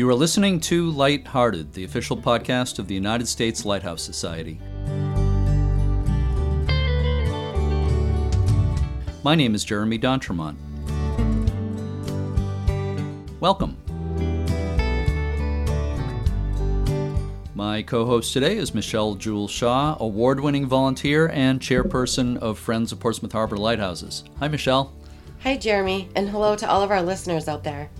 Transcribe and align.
You 0.00 0.08
are 0.08 0.14
listening 0.14 0.60
to 0.60 0.90
Lighthearted, 0.92 1.74
the 1.74 1.84
official 1.84 2.16
podcast 2.16 2.78
of 2.78 2.88
the 2.88 2.94
United 2.94 3.28
States 3.28 3.66
Lighthouse 3.66 4.02
Society. 4.02 4.58
My 9.22 9.34
name 9.34 9.54
is 9.54 9.62
Jeremy 9.62 9.98
D'Entremont. 9.98 10.56
Welcome. 13.40 13.76
My 17.54 17.82
co 17.82 18.06
host 18.06 18.32
today 18.32 18.56
is 18.56 18.72
Michelle 18.72 19.16
Jewel 19.16 19.48
Shaw, 19.48 19.98
award 20.00 20.40
winning 20.40 20.64
volunteer 20.64 21.28
and 21.28 21.60
chairperson 21.60 22.38
of 22.38 22.58
Friends 22.58 22.90
of 22.90 23.00
Portsmouth 23.00 23.32
Harbor 23.32 23.58
Lighthouses. 23.58 24.24
Hi, 24.38 24.48
Michelle. 24.48 24.94
Hi, 25.42 25.58
Jeremy, 25.58 26.08
and 26.16 26.26
hello 26.26 26.56
to 26.56 26.66
all 26.66 26.82
of 26.82 26.90
our 26.90 27.02
listeners 27.02 27.48
out 27.48 27.64
there. 27.64 27.90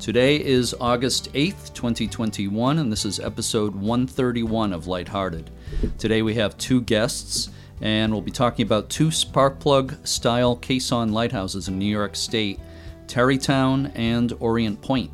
Today 0.00 0.42
is 0.42 0.74
August 0.80 1.30
8th, 1.34 1.74
2021, 1.74 2.78
and 2.78 2.90
this 2.90 3.04
is 3.04 3.20
episode 3.20 3.74
131 3.74 4.72
of 4.72 4.86
Lighthearted. 4.86 5.50
Today 5.98 6.22
we 6.22 6.36
have 6.36 6.56
two 6.56 6.80
guests, 6.80 7.50
and 7.82 8.10
we'll 8.10 8.22
be 8.22 8.30
talking 8.30 8.64
about 8.64 8.88
two 8.88 9.10
spark 9.10 9.60
plug 9.60 9.94
style 10.06 10.56
caisson 10.56 11.12
lighthouses 11.12 11.68
in 11.68 11.78
New 11.78 11.84
York 11.84 12.16
State 12.16 12.58
Tarrytown 13.08 13.92
and 13.94 14.32
Orient 14.40 14.80
Point. 14.80 15.10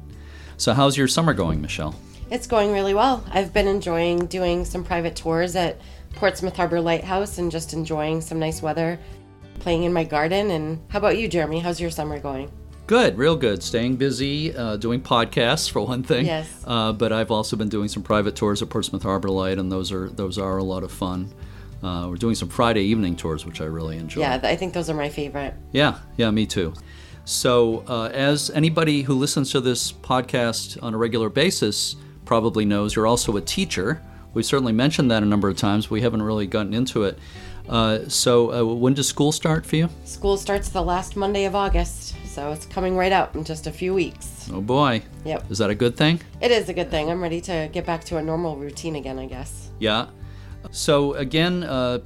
So, 0.56 0.72
how's 0.72 0.96
your 0.96 1.08
summer 1.08 1.34
going, 1.34 1.60
Michelle? 1.60 1.96
It's 2.30 2.46
going 2.46 2.70
really 2.70 2.94
well. 2.94 3.24
I've 3.32 3.52
been 3.52 3.66
enjoying 3.66 4.26
doing 4.26 4.64
some 4.64 4.84
private 4.84 5.16
tours 5.16 5.56
at 5.56 5.80
Portsmouth 6.14 6.54
Harbor 6.54 6.80
Lighthouse 6.80 7.38
and 7.38 7.50
just 7.50 7.72
enjoying 7.72 8.20
some 8.20 8.38
nice 8.38 8.62
weather, 8.62 9.00
playing 9.58 9.82
in 9.82 9.92
my 9.92 10.04
garden. 10.04 10.52
And 10.52 10.80
how 10.90 11.00
about 11.00 11.18
you, 11.18 11.26
Jeremy? 11.26 11.58
How's 11.58 11.80
your 11.80 11.90
summer 11.90 12.20
going? 12.20 12.52
Good, 12.86 13.18
real 13.18 13.34
good. 13.34 13.64
Staying 13.64 13.96
busy, 13.96 14.56
uh, 14.56 14.76
doing 14.76 15.00
podcasts 15.00 15.68
for 15.68 15.80
one 15.84 16.04
thing. 16.04 16.26
Yes. 16.26 16.48
Uh, 16.64 16.92
but 16.92 17.12
I've 17.12 17.32
also 17.32 17.56
been 17.56 17.68
doing 17.68 17.88
some 17.88 18.04
private 18.04 18.36
tours 18.36 18.62
at 18.62 18.70
Portsmouth 18.70 19.02
Harbor 19.02 19.28
Light, 19.28 19.58
and 19.58 19.72
those 19.72 19.90
are 19.90 20.08
those 20.08 20.38
are 20.38 20.58
a 20.58 20.62
lot 20.62 20.84
of 20.84 20.92
fun. 20.92 21.32
Uh, 21.82 22.06
we're 22.08 22.16
doing 22.16 22.36
some 22.36 22.48
Friday 22.48 22.82
evening 22.82 23.16
tours, 23.16 23.44
which 23.44 23.60
I 23.60 23.64
really 23.64 23.96
enjoy. 23.96 24.20
Yeah, 24.20 24.40
I 24.42 24.54
think 24.54 24.72
those 24.72 24.88
are 24.88 24.94
my 24.94 25.08
favorite. 25.08 25.54
Yeah, 25.72 25.98
yeah, 26.16 26.30
me 26.30 26.46
too. 26.46 26.74
So, 27.24 27.82
uh, 27.88 28.10
as 28.12 28.50
anybody 28.50 29.02
who 29.02 29.14
listens 29.14 29.50
to 29.50 29.60
this 29.60 29.90
podcast 29.90 30.80
on 30.80 30.94
a 30.94 30.96
regular 30.96 31.28
basis 31.28 31.96
probably 32.24 32.64
knows, 32.64 32.94
you're 32.94 33.06
also 33.06 33.36
a 33.36 33.40
teacher. 33.40 34.00
We've 34.32 34.46
certainly 34.46 34.72
mentioned 34.72 35.10
that 35.10 35.24
a 35.24 35.26
number 35.26 35.48
of 35.48 35.56
times. 35.56 35.90
We 35.90 36.02
haven't 36.02 36.22
really 36.22 36.46
gotten 36.46 36.72
into 36.72 37.02
it. 37.02 37.18
Uh, 37.68 38.08
so, 38.08 38.52
uh, 38.52 38.74
when 38.76 38.94
does 38.94 39.08
school 39.08 39.32
start 39.32 39.66
for 39.66 39.74
you? 39.74 39.88
School 40.04 40.36
starts 40.36 40.68
the 40.68 40.82
last 40.82 41.16
Monday 41.16 41.46
of 41.46 41.56
August, 41.56 42.14
so 42.36 42.52
it's 42.52 42.66
coming 42.66 42.98
right 42.98 43.12
up 43.12 43.34
in 43.34 43.44
just 43.44 43.66
a 43.66 43.72
few 43.72 43.94
weeks. 43.94 44.50
Oh 44.52 44.60
boy. 44.60 45.02
Yep. 45.24 45.50
Is 45.50 45.56
that 45.56 45.70
a 45.70 45.74
good 45.74 45.96
thing? 45.96 46.20
It 46.42 46.50
is 46.50 46.68
a 46.68 46.74
good 46.74 46.90
thing. 46.90 47.10
I'm 47.10 47.22
ready 47.22 47.40
to 47.40 47.70
get 47.72 47.86
back 47.86 48.04
to 48.04 48.18
a 48.18 48.22
normal 48.22 48.56
routine 48.56 48.96
again, 48.96 49.18
I 49.18 49.24
guess. 49.24 49.70
Yeah. 49.78 50.08
So, 50.70 51.14
again, 51.14 51.62
uh, 51.62 52.00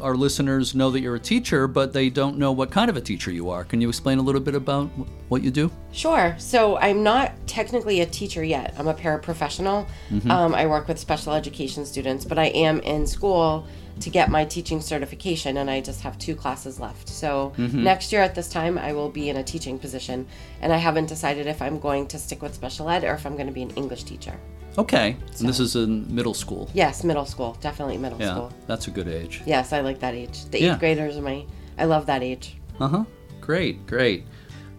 our 0.00 0.14
listeners 0.14 0.74
know 0.74 0.90
that 0.90 1.00
you're 1.00 1.14
a 1.14 1.20
teacher, 1.20 1.66
but 1.68 1.94
they 1.94 2.10
don't 2.10 2.36
know 2.36 2.52
what 2.52 2.70
kind 2.70 2.90
of 2.90 2.96
a 2.98 3.00
teacher 3.00 3.30
you 3.30 3.48
are. 3.48 3.64
Can 3.64 3.80
you 3.80 3.88
explain 3.88 4.18
a 4.18 4.22
little 4.22 4.40
bit 4.40 4.54
about 4.54 4.88
what 5.28 5.42
you 5.42 5.50
do? 5.50 5.70
Sure. 5.92 6.34
So 6.36 6.76
I'm 6.76 7.02
not 7.02 7.32
technically 7.46 8.00
a 8.02 8.06
teacher 8.06 8.44
yet. 8.44 8.74
I'm 8.76 8.88
a 8.88 8.94
paraprofessional. 8.94 9.86
Um, 10.28 10.54
I 10.54 10.66
work 10.66 10.86
with 10.86 10.98
special 10.98 11.32
education 11.32 11.86
students, 11.86 12.26
but 12.26 12.38
I 12.38 12.46
am 12.46 12.80
in 12.80 13.06
school 13.06 13.66
to 14.00 14.10
get 14.10 14.30
my 14.30 14.44
teaching 14.44 14.80
certification, 14.80 15.56
and 15.58 15.70
I 15.70 15.80
just 15.80 16.00
have 16.02 16.18
two 16.18 16.34
classes 16.34 16.80
left. 16.80 17.08
So 17.08 17.52
next 17.58 18.12
year 18.12 18.22
at 18.22 18.34
this 18.34 18.48
time, 18.48 18.78
I 18.78 18.92
will 18.92 19.08
be 19.08 19.28
in 19.28 19.36
a 19.36 19.42
teaching 19.44 19.78
position, 19.78 20.26
and 20.60 20.72
I 20.72 20.76
haven't 20.76 21.06
decided 21.06 21.46
if 21.46 21.60
I'm 21.62 21.78
going 21.78 22.06
to 22.08 22.18
stick 22.18 22.42
with 22.42 22.54
special 22.54 22.88
ed 22.88 23.04
or 23.04 23.14
if 23.14 23.26
I'm 23.26 23.34
going 23.34 23.46
to 23.46 23.52
be 23.52 23.62
an 23.62 23.70
English 23.70 24.04
teacher. 24.04 24.38
Okay. 24.78 25.16
And 25.38 25.48
this 25.48 25.60
is 25.60 25.76
in 25.76 26.12
middle 26.14 26.32
school. 26.34 26.70
Yes, 26.72 27.04
middle 27.04 27.26
school, 27.26 27.56
definitely 27.60 27.98
middle 27.98 28.18
Yeah, 28.18 28.30
school. 28.34 28.52
that's 28.66 28.86
a 28.88 28.90
good 28.90 29.06
age. 29.08 29.42
Yes, 29.44 29.72
I 29.72 29.80
like 29.80 30.00
that 30.00 30.14
age. 30.14 30.46
The 30.46 30.58
eighth 30.58 30.64
Yeah. 30.64 30.78
graders 30.78 31.16
are 31.18 31.22
my. 31.22 31.44
I 31.78 31.84
love 31.84 32.06
that 32.06 32.22
age. 32.22 32.56
Uh 32.80 32.88
huh. 32.88 33.04
Great, 33.40 33.86
great. 33.86 34.24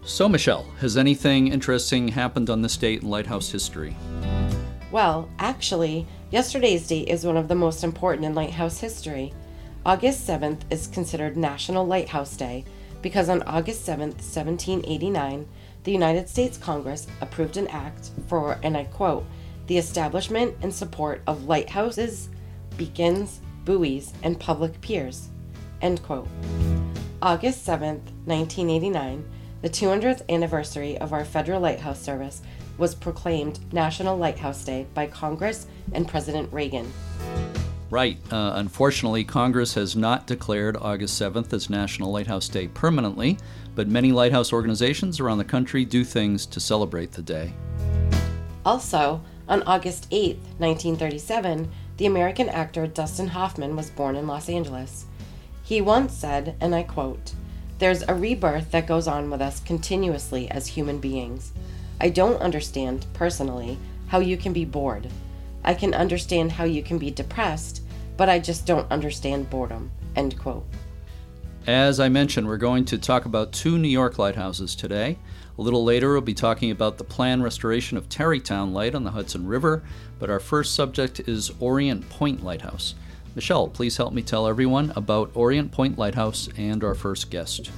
So, 0.04 0.28
Michelle, 0.28 0.66
has 0.80 0.96
anything 0.96 1.48
interesting 1.48 2.08
happened 2.08 2.50
on 2.50 2.60
this 2.60 2.76
date 2.76 3.02
in 3.02 3.08
Lighthouse 3.08 3.50
history? 3.50 3.96
Well, 4.94 5.28
actually, 5.40 6.06
yesterday's 6.30 6.86
date 6.86 7.08
is 7.08 7.26
one 7.26 7.36
of 7.36 7.48
the 7.48 7.56
most 7.56 7.82
important 7.82 8.24
in 8.24 8.32
lighthouse 8.36 8.78
history. 8.78 9.34
August 9.84 10.24
7th 10.24 10.60
is 10.70 10.86
considered 10.86 11.36
National 11.36 11.84
Lighthouse 11.84 12.36
Day 12.36 12.64
because 13.02 13.28
on 13.28 13.42
August 13.42 13.84
7th, 13.84 14.22
1789, 14.22 15.48
the 15.82 15.90
United 15.90 16.28
States 16.28 16.56
Congress 16.56 17.08
approved 17.20 17.56
an 17.56 17.66
act 17.66 18.10
for, 18.28 18.56
and 18.62 18.76
I 18.76 18.84
quote, 18.84 19.26
the 19.66 19.78
establishment 19.78 20.54
and 20.62 20.72
support 20.72 21.22
of 21.26 21.46
lighthouses, 21.46 22.28
beacons, 22.76 23.40
buoys, 23.64 24.12
and 24.22 24.38
public 24.38 24.80
piers. 24.80 25.28
End 25.82 26.04
quote. 26.04 26.28
August 27.20 27.66
7th, 27.66 28.12
1989, 28.26 29.28
the 29.60 29.70
200th 29.70 30.22
anniversary 30.28 30.96
of 30.98 31.12
our 31.12 31.24
Federal 31.24 31.60
Lighthouse 31.60 32.00
Service 32.00 32.42
was 32.78 32.94
proclaimed 32.94 33.60
National 33.72 34.16
Lighthouse 34.16 34.64
Day 34.64 34.86
by 34.94 35.06
Congress 35.06 35.66
and 35.92 36.08
President 36.08 36.52
Reagan. 36.52 36.92
Right. 37.90 38.18
Uh, 38.32 38.54
unfortunately, 38.56 39.24
Congress 39.24 39.74
has 39.74 39.94
not 39.94 40.26
declared 40.26 40.76
August 40.76 41.20
7th 41.20 41.52
as 41.52 41.70
National 41.70 42.10
Lighthouse 42.10 42.48
Day 42.48 42.66
permanently, 42.68 43.38
but 43.74 43.88
many 43.88 44.10
lighthouse 44.10 44.52
organizations 44.52 45.20
around 45.20 45.38
the 45.38 45.44
country 45.44 45.84
do 45.84 46.04
things 46.04 46.46
to 46.46 46.60
celebrate 46.60 47.12
the 47.12 47.22
day. 47.22 47.52
Also, 48.64 49.20
on 49.48 49.62
August 49.62 50.10
8th, 50.10 50.40
1937, 50.58 51.70
the 51.98 52.06
American 52.06 52.48
actor 52.48 52.86
Dustin 52.86 53.28
Hoffman 53.28 53.76
was 53.76 53.90
born 53.90 54.16
in 54.16 54.26
Los 54.26 54.48
Angeles. 54.48 55.04
He 55.62 55.80
once 55.80 56.14
said, 56.14 56.56
and 56.60 56.74
I 56.74 56.82
quote, 56.82 57.34
There's 57.78 58.02
a 58.02 58.14
rebirth 58.14 58.70
that 58.72 58.86
goes 58.86 59.06
on 59.06 59.30
with 59.30 59.40
us 59.40 59.60
continuously 59.60 60.50
as 60.50 60.68
human 60.68 60.98
beings. 60.98 61.52
I 62.00 62.08
don't 62.08 62.40
understand, 62.40 63.06
personally, 63.14 63.78
how 64.08 64.18
you 64.18 64.36
can 64.36 64.52
be 64.52 64.64
bored. 64.64 65.08
I 65.64 65.74
can 65.74 65.94
understand 65.94 66.52
how 66.52 66.64
you 66.64 66.82
can 66.82 66.98
be 66.98 67.10
depressed, 67.10 67.82
but 68.16 68.28
I 68.28 68.38
just 68.38 68.66
don't 68.66 68.90
understand 68.90 69.50
boredom. 69.50 69.90
End 70.16 70.38
quote. 70.38 70.66
As 71.66 71.98
I 71.98 72.10
mentioned, 72.10 72.46
we're 72.46 72.58
going 72.58 72.84
to 72.86 72.98
talk 72.98 73.24
about 73.24 73.52
two 73.52 73.78
New 73.78 73.88
York 73.88 74.18
lighthouses 74.18 74.74
today. 74.74 75.18
A 75.56 75.62
little 75.62 75.82
later, 75.82 76.12
we'll 76.12 76.20
be 76.20 76.34
talking 76.34 76.70
about 76.70 76.98
the 76.98 77.04
planned 77.04 77.42
restoration 77.42 77.96
of 77.96 78.08
Tarrytown 78.08 78.74
Light 78.74 78.94
on 78.94 79.04
the 79.04 79.12
Hudson 79.12 79.46
River, 79.46 79.82
but 80.18 80.28
our 80.28 80.40
first 80.40 80.74
subject 80.74 81.20
is 81.20 81.52
Orient 81.60 82.06
Point 82.10 82.44
Lighthouse. 82.44 82.94
Michelle, 83.34 83.68
please 83.68 83.96
help 83.96 84.12
me 84.12 84.20
tell 84.20 84.46
everyone 84.46 84.92
about 84.94 85.30
Orient 85.34 85.72
Point 85.72 85.98
Lighthouse 85.98 86.48
and 86.56 86.84
our 86.84 86.94
first 86.94 87.30
guest. 87.30 87.70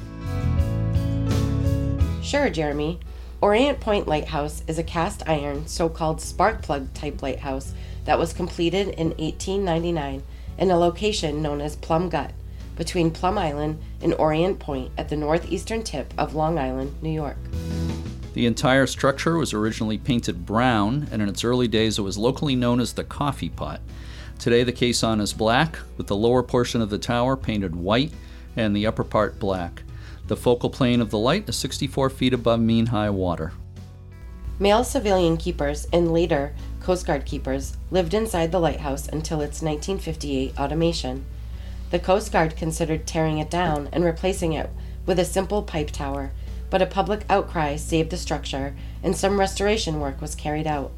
Sure, 2.23 2.51
Jeremy. 2.51 2.99
Orient 3.43 3.81
Point 3.81 4.09
Lighthouse 4.09 4.63
is 4.67 4.79
a 4.79 4.83
cast 4.83 5.23
iron, 5.29 5.67
so 5.67 5.91
called 5.91 6.23
spark 6.23 6.63
plug 6.63 6.93
type 6.95 7.21
lighthouse 7.21 7.75
that 8.07 8.19
was 8.19 8.33
completed 8.33 8.89
in 8.89 9.09
1899 9.09 10.23
in 10.57 10.71
a 10.71 10.79
location 10.79 11.43
known 11.43 11.61
as 11.61 11.77
Plum 11.77 12.09
Gut 12.09 12.33
between 12.77 13.11
Plum 13.11 13.37
Island 13.37 13.79
and 14.01 14.15
Orient 14.15 14.59
Point 14.59 14.91
at 14.97 15.11
the 15.11 15.17
northeastern 15.17 15.83
tip 15.83 16.15
of 16.17 16.35
Long 16.35 16.59
Island, 16.59 16.95
New 17.03 17.11
York. 17.11 17.37
The 18.33 18.47
entire 18.47 18.87
structure 18.87 19.37
was 19.37 19.53
originally 19.53 19.99
painted 19.99 20.47
brown, 20.47 21.07
and 21.11 21.21
in 21.21 21.29
its 21.29 21.45
early 21.45 21.69
days 21.69 21.99
it 21.99 22.03
was 22.03 22.17
locally 22.17 22.57
known 22.57 22.81
as 22.81 22.95
the 22.95 23.05
Coffee 23.05 23.51
Pot. 23.51 23.81
Today 24.39 24.63
the 24.63 24.73
caisson 24.73 25.21
is 25.21 25.35
black, 25.35 25.79
with 25.99 26.07
the 26.07 26.17
lower 26.17 26.43
portion 26.43 26.81
of 26.81 26.89
the 26.89 26.99
tower 26.99 27.37
painted 27.37 27.77
white 27.77 28.13
and 28.57 28.75
the 28.75 28.87
upper 28.87 29.05
part 29.05 29.39
black. 29.39 29.83
The 30.29 30.37
focal 30.37 30.71
plane 30.71 31.01
of 31.01 31.11
the 31.11 31.19
light 31.19 31.49
is 31.49 31.57
64 31.57 32.11
feet 32.11 32.33
above 32.33 32.61
mean 32.61 32.87
high 32.87 33.11
water. 33.11 33.53
Male 34.59 34.83
civilian 34.83 35.37
keepers 35.37 35.87
and 35.93 36.13
later 36.13 36.53
Coast 36.81 37.07
Guard 37.07 37.25
keepers 37.25 37.77
lived 37.91 38.15
inside 38.15 38.51
the 38.51 38.59
lighthouse 38.59 39.07
until 39.07 39.41
its 39.41 39.63
1958 39.63 40.59
automation. 40.59 41.25
The 41.91 41.99
Coast 42.01 42.33
Guard 42.33 42.57
considered 42.57 43.07
tearing 43.07 43.39
it 43.39 43.51
down 43.51 43.89
and 43.93 44.05
replacing 44.05 44.53
it 44.53 44.71
with 45.05 45.21
a 45.21 45.25
simple 45.25 45.63
pipe 45.63 45.91
tower, 45.91 46.33
but 46.71 46.83
a 46.83 46.87
public 46.87 47.25
outcry 47.31 47.77
saved 47.77 48.11
the 48.11 48.17
structure 48.17 48.75
and 49.03 49.17
some 49.17 49.39
restoration 49.39 50.01
work 50.01 50.21
was 50.21 50.35
carried 50.35 50.67
out. 50.67 50.91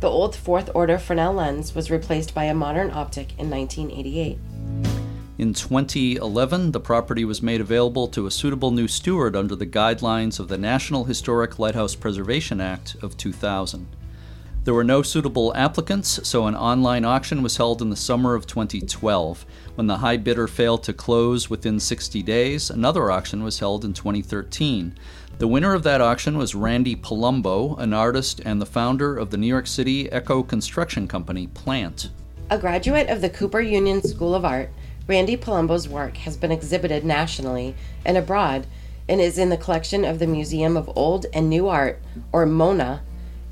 The 0.00 0.08
old 0.10 0.34
fourth 0.34 0.70
order 0.74 0.98
Fresnel 0.98 1.34
lens 1.34 1.74
was 1.74 1.90
replaced 1.90 2.34
by 2.34 2.44
a 2.44 2.54
modern 2.54 2.90
optic 2.90 3.38
in 3.38 3.48
1988. 3.50 4.38
In 5.36 5.52
2011, 5.52 6.70
the 6.70 6.78
property 6.78 7.24
was 7.24 7.42
made 7.42 7.60
available 7.60 8.06
to 8.06 8.26
a 8.26 8.30
suitable 8.30 8.70
new 8.70 8.86
steward 8.86 9.34
under 9.34 9.56
the 9.56 9.66
guidelines 9.66 10.38
of 10.38 10.46
the 10.46 10.56
National 10.56 11.04
Historic 11.04 11.58
Lighthouse 11.58 11.96
Preservation 11.96 12.60
Act 12.60 12.94
of 13.02 13.16
2000. 13.16 13.88
There 14.62 14.74
were 14.74 14.84
no 14.84 15.02
suitable 15.02 15.52
applicants, 15.56 16.20
so 16.22 16.46
an 16.46 16.54
online 16.54 17.04
auction 17.04 17.42
was 17.42 17.56
held 17.56 17.82
in 17.82 17.90
the 17.90 17.96
summer 17.96 18.36
of 18.36 18.46
2012. 18.46 19.44
When 19.74 19.88
the 19.88 19.98
high 19.98 20.18
bidder 20.18 20.46
failed 20.46 20.84
to 20.84 20.92
close 20.92 21.50
within 21.50 21.80
60 21.80 22.22
days, 22.22 22.70
another 22.70 23.10
auction 23.10 23.42
was 23.42 23.58
held 23.58 23.84
in 23.84 23.92
2013. 23.92 24.96
The 25.38 25.48
winner 25.48 25.74
of 25.74 25.82
that 25.82 26.00
auction 26.00 26.38
was 26.38 26.54
Randy 26.54 26.94
Polumbo, 26.94 27.76
an 27.80 27.92
artist 27.92 28.40
and 28.44 28.62
the 28.62 28.66
founder 28.66 29.18
of 29.18 29.30
the 29.30 29.36
New 29.36 29.48
York 29.48 29.66
City 29.66 30.10
Echo 30.12 30.44
construction 30.44 31.08
company 31.08 31.48
Plant. 31.48 32.10
A 32.50 32.58
graduate 32.58 33.08
of 33.08 33.20
the 33.20 33.30
Cooper 33.30 33.60
Union 33.60 34.00
School 34.00 34.34
of 34.34 34.44
Art, 34.44 34.70
Randy 35.06 35.36
Polumbo's 35.36 35.86
work 35.86 36.16
has 36.18 36.36
been 36.38 36.50
exhibited 36.50 37.04
nationally 37.04 37.74
and 38.06 38.16
abroad 38.16 38.66
and 39.06 39.20
is 39.20 39.36
in 39.36 39.50
the 39.50 39.56
collection 39.58 40.02
of 40.02 40.18
the 40.18 40.26
Museum 40.26 40.78
of 40.78 40.90
Old 40.96 41.26
and 41.34 41.50
New 41.50 41.68
Art, 41.68 42.00
or 42.32 42.46
MONA, 42.46 43.02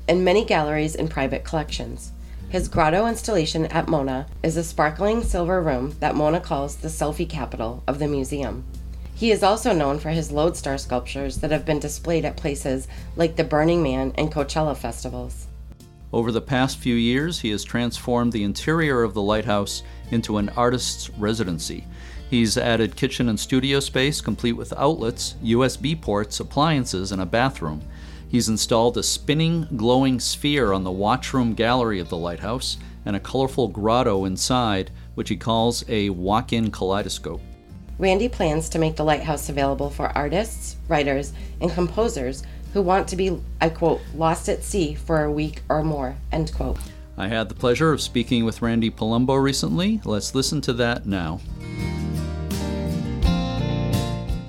and 0.07 0.25
many 0.25 0.43
galleries 0.43 0.95
and 0.95 1.11
private 1.11 1.43
collections. 1.43 2.11
His 2.49 2.67
grotto 2.67 3.05
installation 3.05 3.67
at 3.67 3.87
Mona 3.87 4.25
is 4.41 4.57
a 4.57 4.63
sparkling 4.63 5.21
silver 5.21 5.61
room 5.61 5.95
that 5.99 6.15
Mona 6.15 6.39
calls 6.39 6.77
the 6.77 6.87
selfie 6.87 7.29
capital 7.29 7.83
of 7.87 7.99
the 7.99 8.07
museum. 8.07 8.63
He 9.13 9.29
is 9.29 9.43
also 9.43 9.73
known 9.73 9.99
for 9.99 10.09
his 10.09 10.31
lodestar 10.31 10.79
sculptures 10.79 11.37
that 11.37 11.51
have 11.51 11.65
been 11.65 11.79
displayed 11.79 12.25
at 12.25 12.35
places 12.35 12.87
like 13.15 13.35
the 13.35 13.43
Burning 13.43 13.83
Man 13.83 14.11
and 14.15 14.31
Coachella 14.31 14.75
festivals. 14.75 15.45
Over 16.11 16.31
the 16.31 16.41
past 16.41 16.77
few 16.77 16.93
years, 16.93 17.39
he 17.39 17.49
has 17.49 17.63
transformed 17.63 18.33
the 18.33 18.43
interior 18.43 19.01
of 19.01 19.15
the 19.15 19.21
lighthouse 19.21 19.81
into 20.13 20.37
an 20.37 20.49
artist's 20.49 21.09
residency. 21.11 21.85
He's 22.29 22.57
added 22.57 22.95
kitchen 22.95 23.29
and 23.29 23.39
studio 23.39 23.79
space 23.79 24.21
complete 24.21 24.53
with 24.53 24.73
outlets, 24.77 25.35
USB 25.43 25.99
ports, 25.99 26.39
appliances, 26.39 27.11
and 27.11 27.21
a 27.21 27.25
bathroom. 27.25 27.81
He's 28.27 28.49
installed 28.49 28.97
a 28.97 29.03
spinning, 29.03 29.67
glowing 29.75 30.19
sphere 30.19 30.73
on 30.73 30.83
the 30.83 30.91
watchroom 30.91 31.55
gallery 31.55 31.99
of 31.99 32.09
the 32.09 32.17
lighthouse 32.17 32.77
and 33.05 33.15
a 33.15 33.19
colorful 33.19 33.67
grotto 33.67 34.25
inside, 34.25 34.89
which 35.13 35.29
he 35.29 35.35
calls 35.35 35.83
a 35.87 36.09
walk 36.09 36.53
in 36.53 36.71
kaleidoscope. 36.71 37.41
Randy 37.99 38.27
plans 38.27 38.69
to 38.69 38.79
make 38.79 38.95
the 38.95 39.03
lighthouse 39.03 39.49
available 39.49 39.89
for 39.89 40.09
artists, 40.17 40.77
writers, 40.87 41.33
and 41.61 41.71
composers 41.71 42.43
who 42.73 42.81
want 42.81 43.07
to 43.09 43.15
be, 43.15 43.39
I 43.61 43.69
quote, 43.69 44.01
lost 44.15 44.49
at 44.49 44.63
sea 44.63 44.95
for 44.95 45.23
a 45.23 45.31
week 45.31 45.61
or 45.69 45.83
more, 45.83 46.15
end 46.31 46.51
quote. 46.53 46.79
I 47.15 47.27
had 47.27 47.47
the 47.47 47.53
pleasure 47.53 47.91
of 47.91 48.01
speaking 48.01 48.43
with 48.43 48.63
Randy 48.63 48.89
Polumbo 48.89 49.41
recently. 49.41 50.01
Let's 50.03 50.33
listen 50.33 50.61
to 50.61 50.73
that 50.73 51.05
now. 51.05 51.39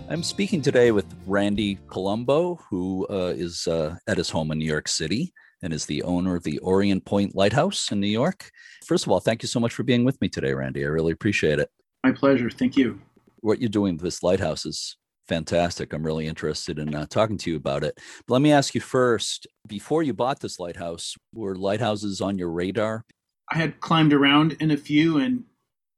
I'm 0.09 0.23
speaking 0.23 0.63
today 0.63 0.91
with 0.91 1.05
Randy 1.27 1.77
Polumbo, 1.89 2.59
who 2.71 3.07
uh, 3.11 3.35
is 3.37 3.67
uh, 3.67 3.97
at 4.09 4.17
his 4.17 4.31
home 4.31 4.51
in 4.51 4.59
New 4.59 4.65
York 4.65 4.89
City 4.89 5.35
and 5.63 5.75
is 5.75 5.85
the 5.85 6.03
owner 6.05 6.37
of 6.37 6.43
the 6.45 6.59
Orient 6.61 7.05
Point 7.05 7.35
Lighthouse 7.35 7.93
in 7.93 8.01
New 8.01 8.07
York. 8.07 8.51
First 8.87 9.05
of 9.05 9.13
all, 9.13 9.21
thank 9.21 9.43
you 9.43 9.49
so 9.49 9.61
much 9.61 9.75
for 9.75 9.83
being 9.83 10.05
with 10.05 10.19
me 10.23 10.31
today, 10.31 10.55
Randy. 10.55 10.85
I 10.85 10.89
really 10.89 11.13
appreciate 11.13 11.59
it. 11.59 11.69
My 12.03 12.13
pleasure. 12.13 12.49
Thank 12.49 12.79
you. 12.79 12.99
What 13.41 13.61
you're 13.61 13.69
doing 13.69 13.97
with 13.97 14.05
this 14.05 14.23
lighthouse 14.23 14.65
is 14.65 14.97
fantastic. 15.29 15.93
I'm 15.93 16.05
really 16.05 16.27
interested 16.27 16.79
in 16.79 16.95
uh, 16.95 17.07
talking 17.11 17.37
to 17.39 17.51
you 17.51 17.57
about 17.57 17.85
it. 17.85 17.99
But 18.27 18.35
let 18.35 18.43
me 18.43 18.53
ask 18.53 18.75
you 18.75 18.81
first 18.81 19.47
before 19.67 20.03
you 20.03 20.13
bought 20.13 20.41
this 20.41 20.59
lighthouse, 20.59 21.17
were 21.35 21.57
lighthouses 21.57 22.21
on 22.21 22.39
your 22.39 22.51
radar? 22.51 23.05
I 23.51 23.57
had 23.57 23.81
climbed 23.81 24.13
around 24.13 24.57
in 24.61 24.71
a 24.71 24.77
few 24.77 25.19
and 25.19 25.45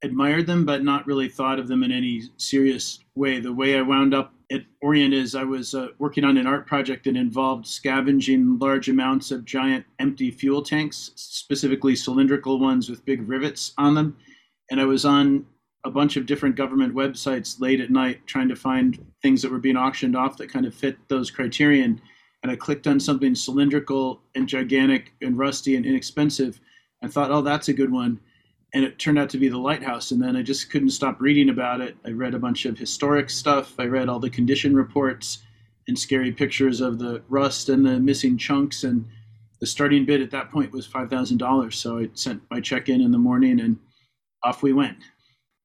admired 0.03 0.47
them, 0.47 0.65
but 0.65 0.85
not 0.85 1.07
really 1.07 1.29
thought 1.29 1.59
of 1.59 1.69
them 1.69 1.83
in 1.83 1.93
any 1.93 2.23
serious 2.37 2.99
way. 3.15 3.41
The 3.41 3.53
way 3.53 3.79
I 3.79 3.83
wound 3.83 4.15
up 4.15 4.33
at 4.53 4.63
Orient 4.81 5.15
is 5.15 5.35
I 5.35 5.43
was 5.43 5.75
uh, 5.75 5.89
working 5.99 6.25
on 6.25 6.37
an 6.37 6.47
art 6.47 6.67
project 6.67 7.05
that 7.05 7.17
involved 7.17 7.67
scavenging 7.67 8.59
large 8.59 8.89
amounts 8.89 9.31
of 9.31 9.45
giant 9.45 9.85
empty 9.99 10.31
fuel 10.31 10.63
tanks, 10.63 11.13
specifically 11.17 11.97
cylindrical 11.97 12.61
ones 12.61 12.89
with 12.89 13.05
big 13.05 13.29
rivets 13.29 13.73
on 13.79 13.95
them. 13.95 14.17
And 14.71 14.81
I 14.81 14.85
was 14.85 15.05
on 15.05 15.47
a 15.85 15.91
bunch 15.91 16.17
of 16.17 16.27
different 16.27 16.57
government 16.57 16.95
websites 16.95 17.61
late 17.61 17.81
at 17.81 17.91
night 17.91 18.27
trying 18.27 18.49
to 18.49 18.57
find 18.57 19.05
things 19.23 19.43
that 19.43 19.51
were 19.51 19.59
being 19.59 19.77
auctioned 19.77 20.17
off 20.17 20.37
that 20.37 20.53
kind 20.53 20.67
of 20.67 20.75
fit 20.75 20.97
those 21.09 21.31
criterion. 21.31 22.01
And 22.47 22.53
I 22.53 22.55
clicked 22.55 22.87
on 22.87 23.01
something 23.01 23.35
cylindrical 23.35 24.23
and 24.37 24.47
gigantic 24.47 25.13
and 25.21 25.37
rusty 25.37 25.75
and 25.75 25.85
inexpensive. 25.85 26.61
I 27.03 27.09
thought, 27.09 27.33
oh, 27.33 27.43
that's 27.43 27.67
a 27.67 27.73
good 27.73 27.91
one. 27.91 28.21
And 28.73 28.85
it 28.85 29.01
turned 29.01 29.19
out 29.19 29.29
to 29.31 29.37
be 29.37 29.49
the 29.49 29.59
lighthouse. 29.59 30.13
And 30.13 30.23
then 30.23 30.37
i 30.37 30.43
just 30.43 30.71
couldn't 30.71 30.91
stop 30.91 31.21
reading 31.21 31.49
about 31.49 31.81
it. 31.81 31.97
I 32.07 32.11
read 32.11 32.35
a 32.35 32.39
bunch 32.39 32.65
of 32.65 32.79
historic 32.79 33.31
stuff. 33.31 33.75
I 33.81 33.87
read 33.87 34.09
all 34.09 34.21
the 34.21 34.31
condition 34.31 34.77
reports 34.77 35.39
and 35.89 35.99
scary 35.99 36.31
pictures 36.31 36.81
of 36.81 37.01
the 37.01 37.21
rust 37.29 37.69
and 37.69 37.85
the 37.85 37.99
missing 37.99 38.39
chunks. 38.39 38.85
And 38.85 39.05
the 39.59 39.67
starting 39.67 40.05
bid 40.05 40.23
at 40.23 40.31
that 40.31 40.53
point 40.53 40.71
was 40.71 40.87
$5000 40.87 41.75
so 41.75 41.99
i 41.99 42.09
sent 42.15 42.43
my 42.49 42.61
check 42.61 42.89
in 42.89 43.01
in 43.01 43.11
the 43.11 43.19
morning 43.19 43.59
and 43.59 43.77
off 44.45 44.63
we 44.63 44.73
went. 44.73 44.99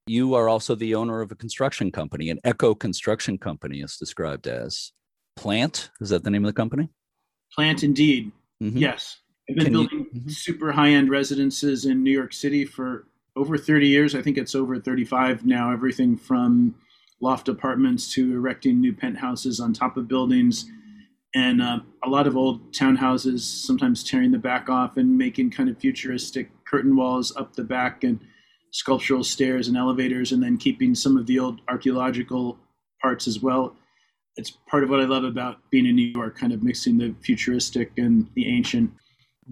You 0.08 0.34
are 0.34 0.50
also 0.50 0.74
the 0.74 0.96
owner 0.96 1.22
of 1.22 1.32
a 1.32 1.36
construction 1.36 1.92
company 1.92 2.32
an 2.32 2.40
echo 2.44 2.74
construction 2.74 3.38
company 3.38 3.82
is 3.82 3.98
described 3.98 4.48
as 4.48 4.94
plant 5.36 5.90
is 6.00 6.10
that 6.10 6.24
the 6.24 6.30
name 6.30 6.44
of 6.44 6.50
the 6.50 6.54
company 6.54 6.90
plant 7.54 7.84
indeed 7.84 8.32
mm-hmm. 8.62 8.78
yes 8.78 9.22
I've 9.52 9.56
been 9.56 9.66
Can 9.66 9.74
building 9.74 10.08
you, 10.14 10.20
mm-hmm. 10.20 10.30
super 10.30 10.72
high 10.72 10.90
end 10.90 11.10
residences 11.10 11.86
in 11.86 12.04
New 12.04 12.12
York 12.12 12.32
City 12.32 12.64
for 12.64 13.08
over 13.36 13.58
30 13.58 13.88
years. 13.88 14.16
I 14.16 14.22
think 14.22 14.38
it's 14.38 14.56
over 14.56 14.80
35 14.80 15.46
now. 15.46 15.72
Everything 15.72 16.16
from 16.16 16.76
loft 17.22 17.50
apartments 17.50 18.12
to 18.14 18.34
erecting 18.34 18.80
new 18.80 18.94
penthouses 18.94 19.60
on 19.60 19.74
top 19.74 19.98
of 19.98 20.08
buildings, 20.08 20.70
and 21.36 21.62
uh, 21.62 21.80
a 22.04 22.10
lot 22.10 22.28
of 22.28 22.38
old 22.38 22.72
townhouses. 22.74 23.42
Sometimes 23.42 24.04
tearing 24.04 24.32
the 24.32 24.38
back 24.38 24.70
off 24.70 24.98
and 24.98 25.18
making 25.18 25.52
kind 25.52 25.70
of 25.70 25.78
futuristic 25.78 26.50
curtain 26.66 26.96
walls 26.96 27.36
up 27.36 27.56
the 27.56 27.64
back 27.64 28.04
and 28.04 28.20
sculptural 28.72 29.24
stairs 29.24 29.68
and 29.68 29.76
elevators, 29.76 30.32
and 30.32 30.42
then 30.42 30.58
keeping 30.58 30.96
some 30.96 31.18
of 31.18 31.26
the 31.26 31.40
old 31.40 31.62
archaeological 31.68 32.58
parts 33.02 33.28
as 33.28 33.42
well. 33.42 33.76
It's 34.38 34.52
part 34.70 34.84
of 34.84 34.90
what 34.90 35.02
I 35.02 35.06
love 35.06 35.24
about 35.24 35.58
being 35.70 35.86
in 35.86 35.96
New 35.96 36.08
York, 36.08 36.38
kind 36.38 36.54
of 36.54 36.64
mixing 36.64 36.98
the 36.98 37.14
futuristic 37.22 37.92
and 37.98 38.30
the 38.36 38.48
ancient 38.48 38.92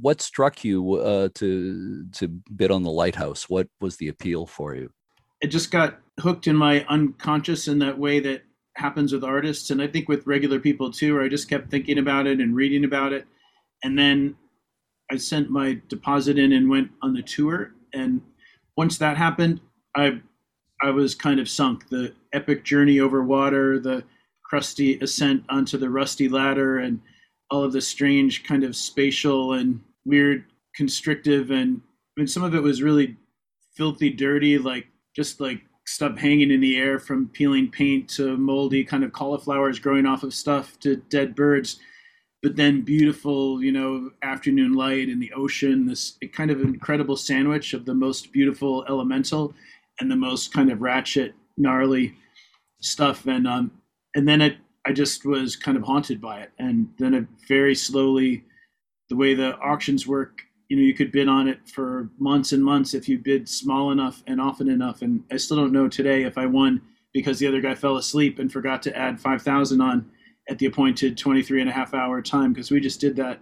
what 0.02 0.22
struck 0.22 0.64
you 0.64 0.96
uh, 0.96 1.30
to 1.36 2.06
to 2.14 2.28
bid 2.56 2.72
on 2.72 2.84
the 2.84 2.92
lighthouse? 2.92 3.50
What 3.50 3.68
was 3.82 3.98
the 3.98 4.08
appeal 4.08 4.46
for 4.46 4.76
you? 4.76 4.92
It 5.42 5.48
just 5.48 5.72
got 5.72 6.00
hooked 6.20 6.48
in 6.48 6.56
my 6.56 6.86
unconscious 6.86 7.68
in 7.68 7.80
that 7.80 7.98
way 7.98 8.20
that 8.20 8.44
happens 8.76 9.12
with 9.12 9.24
artists, 9.24 9.70
and 9.70 9.82
I 9.82 9.88
think 9.88 10.08
with 10.08 10.28
regular 10.28 10.60
people 10.60 10.92
too. 10.92 11.16
Where 11.16 11.24
I 11.24 11.30
just 11.30 11.50
kept 11.50 11.70
thinking 11.72 11.98
about 11.98 12.28
it 12.28 12.40
and 12.40 12.56
reading 12.56 12.84
about 12.84 13.14
it, 13.14 13.26
and 13.84 13.98
then 13.98 14.36
I 15.12 15.18
sent 15.18 15.50
my 15.50 15.82
deposit 15.88 16.38
in 16.38 16.54
and 16.54 16.70
went 16.70 16.92
on 17.02 17.14
the 17.14 17.24
tour. 17.24 17.72
And 17.94 18.22
once 18.78 18.98
that 19.00 19.18
happened, 19.18 19.62
I 19.96 20.22
I 20.82 20.92
was 20.92 21.16
kind 21.16 21.40
of 21.40 21.50
sunk. 21.50 21.90
The 21.90 22.14
epic 22.34 22.64
journey 22.64 23.00
over 23.00 23.24
water, 23.24 23.80
the 23.80 24.04
crusty 24.50 25.00
ascent 25.00 25.44
onto 25.50 25.78
the 25.78 25.90
rusty 25.90 26.28
ladder, 26.28 26.80
and 26.80 27.00
all 27.52 27.64
of 27.64 27.74
the 27.74 27.82
strange 27.82 28.44
kind 28.44 28.64
of 28.64 28.76
spatial 28.76 29.54
and 29.54 29.80
weird 30.06 30.46
constrictive 30.76 31.52
and 31.52 31.82
I 32.18 32.22
mean 32.22 32.28
some 32.28 32.44
of 32.44 32.56
it 32.56 32.64
was 32.64 32.82
really 32.82 33.18
filthy 33.76 34.10
dirty 34.10 34.58
like 34.58 34.88
just 35.16 35.42
like 35.42 35.62
stuff 35.86 36.18
hanging 36.18 36.52
in 36.52 36.62
the 36.62 36.78
air 36.78 37.00
from 37.00 37.28
peeling 37.30 37.70
paint 37.70 38.10
to 38.12 38.38
moldy 38.38 38.84
kind 38.84 39.04
of 39.04 39.12
cauliflowers 39.12 39.80
growing 39.80 40.06
off 40.06 40.24
of 40.24 40.34
stuff 40.34 40.80
to 40.82 40.98
dead 41.10 41.36
birds. 41.36 41.80
But 42.42 42.56
then 42.56 42.82
beautiful 42.82 43.62
you 43.62 43.72
know 43.72 44.12
afternoon 44.22 44.74
light 44.74 45.10
in 45.10 45.20
the 45.20 45.34
ocean 45.34 45.86
this 45.86 46.18
kind 46.32 46.52
of 46.52 46.62
incredible 46.62 47.18
sandwich 47.18 47.74
of 47.74 47.86
the 47.86 47.94
most 47.94 48.32
beautiful 48.32 48.86
elemental 48.88 49.54
and 50.00 50.10
the 50.10 50.16
most 50.16 50.54
kind 50.54 50.72
of 50.72 50.82
ratchet 50.82 51.34
gnarly 51.58 52.16
stuff. 52.80 53.26
And 53.26 53.48
um 53.48 53.72
and 54.16 54.28
then 54.28 54.42
it 54.42 54.58
I 54.86 54.92
just 54.92 55.26
was 55.26 55.56
kind 55.56 55.78
of 55.78 55.84
haunted 55.84 56.22
by 56.22 56.40
it. 56.42 56.52
And 56.58 56.88
then 56.98 57.14
it 57.14 57.26
very 57.48 57.76
slowly, 57.76 58.44
the 59.10 59.16
way 59.16 59.34
the 59.34 59.56
auctions 59.58 60.08
work, 60.08 60.42
you 60.68 60.78
know, 60.78 60.84
you 60.84 60.94
could 60.94 61.12
bid 61.12 61.28
on 61.28 61.48
it 61.48 61.60
for 61.68 62.10
months 62.18 62.54
and 62.54 62.64
months 62.64 62.94
if 62.94 63.10
you 63.10 63.20
bid 63.20 63.50
small 63.50 63.92
enough 63.92 64.24
and 64.28 64.40
often 64.40 64.70
enough. 64.70 65.02
And 65.02 65.24
I 65.32 65.38
still 65.38 65.58
don't 65.58 65.74
know 65.74 65.88
today 65.88 66.24
if 66.24 66.38
I 66.38 66.46
won 66.46 66.82
because 67.14 67.40
the 67.40 67.48
other 67.48 67.62
guy 67.62 67.76
fell 67.76 67.98
asleep 67.98 68.40
and 68.40 68.52
forgot 68.52 68.82
to 68.84 68.98
add 68.98 69.20
5,000 69.20 69.82
on 69.82 70.10
at 70.50 70.58
the 70.60 70.68
appointed 70.68 71.18
23 71.18 71.62
and 71.62 71.70
a 71.70 71.74
half 71.74 71.94
hour 71.94 72.22
time 72.22 72.54
because 72.54 72.72
we 72.72 72.80
just 72.80 73.02
did 73.02 73.16
that. 73.18 73.40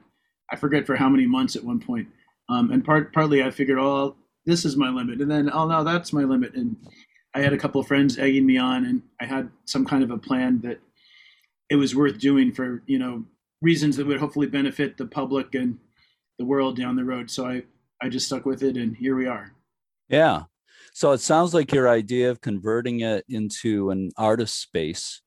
I 0.51 0.55
forget 0.55 0.85
for 0.85 0.95
how 0.95 1.09
many 1.09 1.27
months 1.27 1.55
at 1.55 1.63
one 1.63 1.79
point. 1.79 2.07
Um, 2.49 2.71
and 2.71 2.83
part, 2.83 3.13
partly 3.13 3.43
I 3.43 3.51
figured, 3.51 3.79
oh, 3.79 4.15
this 4.45 4.63
is 4.63 4.77
my 4.77 4.89
limit. 4.89 5.21
And 5.21 5.29
then, 5.29 5.49
oh, 5.51 5.67
no, 5.67 5.83
that's 5.83 6.13
my 6.13 6.23
limit. 6.23 6.55
And 6.55 6.77
I 7.37 7.41
had 7.41 7.53
a 7.53 7.57
couple 7.57 7.79
of 7.79 7.85
friends 7.85 8.17
egging 8.17 8.47
me 8.47 8.57
on, 8.57 8.85
and 8.85 9.03
I 9.21 9.25
had 9.25 9.51
some 9.65 9.85
kind 9.85 10.03
of 10.03 10.09
a 10.09 10.17
plan 10.17 10.59
that 10.61 10.79
it 11.69 11.75
was 11.75 11.95
worth 11.95 12.17
doing 12.17 12.51
for 12.51 12.81
you 12.87 12.97
know 12.97 13.23
reasons 13.61 13.95
that 13.97 14.07
would 14.07 14.19
hopefully 14.19 14.47
benefit 14.47 14.97
the 14.97 15.05
public 15.05 15.53
and 15.53 15.77
the 16.39 16.45
world 16.45 16.77
down 16.77 16.95
the 16.95 17.03
road. 17.03 17.29
So 17.29 17.45
I 17.45 17.61
I 18.01 18.09
just 18.09 18.25
stuck 18.25 18.47
with 18.47 18.63
it, 18.63 18.75
and 18.75 18.97
here 18.97 19.15
we 19.15 19.27
are. 19.27 19.53
Yeah. 20.09 20.45
So 20.93 21.11
it 21.11 21.19
sounds 21.19 21.53
like 21.53 21.71
your 21.71 21.87
idea 21.87 22.31
of 22.31 22.41
converting 22.41 23.01
it 23.01 23.23
into 23.29 23.91
an 23.91 24.09
artist 24.17 24.59
space 24.59 25.21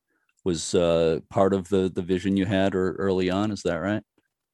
was 0.45 0.75
uh, 0.75 1.21
part 1.31 1.55
of 1.55 1.69
the 1.69 1.93
the 1.95 2.03
vision 2.03 2.37
you 2.37 2.45
had 2.45 2.75
or 2.75 2.95
early 2.95 3.31
on. 3.31 3.53
Is 3.53 3.63
that 3.63 3.77
right? 3.77 4.03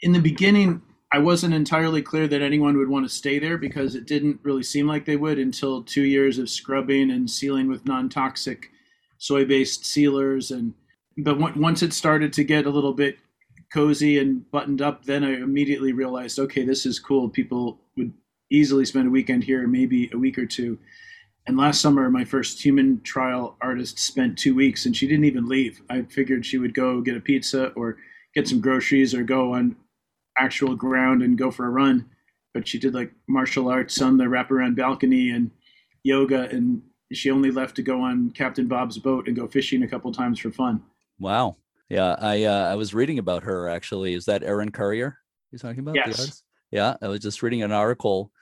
In 0.03 0.13
the 0.13 0.21
beginning, 0.21 0.83
I 1.13 1.19
wasn't 1.19 1.55
entirely 1.55 2.03
clear 2.03 2.27
that 2.29 2.43
anyone 2.43 2.77
would 2.77 2.89
want 2.89 3.09
to 3.09 3.15
stay 3.15 3.39
there 3.39 3.57
because 3.57 3.95
it 3.95 4.07
didn't 4.07 4.41
really 4.43 4.63
seem 4.63 4.87
like 4.87 5.05
they 5.05 5.17
would 5.17 5.39
until 5.39 5.83
two 5.83 6.03
years 6.03 6.39
of 6.39 6.51
scrubbing 6.51 7.11
and 7.11 7.31
sealing 7.31 7.69
with 7.69 7.87
non 7.87 8.09
toxic 8.09 8.71
soy 9.19 9.45
based 9.45 9.87
sealers 9.87 10.51
and 10.51 10.75
but 11.19 11.57
once 11.57 11.83
it 11.83 11.95
started 11.95 12.33
to 12.35 12.45
get 12.45 12.67
a 12.67 12.71
little 12.71 12.93
bit 12.93 13.19
cozy 13.73 14.19
and 14.19 14.51
buttoned 14.51 14.83
up, 14.83 15.05
then 15.05 15.25
I 15.25 15.35
immediately 15.35 15.93
realized, 15.93 16.39
okay, 16.39 16.65
this 16.65 16.85
is 16.85 16.99
cool. 16.99 17.29
People 17.29 17.81
would 17.97 18.13
easily 18.51 18.85
spend 18.85 19.09
a 19.09 19.11
weekend 19.11 19.45
here, 19.45 19.67
maybe 19.67 20.11
a 20.13 20.19
week 20.19 20.39
or 20.39 20.47
two. 20.47 20.79
And 21.47 21.57
last 21.57 21.81
summer, 21.81 22.11
my 22.11 22.25
first 22.25 22.63
human 22.63 23.01
trial 23.03 23.57
artist 23.61 23.99
spent 23.99 24.37
two 24.37 24.55
weeks, 24.55 24.85
and 24.85 24.97
she 24.97 25.07
didn't 25.07 25.25
even 25.25 25.49
leave. 25.49 25.81
I 25.89 26.03
figured 26.03 26.45
she 26.45 26.59
would 26.59 26.75
go 26.75 27.01
get 27.01 27.17
a 27.17 27.21
pizza 27.21 27.69
or 27.69 27.97
get 28.35 28.49
some 28.49 28.61
groceries 28.61 29.15
or 29.15 29.23
go 29.23 29.55
on 29.55 29.77
actual 30.39 30.75
ground 30.75 31.23
and 31.23 31.39
go 31.39 31.51
for 31.51 31.67
a 31.67 31.71
run. 31.71 32.07
But 32.55 32.67
she 32.67 32.79
did 32.79 32.95
like 32.95 33.13
martial 33.29 33.69
arts 33.69 34.01
on 34.01 34.17
the 34.17 34.25
wraparound 34.25 34.77
balcony 34.77 35.31
and 35.31 35.51
yoga, 36.03 36.49
and 36.51 36.83
she 37.13 37.31
only 37.31 37.51
left 37.51 37.77
to 37.77 37.83
go 37.83 38.01
on 38.01 38.31
Captain 38.31 38.67
Bob's 38.67 38.99
boat 38.99 39.27
and 39.27 39.37
go 39.37 39.47
fishing 39.47 39.83
a 39.83 39.89
couple 39.89 40.11
times 40.13 40.39
for 40.39 40.51
fun. 40.51 40.83
Wow. 41.19 41.57
Yeah, 41.89 42.17
I 42.19 42.45
uh, 42.45 42.73
I 42.73 42.75
was 42.75 42.95
reading 42.95 43.19
about 43.19 43.45
her 43.45 43.69
actually. 43.69 44.15
Is 44.15 44.25
that 44.25 44.43
Erin 44.43 44.73
Currier 44.73 45.19
you're 45.53 45.59
talking 45.59 45.81
about? 45.81 45.95
Yes. 45.95 46.43
Yeah, 46.73 46.97
I 47.01 47.09
was 47.09 47.21
just 47.21 47.43
reading 47.43 47.63
an 47.63 47.73
article 47.73 48.33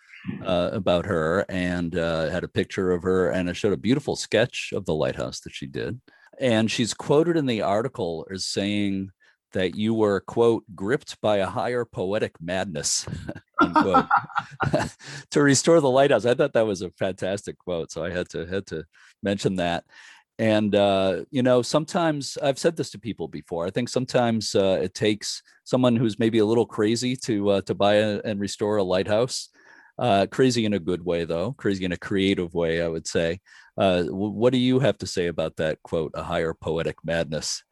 uh, 0.44 0.70
about 0.72 1.04
her 1.06 1.44
and 1.48 1.96
uh, 1.96 2.30
had 2.30 2.44
a 2.44 2.48
picture 2.48 2.92
of 2.92 3.02
her 3.02 3.30
and 3.30 3.48
it 3.48 3.56
showed 3.56 3.72
a 3.72 3.78
beautiful 3.78 4.16
sketch 4.16 4.72
of 4.74 4.86
the 4.86 4.94
lighthouse 4.94 5.40
that 5.40 5.54
she 5.54 5.66
did. 5.66 6.00
And 6.40 6.70
she's 6.70 6.94
quoted 6.94 7.36
in 7.36 7.46
the 7.46 7.62
article 7.62 8.26
as 8.32 8.46
saying 8.46 9.10
that 9.54 9.74
you 9.74 9.94
were 9.94 10.20
quote 10.20 10.64
gripped 10.74 11.20
by 11.20 11.38
a 11.38 11.46
higher 11.46 11.84
poetic 11.84 12.34
madness 12.40 13.06
unquote. 13.60 14.06
To 15.30 15.42
restore 15.42 15.80
the 15.80 15.90
lighthouse. 15.90 16.26
I 16.26 16.34
thought 16.34 16.52
that 16.52 16.66
was 16.66 16.82
a 16.82 16.90
fantastic 16.90 17.58
quote, 17.58 17.90
so 17.90 18.04
I 18.04 18.10
had 18.10 18.28
to 18.30 18.46
had 18.46 18.66
to 18.66 18.84
mention 19.22 19.56
that. 19.56 19.84
And 20.38 20.74
uh, 20.74 21.24
you 21.30 21.42
know 21.42 21.62
sometimes 21.62 22.36
i've 22.42 22.58
said 22.58 22.76
this 22.76 22.90
to 22.90 22.98
people 22.98 23.28
before 23.28 23.66
i 23.66 23.70
think 23.70 23.88
sometimes 23.88 24.56
uh, 24.56 24.80
it 24.82 24.92
takes 24.92 25.42
someone 25.62 25.94
who's 25.94 26.18
maybe 26.18 26.38
a 26.38 26.44
little 26.44 26.66
crazy 26.66 27.14
to 27.24 27.50
uh, 27.50 27.60
to 27.62 27.74
buy 27.74 27.94
a, 27.94 28.20
and 28.24 28.40
restore 28.40 28.76
a 28.76 28.82
lighthouse. 28.82 29.48
Uh, 29.96 30.26
crazy 30.26 30.64
in 30.64 30.74
a 30.74 30.78
good 30.80 31.04
way 31.04 31.24
though 31.24 31.52
crazy 31.52 31.84
in 31.84 31.92
a 31.92 31.96
creative 31.96 32.52
way 32.52 32.82
i 32.82 32.88
would 32.88 33.06
say. 33.06 33.38
Uh, 33.76 34.04
what 34.04 34.52
do 34.52 34.58
you 34.58 34.80
have 34.80 34.98
to 34.98 35.06
say 35.06 35.26
about 35.28 35.54
that 35.56 35.80
quote 35.82 36.10
a 36.14 36.22
higher 36.22 36.52
poetic 36.52 36.96
madness 37.04 37.62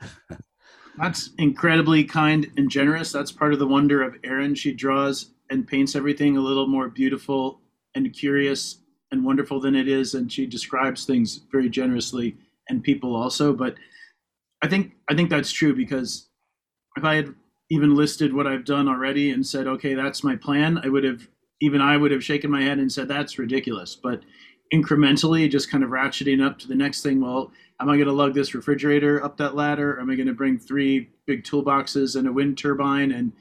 that's 0.98 1.30
incredibly 1.38 2.04
kind 2.04 2.50
and 2.56 2.70
generous 2.70 3.12
that's 3.12 3.32
part 3.32 3.52
of 3.52 3.58
the 3.58 3.66
wonder 3.66 4.02
of 4.02 4.14
erin 4.24 4.54
she 4.54 4.72
draws 4.72 5.30
and 5.50 5.66
paints 5.66 5.96
everything 5.96 6.36
a 6.36 6.40
little 6.40 6.66
more 6.66 6.88
beautiful 6.88 7.60
and 7.94 8.12
curious 8.12 8.78
and 9.10 9.24
wonderful 9.24 9.60
than 9.60 9.74
it 9.74 9.88
is 9.88 10.14
and 10.14 10.32
she 10.32 10.46
describes 10.46 11.04
things 11.04 11.40
very 11.50 11.68
generously 11.68 12.36
and 12.68 12.82
people 12.82 13.14
also. 13.14 13.52
But 13.52 13.76
I 14.62 14.68
think 14.68 14.92
I 15.08 15.14
think 15.14 15.30
that's 15.30 15.52
true 15.52 15.74
because 15.74 16.28
if 16.96 17.04
I 17.04 17.14
had 17.16 17.34
even 17.70 17.94
listed 17.94 18.34
what 18.34 18.46
I've 18.46 18.64
done 18.64 18.88
already 18.88 19.30
and 19.30 19.46
said, 19.46 19.66
okay, 19.66 19.94
that's 19.94 20.24
my 20.24 20.36
plan, 20.36 20.78
I 20.82 20.88
would 20.88 21.04
have 21.04 21.28
even 21.60 21.80
I 21.80 21.96
would 21.96 22.10
have 22.10 22.24
shaken 22.24 22.50
my 22.50 22.62
head 22.62 22.78
and 22.78 22.90
said 22.90 23.08
that's 23.08 23.38
ridiculous. 23.38 23.94
But 23.94 24.22
incrementally, 24.72 25.50
just 25.50 25.70
kind 25.70 25.84
of 25.84 25.90
ratcheting 25.90 26.44
up 26.44 26.58
to 26.60 26.68
the 26.68 26.74
next 26.74 27.02
thing. 27.02 27.20
Well, 27.20 27.52
am 27.80 27.88
I 27.88 27.96
going 27.96 28.06
to 28.06 28.12
lug 28.12 28.34
this 28.34 28.54
refrigerator 28.54 29.22
up 29.24 29.36
that 29.38 29.54
ladder? 29.54 30.00
Am 30.00 30.10
I 30.10 30.14
going 30.14 30.28
to 30.28 30.34
bring 30.34 30.58
three 30.58 31.10
big 31.26 31.44
toolboxes 31.44 32.16
and 32.16 32.26
a 32.26 32.32
wind 32.32 32.58
turbine 32.58 33.12
and 33.12 33.32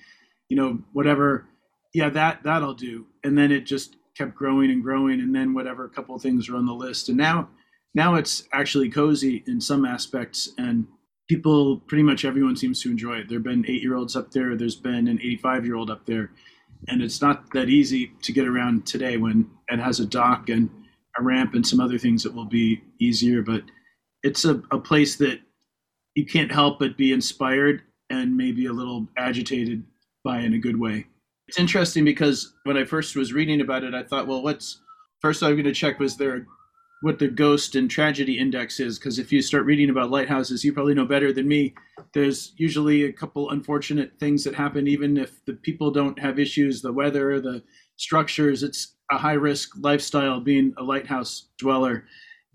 you 0.50 0.58
know 0.58 0.80
whatever? 0.94 1.48
Yeah, 1.94 2.10
that 2.10 2.44
that'll 2.44 2.74
do. 2.74 3.06
And 3.24 3.38
then 3.38 3.52
it 3.52 3.62
just 3.62 3.96
kept 4.18 4.36
growing 4.36 4.72
and 4.72 4.84
growing, 4.84 5.22
and 5.22 5.34
then 5.34 5.54
whatever 5.54 5.86
a 5.86 5.90
couple 5.90 6.18
things 6.20 6.50
were 6.50 6.58
on 6.58 6.66
the 6.66 6.74
list, 6.74 7.10
and 7.10 7.18
now 7.18 7.50
now 7.94 8.16
it's 8.16 8.48
actually 8.54 8.90
cozy 8.90 9.44
in 9.48 9.60
some 9.60 9.86
aspects 9.86 10.50
and 10.58 10.88
people 11.28 11.78
pretty 11.88 12.04
much 12.04 12.26
everyone 12.26 12.56
seems 12.56 12.82
to 12.82 12.90
enjoy 12.90 13.18
it 13.18 13.30
there've 13.30 13.44
been 13.44 13.66
eight 13.68 13.82
year 13.82 13.96
olds 13.96 14.16
up 14.16 14.32
there 14.32 14.56
there's 14.56 14.76
been 14.76 15.08
an 15.08 15.20
85 15.20 15.66
year 15.66 15.76
old 15.76 15.90
up 15.90 16.06
there 16.06 16.32
and 16.88 17.02
it's 17.02 17.22
not 17.22 17.52
that 17.54 17.70
easy 17.70 18.12
to 18.22 18.32
get 18.32 18.48
around 18.48 18.86
today 18.86 19.18
when 19.18 19.50
it 19.68 19.80
has 19.80 20.00
a 20.00 20.06
dock 20.06 20.50
and 20.50 20.70
a 21.18 21.24
ramp 21.24 21.54
and 21.54 21.66
some 21.66 21.80
other 21.80 21.98
things 21.98 22.24
that 22.24 22.34
will 22.34 22.46
be 22.46 22.82
easier 23.00 23.42
but 23.42 23.64
it's 24.24 24.46
a, 24.46 24.62
a 24.72 24.78
place 24.78 25.16
that 25.18 25.40
you 26.16 26.26
can't 26.26 26.52
help 26.52 26.80
but 26.80 26.98
be 26.98 27.14
inspired 27.14 27.82
and 28.10 28.36
maybe 28.36 28.66
a 28.66 28.74
little 28.74 29.08
agitated 29.18 29.84
by 30.24 30.40
in 30.40 30.54
a 30.54 30.60
good 30.60 30.80
way. 30.80 31.08
It's 31.48 31.60
interesting 31.60 32.06
because 32.06 32.54
when 32.64 32.78
i 32.78 32.86
first 32.86 33.16
was 33.16 33.34
reading 33.34 33.60
about 33.60 33.84
it 33.84 33.94
i 33.94 34.04
thought 34.04 34.28
well 34.28 34.42
what's 34.42 34.80
first 35.20 35.44
i'm 35.44 35.54
going 35.54 35.66
to 35.66 35.74
check 35.74 36.00
was 36.00 36.16
there 36.16 36.46
what 37.02 37.18
the 37.18 37.28
ghost 37.28 37.76
and 37.76 37.90
tragedy 37.90 38.38
index 38.38 38.80
is 38.80 38.98
because 38.98 39.20
if 39.20 39.34
you 39.34 39.42
start 39.42 39.66
reading 39.66 39.90
about 39.90 40.12
lighthouses 40.12 40.64
you 40.64 40.72
probably 40.72 40.94
know 40.94 41.06
better 41.06 41.34
than 41.34 41.48
me. 41.48 41.74
There's 42.14 42.54
usually 42.58 43.06
a 43.06 43.14
couple 43.14 43.52
unfortunate 43.52 44.14
things 44.20 44.44
that 44.44 44.56
happen 44.56 44.88
even 44.88 45.18
if 45.18 45.44
the 45.46 45.54
people 45.54 45.92
don't 45.92 46.18
have 46.20 46.40
issues 46.40 46.82
the 46.82 46.94
weather 46.94 47.42
the 47.42 47.64
structures 47.98 48.64
it's 48.64 48.96
a 49.12 49.18
high 49.18 49.34
risk 49.34 49.72
lifestyle 49.80 50.40
being 50.40 50.74
a 50.78 50.84
lighthouse 50.84 51.50
dweller 51.58 52.06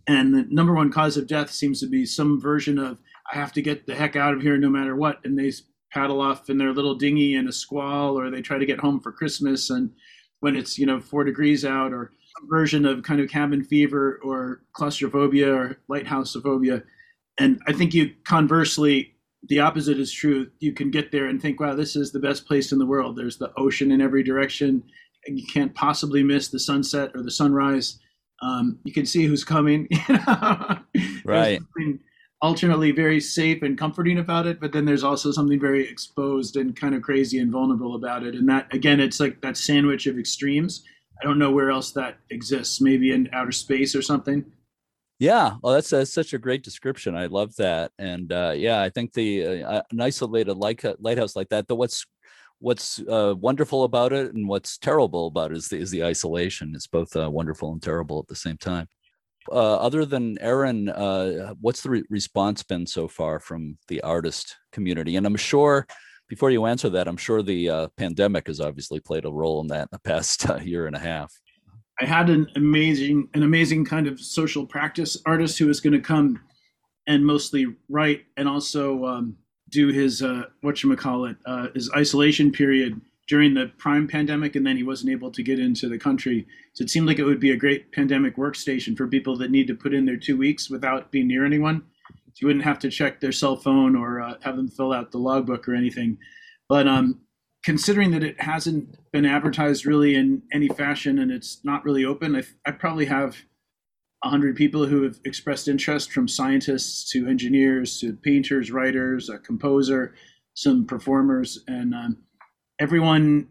and 0.08 0.34
the 0.34 0.46
number 0.48 0.74
one 0.74 0.90
cause 0.90 1.16
of 1.16 1.26
death 1.26 1.50
seems 1.50 1.80
to 1.80 1.86
be 1.86 2.04
some 2.04 2.40
version 2.40 2.78
of 2.78 2.98
i 3.32 3.36
have 3.36 3.52
to 3.52 3.62
get 3.62 3.86
the 3.86 3.94
heck 3.94 4.16
out 4.16 4.34
of 4.34 4.42
here 4.42 4.56
no 4.56 4.70
matter 4.70 4.96
what 4.96 5.18
and 5.24 5.38
they 5.38 5.52
paddle 5.92 6.20
off 6.20 6.50
in 6.50 6.58
their 6.58 6.72
little 6.72 6.94
dinghy 6.94 7.34
in 7.34 7.48
a 7.48 7.52
squall 7.52 8.18
or 8.18 8.30
they 8.30 8.42
try 8.42 8.58
to 8.58 8.66
get 8.66 8.80
home 8.80 9.00
for 9.00 9.12
christmas 9.12 9.70
and 9.70 9.90
when 10.40 10.56
it's 10.56 10.78
you 10.78 10.86
know 10.86 11.00
four 11.00 11.24
degrees 11.24 11.64
out 11.64 11.92
or 11.92 12.12
some 12.38 12.48
version 12.48 12.84
of 12.84 13.02
kind 13.02 13.20
of 13.20 13.30
cabin 13.30 13.64
fever 13.64 14.20
or 14.22 14.62
claustrophobia 14.72 15.52
or 15.52 15.78
lighthouseophobia. 15.90 16.82
And 17.38 17.60
I 17.66 17.72
think 17.72 17.94
you 17.94 18.14
conversely, 18.24 19.14
the 19.48 19.60
opposite 19.60 19.98
is 19.98 20.12
true. 20.12 20.50
You 20.58 20.72
can 20.72 20.90
get 20.90 21.12
there 21.12 21.26
and 21.26 21.40
think, 21.40 21.60
wow, 21.60 21.74
this 21.74 21.96
is 21.96 22.12
the 22.12 22.20
best 22.20 22.46
place 22.46 22.72
in 22.72 22.78
the 22.78 22.86
world. 22.86 23.16
There's 23.16 23.38
the 23.38 23.52
ocean 23.56 23.92
in 23.92 24.00
every 24.00 24.22
direction. 24.22 24.82
You 25.28 25.46
can't 25.46 25.74
possibly 25.74 26.22
miss 26.22 26.48
the 26.48 26.58
sunset 26.58 27.10
or 27.14 27.22
the 27.22 27.30
sunrise. 27.30 27.98
Um, 28.42 28.78
you 28.84 28.92
can 28.92 29.06
see 29.06 29.24
who's 29.24 29.44
coming. 29.44 29.88
right. 31.24 31.60
alternately 32.42 32.92
very 32.92 33.20
safe 33.20 33.62
and 33.62 33.78
comforting 33.78 34.18
about 34.18 34.46
it, 34.46 34.60
but 34.60 34.72
then 34.72 34.84
there's 34.84 35.04
also 35.04 35.30
something 35.30 35.58
very 35.58 35.88
exposed 35.88 36.56
and 36.56 36.76
kind 36.76 36.94
of 36.94 37.02
crazy 37.02 37.38
and 37.38 37.50
vulnerable 37.50 37.94
about 37.96 38.22
it. 38.22 38.34
And 38.34 38.48
that, 38.48 38.72
again, 38.74 39.00
it's 39.00 39.20
like 39.20 39.40
that 39.40 39.56
sandwich 39.56 40.06
of 40.06 40.18
extremes 40.18 40.84
I 41.20 41.24
don't 41.24 41.38
know 41.38 41.50
where 41.50 41.70
else 41.70 41.92
that 41.92 42.18
exists. 42.30 42.80
Maybe 42.80 43.12
in 43.12 43.28
outer 43.32 43.52
space 43.52 43.94
or 43.94 44.02
something. 44.02 44.44
Yeah, 45.18 45.54
well, 45.62 45.72
that's, 45.72 45.88
that's 45.88 46.12
such 46.12 46.34
a 46.34 46.38
great 46.38 46.62
description. 46.62 47.16
I 47.16 47.26
love 47.26 47.56
that, 47.56 47.90
and 47.98 48.30
uh, 48.30 48.52
yeah, 48.54 48.82
I 48.82 48.90
think 48.90 49.14
the 49.14 49.64
uh, 49.64 49.82
an 49.90 50.00
isolated 50.00 50.54
light, 50.54 50.84
lighthouse 51.00 51.34
like 51.34 51.48
that. 51.48 51.68
Though 51.68 51.76
what's 51.76 52.04
what's 52.58 53.00
uh, 53.00 53.34
wonderful 53.38 53.84
about 53.84 54.12
it 54.12 54.34
and 54.34 54.48
what's 54.48 54.78
terrible 54.78 55.26
about 55.26 55.50
it 55.52 55.58
is 55.58 55.68
the, 55.68 55.78
is 55.78 55.90
the 55.90 56.04
isolation. 56.04 56.72
It's 56.74 56.86
both 56.86 57.14
uh, 57.16 57.30
wonderful 57.30 57.72
and 57.72 57.82
terrible 57.82 58.18
at 58.18 58.28
the 58.28 58.36
same 58.36 58.56
time. 58.56 58.88
Uh, 59.50 59.76
other 59.76 60.04
than 60.04 60.38
Erin, 60.40 60.88
uh, 60.88 61.54
what's 61.60 61.82
the 61.82 61.90
re- 61.90 62.04
response 62.10 62.62
been 62.62 62.86
so 62.86 63.06
far 63.06 63.38
from 63.38 63.78
the 63.88 64.00
artist 64.00 64.56
community? 64.72 65.16
And 65.16 65.26
I'm 65.26 65.36
sure 65.36 65.86
before 66.28 66.50
you 66.50 66.66
answer 66.66 66.88
that, 66.90 67.06
I'm 67.06 67.16
sure 67.16 67.42
the 67.42 67.70
uh, 67.70 67.88
pandemic 67.96 68.48
has 68.48 68.60
obviously 68.60 69.00
played 69.00 69.24
a 69.24 69.30
role 69.30 69.60
in 69.60 69.68
that 69.68 69.82
in 69.82 69.88
the 69.92 70.00
past 70.00 70.48
uh, 70.50 70.56
year 70.56 70.86
and 70.86 70.96
a 70.96 71.00
half. 71.00 71.32
I 72.00 72.04
had 72.04 72.28
an 72.28 72.46
amazing, 72.56 73.28
an 73.34 73.42
amazing 73.42 73.84
kind 73.84 74.06
of 74.06 74.20
social 74.20 74.66
practice 74.66 75.16
artist 75.24 75.58
who 75.58 75.66
was 75.66 75.80
going 75.80 75.94
to 75.94 76.00
come 76.00 76.40
and 77.06 77.24
mostly 77.24 77.66
write 77.88 78.24
and 78.36 78.48
also 78.48 79.04
um, 79.04 79.36
do 79.70 79.88
his 79.88 80.22
uh, 80.22 80.44
what 80.60 80.82
you 80.82 80.94
call 80.96 81.24
it, 81.26 81.36
uh, 81.46 81.68
his 81.74 81.90
isolation 81.96 82.52
period 82.52 83.00
during 83.28 83.54
the 83.54 83.72
prime 83.78 84.06
pandemic, 84.06 84.54
and 84.54 84.64
then 84.64 84.76
he 84.76 84.84
wasn't 84.84 85.10
able 85.10 85.32
to 85.32 85.42
get 85.42 85.58
into 85.58 85.88
the 85.88 85.98
country. 85.98 86.46
So 86.74 86.84
it 86.84 86.90
seemed 86.90 87.08
like 87.08 87.18
it 87.18 87.24
would 87.24 87.40
be 87.40 87.50
a 87.50 87.56
great 87.56 87.90
pandemic 87.90 88.36
workstation 88.36 88.96
for 88.96 89.08
people 89.08 89.36
that 89.38 89.50
need 89.50 89.66
to 89.66 89.74
put 89.74 89.92
in 89.92 90.06
their 90.06 90.16
two 90.16 90.36
weeks 90.36 90.70
without 90.70 91.10
being 91.10 91.26
near 91.26 91.44
anyone 91.44 91.82
you 92.40 92.46
wouldn't 92.46 92.64
have 92.64 92.78
to 92.80 92.90
check 92.90 93.20
their 93.20 93.32
cell 93.32 93.56
phone 93.56 93.96
or 93.96 94.20
uh, 94.20 94.34
have 94.42 94.56
them 94.56 94.68
fill 94.68 94.92
out 94.92 95.10
the 95.10 95.18
logbook 95.18 95.68
or 95.68 95.74
anything. 95.74 96.18
But 96.68 96.86
um, 96.86 97.20
considering 97.64 98.10
that 98.12 98.22
it 98.22 98.40
hasn't 98.40 98.96
been 99.12 99.24
advertised 99.24 99.86
really 99.86 100.14
in 100.14 100.42
any 100.52 100.68
fashion 100.68 101.18
and 101.18 101.30
it's 101.30 101.60
not 101.64 101.84
really 101.84 102.04
open, 102.04 102.36
I, 102.36 102.42
I 102.66 102.72
probably 102.72 103.06
have 103.06 103.36
100 104.22 104.56
people 104.56 104.86
who 104.86 105.02
have 105.02 105.18
expressed 105.24 105.68
interest 105.68 106.12
from 106.12 106.26
scientists 106.26 107.10
to 107.12 107.28
engineers 107.28 108.00
to 108.00 108.14
painters, 108.14 108.70
writers, 108.70 109.28
a 109.28 109.38
composer, 109.38 110.14
some 110.54 110.86
performers, 110.86 111.62
and 111.68 111.94
um, 111.94 112.16
everyone 112.80 113.48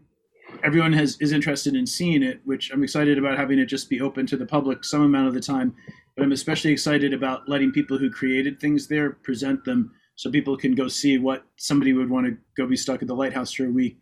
everyone 0.62 0.92
has 0.92 1.16
is 1.20 1.32
interested 1.32 1.74
in 1.74 1.86
seeing 1.86 2.22
it, 2.22 2.40
which 2.44 2.70
I'm 2.72 2.82
excited 2.82 3.18
about 3.18 3.36
having 3.36 3.58
it 3.58 3.66
just 3.66 3.90
be 3.90 4.00
open 4.00 4.26
to 4.26 4.36
the 4.36 4.46
public 4.46 4.84
some 4.84 5.02
amount 5.02 5.28
of 5.28 5.34
the 5.34 5.40
time 5.40 5.74
but 6.16 6.24
I'm 6.24 6.32
especially 6.32 6.72
excited 6.72 7.12
about 7.12 7.48
letting 7.48 7.72
people 7.72 7.98
who 7.98 8.10
created 8.10 8.58
things 8.58 8.88
there 8.88 9.10
present 9.10 9.64
them 9.64 9.92
so 10.14 10.30
people 10.30 10.56
can 10.56 10.74
go 10.74 10.88
see 10.88 11.18
what 11.18 11.44
somebody 11.58 11.92
would 11.92 12.08
want 12.08 12.26
to 12.26 12.36
go 12.56 12.66
be 12.66 12.76
stuck 12.76 13.02
at 13.02 13.08
the 13.08 13.14
lighthouse 13.14 13.52
for 13.52 13.66
a 13.66 13.70
week 13.70 13.98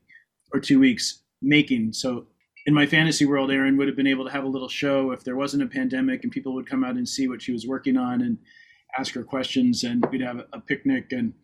or 0.53 0.61
two 0.61 0.79
weeks 0.79 1.23
making. 1.43 1.93
So 1.93 2.27
in 2.67 2.75
my 2.75 2.87
fantasy 2.87 3.27
world, 3.27 3.51
Erin 3.51 3.77
would 3.77 3.89
have 3.89 3.97
been 3.97 4.07
able 4.07 4.25
to 4.25 4.31
have 4.31 4.45
a 4.45 4.49
little 4.49 4.69
show 4.69 5.11
if 5.11 5.23
there 5.23 5.37
wasn't 5.37 5.63
a 5.63 5.67
pandemic 5.67 6.23
and 6.23 6.33
people 6.33 6.55
would 6.55 6.69
come 6.69 6.83
out 6.83 6.97
and 6.97 7.09
see 7.09 7.29
what 7.29 7.43
she 7.43 7.53
was 7.53 7.67
working 7.67 7.97
on 7.97 8.23
and 8.23 8.39
ask 8.99 9.15
her 9.15 9.25
questions 9.25 9.85
and 9.85 10.05
we'd 10.11 10.23
have 10.23 10.41
a 10.53 10.61
picnic 10.61 11.13
and 11.13 11.35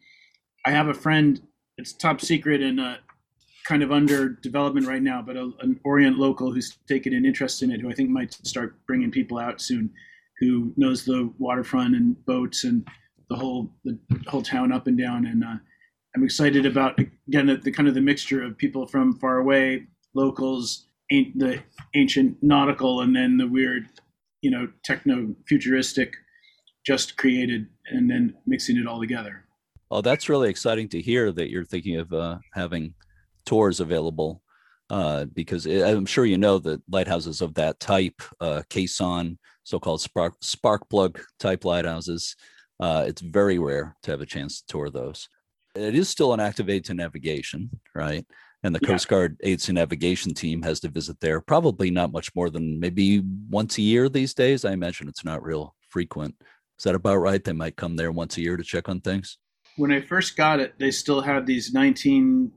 I 0.65 0.71
have 0.71 0.89
a 0.89 0.95
friend. 0.95 1.41
It's 1.77 1.93
top 1.93 2.21
secret 2.21 2.63
and 2.63 2.81
uh, 2.81 2.97
kind 3.67 3.83
of 3.83 3.93
under 3.93 4.29
development 4.29 4.87
right 4.87 5.03
now, 5.03 5.23
but 5.23 5.37
a, 5.37 5.51
an 5.61 5.79
Orient 5.85 6.19
local 6.19 6.53
who's 6.53 6.79
taken 6.89 7.15
an 7.15 7.25
interest 7.25 7.63
in 7.63 7.71
it, 7.71 7.81
who 7.81 7.91
I 7.91 7.95
think 7.95 8.11
might 8.11 8.33
start 8.47 8.79
bringing 8.87 9.11
people 9.11 9.39
out 9.39 9.61
soon, 9.61 9.91
who 10.39 10.73
knows 10.77 11.05
the 11.05 11.33
waterfront 11.39 11.95
and 11.95 12.23
boats 12.25 12.65
and 12.65 12.87
the 13.29 13.37
whole 13.37 13.73
the 13.85 13.99
whole 14.27 14.43
town 14.43 14.73
up 14.73 14.87
and 14.87 14.99
down. 14.99 15.27
And 15.27 15.45
uh, 15.45 15.57
I'm 16.15 16.25
excited 16.25 16.67
about 16.67 16.99
again 16.99 17.47
the, 17.47 17.57
the, 17.57 17.71
kind 17.71 17.89
of 17.89 17.95
the 17.95 18.01
mixture 18.01 18.43
of 18.43 18.59
people 18.59 18.87
from 18.87 19.19
far 19.19 19.39
away, 19.39 19.87
locals, 20.15 20.87
the 21.11 21.63
ancient 21.95 22.37
nautical, 22.43 23.01
and 23.01 23.15
then 23.15 23.37
the 23.37 23.47
weird, 23.47 23.87
you 24.43 24.51
know, 24.51 24.69
techno 24.85 25.35
futuristic, 25.47 26.15
just 26.87 27.17
created, 27.17 27.67
and 27.87 28.11
then 28.11 28.35
mixing 28.47 28.77
it 28.77 28.87
all 28.87 29.01
together. 29.01 29.45
Oh, 29.91 30.01
that's 30.01 30.29
really 30.29 30.49
exciting 30.49 30.89
to 30.91 31.01
hear 31.01 31.33
that 31.33 31.51
you're 31.51 31.65
thinking 31.65 31.97
of 31.97 32.13
uh, 32.13 32.39
having 32.55 32.95
tours 33.45 33.81
available 33.81 34.43
uh, 34.91 35.25
because 35.27 35.67
I'm 35.67 36.07
sure 36.07 36.25
you 36.25 36.39
know 36.39 36.59
that 36.59 36.83
lighthouses 36.91 37.41
of 37.41 37.55
that 37.55 37.81
type, 37.81 38.21
uh, 38.41 38.63
caisson, 38.69 39.39
so-called 39.63 40.01
spark 40.01 40.35
spark 40.41 40.89
plug 40.89 41.21
type 41.39 41.65
lighthouses, 41.65 42.35
uh, 42.81 43.05
it's 43.07 43.21
very 43.21 43.59
rare 43.59 43.97
to 44.03 44.11
have 44.11 44.21
a 44.21 44.27
chance 44.27 44.61
to 44.61 44.67
tour 44.67 44.91
those. 44.91 45.29
It 45.77 45.95
is 45.95 46.09
still 46.09 46.33
an 46.35 46.41
active 46.41 46.69
aid 46.69 46.85
to 46.87 46.95
navigation, 46.95 47.71
right? 47.95 48.27
And 48.63 48.75
the 48.75 48.81
yeah. 48.83 48.89
Coast 48.89 49.09
Guard 49.09 49.37
aids 49.43 49.65
to 49.67 49.73
navigation 49.73 50.35
team 50.35 50.63
has 50.63 50.81
to 50.81 50.89
visit 50.89 51.21
there 51.21 51.41
probably 51.41 51.91
not 51.91 52.13
much 52.13 52.35
more 52.35 52.51
than 52.51 52.79
maybe 52.79 53.23
once 53.49 53.79
a 53.79 53.83
year 53.83 54.09
these 54.09 54.35
days. 54.35 54.65
I 54.65 54.73
imagine 54.73 55.09
it's 55.09 55.25
not 55.25 55.43
real 55.43 55.75
frequent. 55.89 56.35
Is 56.79 56.85
that 56.85 56.95
about 56.95 57.17
right? 57.17 57.43
They 57.43 57.53
might 57.53 57.77
come 57.77 57.97
there 57.97 58.13
once 58.13 58.37
a 58.37 58.43
year 58.43 58.57
to 58.57 58.63
check 58.63 58.89
on 58.89 59.01
things. 59.01 59.39
When 59.77 59.93
I 59.93 60.01
first 60.01 60.37
got 60.37 60.61
it, 60.61 60.75
they 60.79 60.91
still 60.91 61.23
had 61.23 61.47
these 61.47 61.73
1980s 61.75 62.51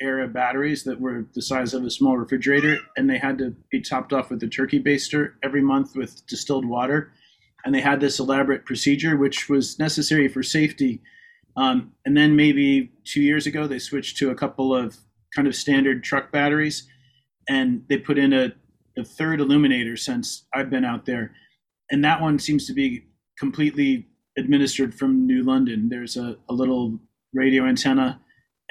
era 0.00 0.28
batteries 0.28 0.84
that 0.84 1.00
were 1.00 1.26
the 1.34 1.42
size 1.42 1.74
of 1.74 1.84
a 1.84 1.90
small 1.90 2.16
refrigerator, 2.16 2.78
and 2.96 3.08
they 3.08 3.18
had 3.18 3.38
to 3.38 3.54
be 3.70 3.80
topped 3.80 4.12
off 4.12 4.30
with 4.30 4.42
a 4.42 4.48
turkey 4.48 4.82
baster 4.82 5.32
every 5.42 5.62
month 5.62 5.94
with 5.94 6.26
distilled 6.26 6.64
water. 6.64 7.12
And 7.64 7.74
they 7.74 7.80
had 7.80 8.00
this 8.00 8.18
elaborate 8.18 8.64
procedure, 8.64 9.16
which 9.16 9.48
was 9.48 9.78
necessary 9.78 10.28
for 10.28 10.42
safety. 10.42 11.00
Um, 11.56 11.92
and 12.04 12.16
then 12.16 12.36
maybe 12.36 12.92
two 13.04 13.20
years 13.20 13.46
ago, 13.46 13.66
they 13.66 13.78
switched 13.78 14.16
to 14.18 14.30
a 14.30 14.34
couple 14.34 14.74
of 14.74 14.96
kind 15.34 15.48
of 15.48 15.54
standard 15.54 16.02
truck 16.04 16.32
batteries, 16.32 16.88
and 17.48 17.82
they 17.88 17.98
put 17.98 18.18
in 18.18 18.32
a, 18.32 18.52
a 18.98 19.04
third 19.04 19.40
illuminator 19.40 19.96
since 19.96 20.44
I've 20.54 20.70
been 20.70 20.84
out 20.84 21.06
there. 21.06 21.32
And 21.90 22.04
that 22.04 22.20
one 22.20 22.38
seems 22.38 22.66
to 22.66 22.72
be 22.72 23.04
completely 23.38 24.06
administered 24.38 24.94
from 24.94 25.26
New 25.26 25.42
London. 25.42 25.88
There's 25.88 26.16
a, 26.16 26.36
a 26.48 26.54
little 26.54 26.98
radio 27.34 27.64
antenna 27.64 28.20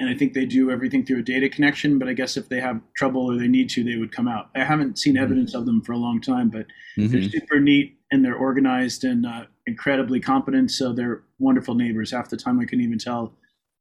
and 0.02 0.10
I 0.10 0.14
think 0.14 0.32
they 0.32 0.44
do 0.44 0.70
everything 0.70 1.04
through 1.04 1.20
a 1.20 1.22
data 1.22 1.48
connection. 1.48 1.96
But 1.98 2.08
I 2.08 2.12
guess 2.12 2.36
if 2.36 2.48
they 2.48 2.60
have 2.60 2.80
trouble 2.96 3.30
or 3.30 3.38
they 3.38 3.46
need 3.46 3.70
to, 3.70 3.84
they 3.84 3.96
would 3.96 4.10
come 4.10 4.26
out. 4.26 4.50
I 4.56 4.64
haven't 4.64 4.98
seen 4.98 5.14
mm-hmm. 5.14 5.22
evidence 5.22 5.54
of 5.54 5.64
them 5.64 5.80
for 5.80 5.92
a 5.92 5.96
long 5.96 6.20
time, 6.20 6.48
but 6.48 6.66
mm-hmm. 6.98 7.08
they're 7.08 7.30
super 7.30 7.60
neat 7.60 7.96
and 8.12 8.22
they're 8.22 8.36
organized 8.36 9.04
and 9.04 9.26
uh, 9.26 9.44
incredibly 9.66 10.20
competent. 10.20 10.70
So 10.70 10.92
they're 10.92 11.22
wonderful 11.38 11.74
neighbors. 11.74 12.12
Half 12.12 12.28
the 12.28 12.36
time, 12.36 12.60
I 12.60 12.64
couldn't 12.64 12.84
even 12.84 12.98
tell 12.98 13.32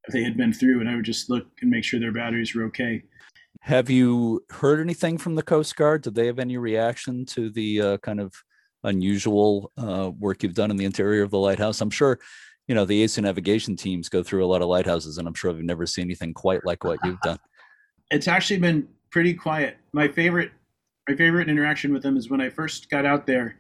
if 0.08 0.14
they 0.14 0.24
had 0.24 0.38
been 0.38 0.54
through, 0.54 0.80
and 0.80 0.90
I 0.90 0.96
would 0.96 1.06
just 1.06 1.30
look 1.30 1.46
and 1.62 1.70
make 1.70 1.84
sure 1.84 2.00
their 2.00 2.14
batteries 2.14 2.56
were 2.56 2.64
okay. 2.64 3.04
Have 3.60 3.90
you 3.90 4.44
heard 4.50 4.80
anything 4.80 5.18
from 5.20 5.36
the 5.36 5.44
Coast 5.44 5.76
Guard? 5.76 6.02
Did 6.02 6.16
they 6.16 6.26
have 6.26 6.40
any 6.40 6.58
reaction 6.58 7.26
to 7.28 7.52
the 7.52 7.82
uh, 7.82 7.98
kind 7.98 8.20
of 8.20 8.34
unusual 8.84 9.72
uh, 9.78 10.10
work 10.18 10.42
you've 10.42 10.56
done 10.56 10.72
in 10.72 10.78
the 10.78 10.86
interior 10.86 11.22
of 11.22 11.30
the 11.30 11.38
lighthouse? 11.38 11.82
I'm 11.82 11.92
sure 11.92 12.18
you 12.68 12.74
know 12.74 12.86
the 12.86 13.04
ASA 13.04 13.22
navigation 13.22 13.76
teams 13.76 14.08
go 14.08 14.24
through 14.24 14.46
a 14.46 14.48
lot 14.48 14.62
of 14.62 14.70
lighthouses, 14.70 15.18
and 15.18 15.28
I'm 15.28 15.34
sure 15.34 15.52
I've 15.52 15.58
never 15.58 15.86
seen 15.86 16.06
anything 16.06 16.34
quite 16.34 16.66
like 16.66 16.84
what 16.84 17.00
you've 17.04 17.22
done. 17.22 17.38
It's 18.14 18.28
actually 18.28 18.60
been 18.60 18.90
pretty 19.10 19.34
quiet. 19.34 19.78
My 19.94 20.06
favorite, 20.06 20.52
my 21.08 21.16
favorite 21.16 21.48
interaction 21.48 21.94
with 21.94 22.04
them 22.04 22.18
is 22.18 22.30
when 22.30 22.42
I 22.42 22.50
first 22.50 22.90
got 22.90 23.06
out 23.06 23.26
there. 23.26 23.56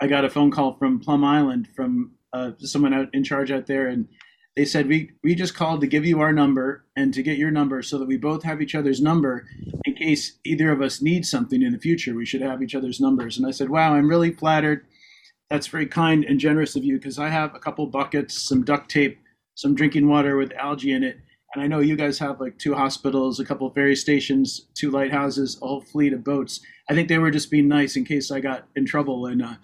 I 0.00 0.06
got 0.06 0.24
a 0.24 0.30
phone 0.30 0.50
call 0.50 0.74
from 0.74 1.00
Plum 1.00 1.24
Island 1.24 1.68
from 1.74 2.12
uh, 2.32 2.52
someone 2.58 2.94
out 2.94 3.14
in 3.14 3.24
charge 3.24 3.50
out 3.50 3.66
there, 3.66 3.88
and 3.88 4.08
they 4.56 4.64
said 4.64 4.88
we 4.88 5.12
we 5.22 5.34
just 5.34 5.54
called 5.54 5.80
to 5.80 5.86
give 5.86 6.06
you 6.06 6.20
our 6.20 6.32
number 6.32 6.84
and 6.96 7.12
to 7.14 7.22
get 7.22 7.38
your 7.38 7.50
number 7.50 7.82
so 7.82 7.98
that 7.98 8.08
we 8.08 8.16
both 8.16 8.42
have 8.42 8.60
each 8.62 8.74
other's 8.74 9.00
number 9.00 9.46
in 9.84 9.94
case 9.94 10.38
either 10.44 10.70
of 10.70 10.80
us 10.80 11.02
needs 11.02 11.30
something 11.30 11.62
in 11.62 11.72
the 11.72 11.78
future. 11.78 12.14
We 12.14 12.26
should 12.26 12.42
have 12.42 12.62
each 12.62 12.74
other's 12.74 13.00
numbers. 13.00 13.38
And 13.38 13.46
I 13.46 13.50
said, 13.50 13.70
wow, 13.70 13.94
I'm 13.94 14.08
really 14.08 14.32
flattered 14.32 14.84
that's 15.50 15.66
very 15.66 15.86
kind 15.86 16.24
and 16.24 16.38
generous 16.38 16.76
of 16.76 16.84
you 16.84 16.96
because 16.96 17.18
I 17.18 17.28
have 17.28 17.54
a 17.54 17.58
couple 17.58 17.84
buckets, 17.86 18.40
some 18.40 18.64
duct 18.64 18.88
tape, 18.88 19.18
some 19.56 19.74
drinking 19.74 20.08
water 20.08 20.36
with 20.36 20.52
algae 20.52 20.92
in 20.92 21.02
it. 21.02 21.18
And 21.52 21.62
I 21.62 21.66
know 21.66 21.80
you 21.80 21.96
guys 21.96 22.20
have 22.20 22.40
like 22.40 22.56
two 22.58 22.74
hospitals, 22.74 23.40
a 23.40 23.44
couple 23.44 23.68
ferry 23.70 23.96
stations, 23.96 24.68
two 24.74 24.92
lighthouses, 24.92 25.58
a 25.60 25.66
whole 25.66 25.80
fleet 25.80 26.12
of 26.12 26.22
boats. 26.22 26.60
I 26.88 26.94
think 26.94 27.08
they 27.08 27.18
were 27.18 27.32
just 27.32 27.50
being 27.50 27.66
nice 27.66 27.96
in 27.96 28.04
case 28.04 28.30
I 28.30 28.38
got 28.38 28.68
in 28.76 28.86
trouble. 28.86 29.26
And 29.26 29.42
uh, 29.42 29.54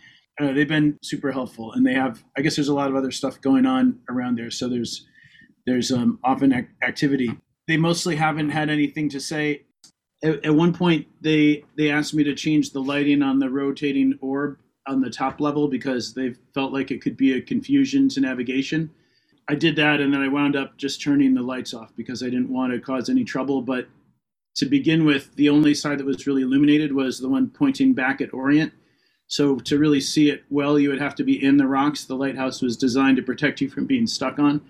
uh, 0.40 0.52
they've 0.52 0.68
been 0.68 0.98
super 1.02 1.32
helpful. 1.32 1.72
And 1.72 1.86
they 1.86 1.94
have, 1.94 2.22
I 2.36 2.42
guess 2.42 2.56
there's 2.56 2.68
a 2.68 2.74
lot 2.74 2.90
of 2.90 2.96
other 2.96 3.10
stuff 3.10 3.40
going 3.40 3.66
on 3.66 4.00
around 4.08 4.38
there. 4.38 4.50
So 4.50 4.68
there's, 4.68 5.06
there's 5.66 5.90
um, 5.92 6.18
often 6.24 6.52
ac- 6.52 6.68
activity. 6.82 7.36
They 7.68 7.76
mostly 7.76 8.16
haven't 8.16 8.50
had 8.50 8.70
anything 8.70 9.08
to 9.10 9.20
say. 9.20 9.62
At, 10.22 10.44
at 10.44 10.54
one 10.54 10.72
point, 10.74 11.06
they, 11.20 11.64
they 11.76 11.90
asked 11.90 12.14
me 12.14 12.24
to 12.24 12.34
change 12.34 12.70
the 12.70 12.80
lighting 12.80 13.22
on 13.22 13.38
the 13.38 13.50
rotating 13.50 14.18
orb 14.20 14.58
on 14.86 15.00
the 15.00 15.10
top 15.10 15.40
level 15.40 15.68
because 15.68 16.14
they 16.14 16.34
felt 16.54 16.72
like 16.72 16.90
it 16.90 17.02
could 17.02 17.16
be 17.16 17.32
a 17.32 17.40
confusion 17.40 18.08
to 18.10 18.20
navigation. 18.20 18.90
I 19.48 19.54
did 19.54 19.76
that 19.76 20.00
and 20.00 20.12
then 20.12 20.20
I 20.22 20.28
wound 20.28 20.56
up 20.56 20.76
just 20.76 21.02
turning 21.02 21.34
the 21.34 21.42
lights 21.42 21.72
off 21.72 21.92
because 21.96 22.22
I 22.22 22.26
didn't 22.26 22.50
want 22.50 22.72
to 22.72 22.80
cause 22.80 23.08
any 23.08 23.24
trouble. 23.24 23.62
But 23.62 23.88
to 24.56 24.66
begin 24.66 25.04
with, 25.04 25.34
the 25.36 25.48
only 25.48 25.74
side 25.74 25.98
that 25.98 26.06
was 26.06 26.26
really 26.26 26.42
illuminated 26.42 26.92
was 26.92 27.18
the 27.18 27.28
one 27.28 27.50
pointing 27.50 27.92
back 27.92 28.20
at 28.20 28.34
Orient. 28.34 28.72
So 29.28 29.56
to 29.56 29.78
really 29.78 30.00
see 30.00 30.30
it 30.30 30.44
well, 30.50 30.78
you 30.78 30.88
would 30.88 31.00
have 31.00 31.14
to 31.16 31.24
be 31.24 31.42
in 31.42 31.56
the 31.56 31.66
rocks. 31.66 32.04
The 32.04 32.14
lighthouse 32.14 32.62
was 32.62 32.76
designed 32.76 33.16
to 33.16 33.22
protect 33.22 33.60
you 33.60 33.68
from 33.68 33.86
being 33.86 34.06
stuck 34.06 34.38
on. 34.38 34.60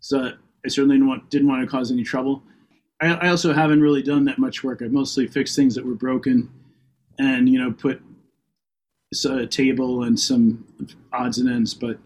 So 0.00 0.32
I 0.64 0.68
certainly 0.68 0.96
didn't 0.96 1.08
want, 1.08 1.30
didn't 1.30 1.48
want 1.48 1.62
to 1.62 1.66
cause 1.66 1.90
any 1.90 2.04
trouble. 2.04 2.42
I, 3.00 3.08
I 3.14 3.28
also 3.28 3.52
haven't 3.52 3.80
really 3.80 4.02
done 4.02 4.24
that 4.26 4.38
much 4.38 4.62
work. 4.62 4.80
I've 4.80 4.92
mostly 4.92 5.26
fixed 5.26 5.56
things 5.56 5.74
that 5.74 5.84
were 5.84 5.94
broken 5.94 6.50
and, 7.18 7.48
you 7.48 7.58
know, 7.58 7.72
put 7.72 8.00
a 9.24 9.46
table 9.46 10.02
and 10.02 10.18
some 10.18 10.64
odds 11.12 11.38
and 11.38 11.48
ends. 11.48 11.74
But 11.74 11.98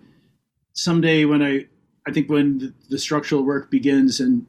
someday 0.73 1.25
when 1.25 1.43
I, 1.43 1.67
I 2.07 2.13
think 2.13 2.31
when 2.31 2.59
the, 2.59 2.75
the 2.89 2.99
structural 2.99 3.43
work 3.43 3.71
begins, 3.71 4.21
and 4.21 4.47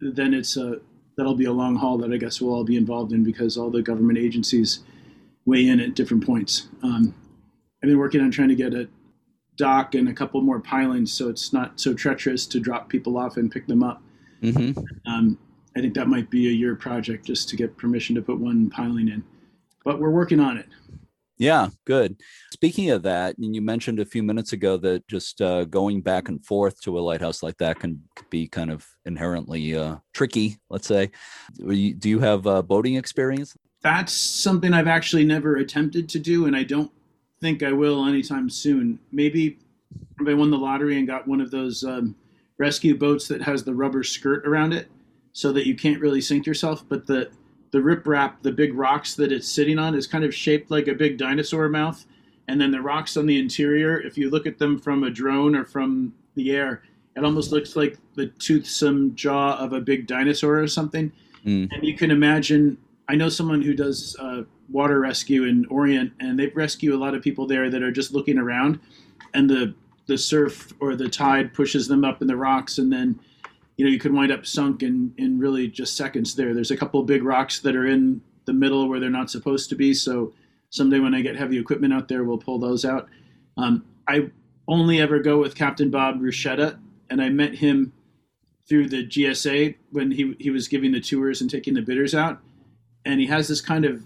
then 0.00 0.34
it's 0.34 0.56
a 0.56 0.80
that'll 1.16 1.34
be 1.34 1.44
a 1.44 1.52
long 1.52 1.76
haul 1.76 1.98
that 1.98 2.12
I 2.12 2.16
guess 2.16 2.40
we'll 2.40 2.54
all 2.54 2.64
be 2.64 2.76
involved 2.76 3.12
in 3.12 3.24
because 3.24 3.56
all 3.56 3.70
the 3.70 3.82
government 3.82 4.18
agencies 4.18 4.80
weigh 5.48 5.66
in 5.66 5.80
at 5.80 5.94
different 5.94 6.24
points. 6.24 6.68
Um, 6.82 7.14
I've 7.82 7.88
been 7.88 7.98
working 7.98 8.20
on 8.20 8.30
trying 8.30 8.50
to 8.50 8.54
get 8.54 8.74
a 8.74 8.88
dock 9.56 9.94
and 9.94 10.08
a 10.08 10.12
couple 10.12 10.40
more 10.42 10.60
pilings 10.60 11.12
so 11.12 11.28
it's 11.28 11.52
not 11.52 11.80
so 11.80 11.94
treacherous 11.94 12.46
to 12.46 12.60
drop 12.60 12.88
people 12.88 13.16
off 13.16 13.38
and 13.38 13.50
pick 13.50 13.66
them 13.66 13.82
up. 13.82 14.02
Mm-hmm. 14.42 14.78
Um, 15.10 15.38
I 15.76 15.80
think 15.80 15.94
that 15.94 16.06
might 16.06 16.30
be 16.30 16.48
a 16.48 16.52
year 16.52 16.76
project 16.76 17.26
just 17.26 17.48
to 17.48 17.56
get 17.56 17.76
permission 17.76 18.14
to 18.16 18.22
put 18.22 18.38
one 18.38 18.68
piling 18.68 19.08
in, 19.08 19.24
but 19.84 19.98
we're 19.98 20.10
working 20.10 20.38
on 20.38 20.58
it. 20.58 20.66
Yeah, 21.38 21.68
good. 21.86 22.16
Speaking 22.52 22.90
of 22.90 23.02
that, 23.04 23.38
and 23.38 23.54
you 23.54 23.62
mentioned 23.62 24.00
a 24.00 24.04
few 24.04 24.24
minutes 24.24 24.52
ago 24.52 24.76
that 24.78 25.06
just 25.06 25.40
uh, 25.40 25.64
going 25.66 26.02
back 26.02 26.28
and 26.28 26.44
forth 26.44 26.80
to 26.82 26.98
a 26.98 27.00
lighthouse 27.00 27.44
like 27.44 27.56
that 27.58 27.78
can 27.78 28.02
be 28.28 28.48
kind 28.48 28.72
of 28.72 28.84
inherently 29.04 29.76
uh, 29.76 29.96
tricky. 30.12 30.58
Let's 30.68 30.88
say, 30.88 31.12
do 31.56 32.08
you 32.08 32.18
have 32.18 32.44
uh, 32.46 32.62
boating 32.62 32.96
experience? 32.96 33.56
That's 33.82 34.12
something 34.12 34.74
I've 34.74 34.88
actually 34.88 35.24
never 35.24 35.56
attempted 35.56 36.08
to 36.10 36.18
do, 36.18 36.46
and 36.46 36.56
I 36.56 36.64
don't 36.64 36.90
think 37.40 37.62
I 37.62 37.72
will 37.72 38.04
anytime 38.06 38.50
soon. 38.50 38.98
Maybe 39.12 39.58
if 40.20 40.28
I 40.28 40.34
won 40.34 40.50
the 40.50 40.58
lottery 40.58 40.98
and 40.98 41.06
got 41.06 41.28
one 41.28 41.40
of 41.40 41.50
those 41.50 41.84
um, 41.84 42.16
rescue 42.58 42.96
boats 42.96 43.28
that 43.28 43.42
has 43.42 43.62
the 43.62 43.74
rubber 43.74 44.02
skirt 44.02 44.46
around 44.46 44.72
it, 44.72 44.88
so 45.32 45.52
that 45.52 45.66
you 45.66 45.76
can't 45.76 46.00
really 46.00 46.20
sink 46.20 46.46
yourself, 46.46 46.84
but 46.88 47.06
the 47.06 47.30
the 47.70 47.78
riprap, 47.78 48.34
the 48.42 48.50
big 48.50 48.74
rocks 48.74 49.14
that 49.14 49.30
it's 49.30 49.46
sitting 49.46 49.78
on, 49.78 49.94
is 49.94 50.06
kind 50.06 50.24
of 50.24 50.34
shaped 50.34 50.70
like 50.70 50.88
a 50.88 50.94
big 50.94 51.18
dinosaur 51.18 51.68
mouth. 51.68 52.04
And 52.48 52.58
then 52.58 52.70
the 52.70 52.80
rocks 52.80 53.16
on 53.16 53.26
the 53.26 53.38
interior, 53.38 54.00
if 54.00 54.16
you 54.16 54.30
look 54.30 54.46
at 54.46 54.58
them 54.58 54.78
from 54.78 55.04
a 55.04 55.10
drone 55.10 55.54
or 55.54 55.66
from 55.66 56.14
the 56.34 56.50
air, 56.50 56.82
it 57.14 57.24
almost 57.24 57.52
looks 57.52 57.76
like 57.76 57.98
the 58.14 58.28
toothsome 58.38 59.14
jaw 59.14 59.58
of 59.58 59.74
a 59.74 59.80
big 59.80 60.06
dinosaur 60.06 60.58
or 60.58 60.66
something. 60.66 61.12
Mm. 61.44 61.68
And 61.70 61.84
you 61.84 61.94
can 61.94 62.10
imagine, 62.10 62.78
I 63.08 63.16
know 63.16 63.28
someone 63.28 63.62
who 63.62 63.74
does 63.74 64.16
uh, 64.18 64.42
water 64.68 65.00
rescue 65.00 65.44
in 65.44 65.66
Orient, 65.66 66.12
and 66.20 66.38
they 66.38 66.48
rescue 66.48 66.94
a 66.94 66.98
lot 66.98 67.14
of 67.14 67.22
people 67.22 67.46
there 67.46 67.70
that 67.70 67.82
are 67.82 67.90
just 67.90 68.12
looking 68.12 68.38
around, 68.38 68.80
and 69.34 69.48
the 69.48 69.74
the 70.06 70.18
surf 70.18 70.72
or 70.80 70.94
the 70.94 71.08
tide 71.08 71.52
pushes 71.52 71.88
them 71.88 72.04
up 72.04 72.22
in 72.22 72.28
the 72.28 72.36
rocks, 72.36 72.78
and 72.78 72.92
then 72.92 73.18
you 73.76 73.84
know 73.84 73.90
you 73.90 73.98
could 73.98 74.12
wind 74.12 74.32
up 74.32 74.46
sunk 74.46 74.82
in 74.82 75.14
in 75.16 75.38
really 75.38 75.68
just 75.68 75.96
seconds 75.96 76.34
there. 76.34 76.54
There's 76.54 76.70
a 76.70 76.76
couple 76.76 77.02
big 77.02 77.24
rocks 77.24 77.60
that 77.60 77.76
are 77.76 77.86
in 77.86 78.20
the 78.44 78.52
middle 78.52 78.88
where 78.88 78.98
they're 79.00 79.10
not 79.10 79.30
supposed 79.30 79.68
to 79.68 79.76
be 79.76 79.92
so 79.92 80.32
someday 80.70 80.98
when 80.98 81.14
i 81.14 81.20
get 81.20 81.36
heavy 81.36 81.58
equipment 81.58 81.92
out 81.92 82.08
there 82.08 82.24
we'll 82.24 82.38
pull 82.38 82.58
those 82.58 82.84
out. 82.84 83.06
Um, 83.58 83.84
i 84.06 84.30
only 84.66 85.00
ever 85.00 85.18
go 85.18 85.38
with 85.38 85.54
captain 85.54 85.90
bob 85.90 86.18
ruchetta 86.20 86.78
and 87.10 87.20
i 87.20 87.28
met 87.28 87.54
him 87.54 87.92
through 88.68 88.88
the 88.88 89.06
GSA 89.06 89.76
when 89.90 90.10
he 90.10 90.36
he 90.38 90.50
was 90.50 90.68
giving 90.68 90.92
the 90.92 91.00
tours 91.00 91.40
and 91.40 91.50
taking 91.50 91.74
the 91.74 91.80
bidders 91.80 92.14
out, 92.14 92.40
and 93.04 93.20
he 93.20 93.26
has 93.26 93.48
this 93.48 93.60
kind 93.60 93.84
of 93.84 94.02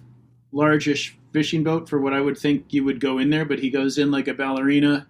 largish 0.53 1.17
fishing 1.33 1.65
boat 1.65 1.89
for 1.89 2.01
what 2.01 2.13
I 2.13 2.21
would 2.21 2.39
think 2.39 2.73
you 2.73 2.85
would 2.85 3.01
go 3.01 3.19
in 3.19 3.31
there, 3.31 3.45
but 3.45 3.59
he 3.59 3.71
goes 3.71 3.99
in 3.99 4.11
like 4.11 4.29
a 4.29 4.35
ballerina. 4.35 5.07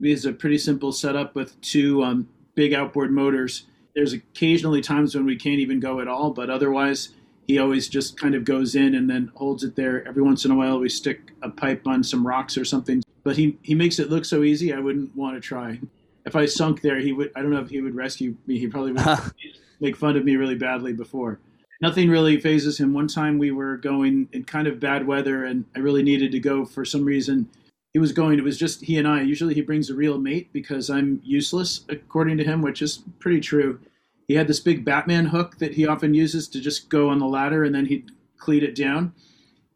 It's 0.00 0.24
a 0.24 0.32
pretty 0.32 0.58
simple 0.58 0.92
setup 0.92 1.34
with 1.34 1.60
two 1.60 2.02
um, 2.04 2.28
big 2.54 2.74
outboard 2.74 3.10
motors. 3.10 3.66
There's 3.94 4.12
occasionally 4.12 4.80
times 4.80 5.14
when 5.14 5.24
we 5.24 5.36
can't 5.36 5.58
even 5.58 5.80
go 5.80 6.00
at 6.00 6.08
all, 6.08 6.30
but 6.30 6.50
otherwise 6.50 7.10
he 7.48 7.58
always 7.58 7.88
just 7.88 8.20
kind 8.20 8.34
of 8.34 8.44
goes 8.44 8.74
in 8.74 8.94
and 8.94 9.08
then 9.08 9.32
holds 9.34 9.64
it 9.64 9.74
there. 9.74 10.06
Every 10.06 10.22
once 10.22 10.44
in 10.44 10.50
a 10.50 10.54
while 10.54 10.78
we 10.78 10.88
stick 10.88 11.32
a 11.42 11.50
pipe 11.50 11.86
on 11.86 12.04
some 12.04 12.26
rocks 12.26 12.56
or 12.56 12.64
something. 12.64 13.02
But 13.24 13.36
he, 13.36 13.58
he 13.62 13.74
makes 13.74 13.98
it 13.98 14.10
look 14.10 14.24
so 14.24 14.44
easy 14.44 14.72
I 14.72 14.78
wouldn't 14.78 15.16
want 15.16 15.34
to 15.34 15.40
try. 15.40 15.80
If 16.26 16.36
I 16.36 16.44
sunk 16.44 16.82
there 16.82 17.00
he 17.00 17.12
would 17.12 17.32
I 17.34 17.40
don't 17.40 17.50
know 17.50 17.60
if 17.60 17.70
he 17.70 17.80
would 17.80 17.94
rescue 17.94 18.36
me. 18.46 18.58
He 18.58 18.68
probably 18.68 18.92
would 18.92 19.18
make 19.80 19.96
fun 19.96 20.16
of 20.16 20.24
me 20.24 20.36
really 20.36 20.54
badly 20.54 20.92
before 20.92 21.40
nothing 21.80 22.10
really 22.10 22.40
fazes 22.40 22.78
him. 22.78 22.92
One 22.92 23.08
time 23.08 23.38
we 23.38 23.50
were 23.50 23.76
going 23.76 24.28
in 24.32 24.44
kind 24.44 24.66
of 24.66 24.80
bad 24.80 25.06
weather, 25.06 25.44
and 25.44 25.64
I 25.76 25.80
really 25.80 26.02
needed 26.02 26.32
to 26.32 26.40
go 26.40 26.64
for 26.64 26.84
some 26.84 27.04
reason. 27.04 27.48
He 27.92 27.98
was 27.98 28.12
going. 28.12 28.38
It 28.38 28.44
was 28.44 28.58
just 28.58 28.82
he 28.82 28.96
and 28.98 29.08
I. 29.08 29.22
Usually 29.22 29.54
he 29.54 29.62
brings 29.62 29.90
a 29.90 29.94
real 29.94 30.18
mate 30.18 30.52
because 30.52 30.90
I'm 30.90 31.20
useless, 31.24 31.84
according 31.88 32.36
to 32.38 32.44
him, 32.44 32.62
which 32.62 32.82
is 32.82 33.02
pretty 33.18 33.40
true. 33.40 33.80
He 34.26 34.34
had 34.34 34.46
this 34.46 34.60
big 34.60 34.84
Batman 34.84 35.26
hook 35.26 35.58
that 35.58 35.74
he 35.74 35.86
often 35.86 36.12
uses 36.12 36.48
to 36.48 36.60
just 36.60 36.90
go 36.90 37.08
on 37.08 37.18
the 37.18 37.26
ladder, 37.26 37.64
and 37.64 37.74
then 37.74 37.86
he'd 37.86 38.10
cleat 38.36 38.62
it 38.62 38.74
down. 38.74 39.14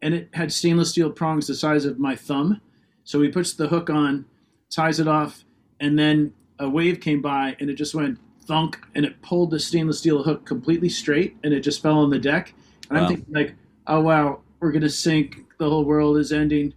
And 0.01 0.13
it 0.13 0.29
had 0.33 0.51
stainless 0.51 0.89
steel 0.89 1.09
prongs 1.09 1.47
the 1.47 1.55
size 1.55 1.85
of 1.85 1.97
my 1.97 2.15
thumb. 2.15 2.61
So 3.03 3.21
he 3.21 3.29
puts 3.29 3.53
the 3.53 3.67
hook 3.67 3.89
on, 3.89 4.25
ties 4.69 4.99
it 4.99 5.07
off, 5.07 5.43
and 5.79 5.97
then 5.97 6.33
a 6.59 6.69
wave 6.69 6.99
came 6.99 7.21
by, 7.21 7.55
and 7.59 7.69
it 7.69 7.75
just 7.75 7.95
went 7.95 8.19
thunk, 8.43 8.79
and 8.95 9.05
it 9.05 9.21
pulled 9.21 9.51
the 9.51 9.59
stainless 9.59 9.99
steel 9.99 10.23
hook 10.23 10.45
completely 10.45 10.89
straight, 10.89 11.37
and 11.43 11.53
it 11.53 11.61
just 11.61 11.81
fell 11.81 11.97
on 11.97 12.09
the 12.09 12.19
deck. 12.19 12.53
And 12.89 12.97
wow. 12.97 13.05
I'm 13.05 13.15
thinking 13.15 13.33
like, 13.33 13.55
oh 13.87 14.01
wow, 14.01 14.41
we're 14.59 14.71
gonna 14.71 14.89
sink. 14.89 15.37
The 15.57 15.69
whole 15.69 15.85
world 15.85 16.17
is 16.17 16.31
ending. 16.31 16.73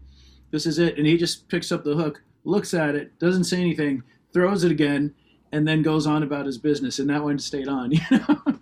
This 0.50 0.66
is 0.66 0.79
it. 0.79 0.96
And 0.96 1.07
he 1.07 1.16
just 1.16 1.48
picks 1.48 1.72
up 1.72 1.85
the 1.85 1.94
hook, 1.94 2.22
looks 2.44 2.74
at 2.74 2.94
it, 2.94 3.18
doesn't 3.18 3.44
say 3.44 3.61
anything, 3.61 4.02
throws 4.33 4.64
it 4.64 4.70
again, 4.70 5.14
and 5.52 5.66
then 5.66 5.83
goes 5.83 6.07
on 6.07 6.22
about 6.22 6.46
his 6.46 6.59
business. 6.59 6.98
And 6.98 7.11
that 7.11 7.22
one 7.22 7.38
stayed 7.38 7.68
on. 7.68 7.92
You 8.11 8.18
know. 8.18 8.59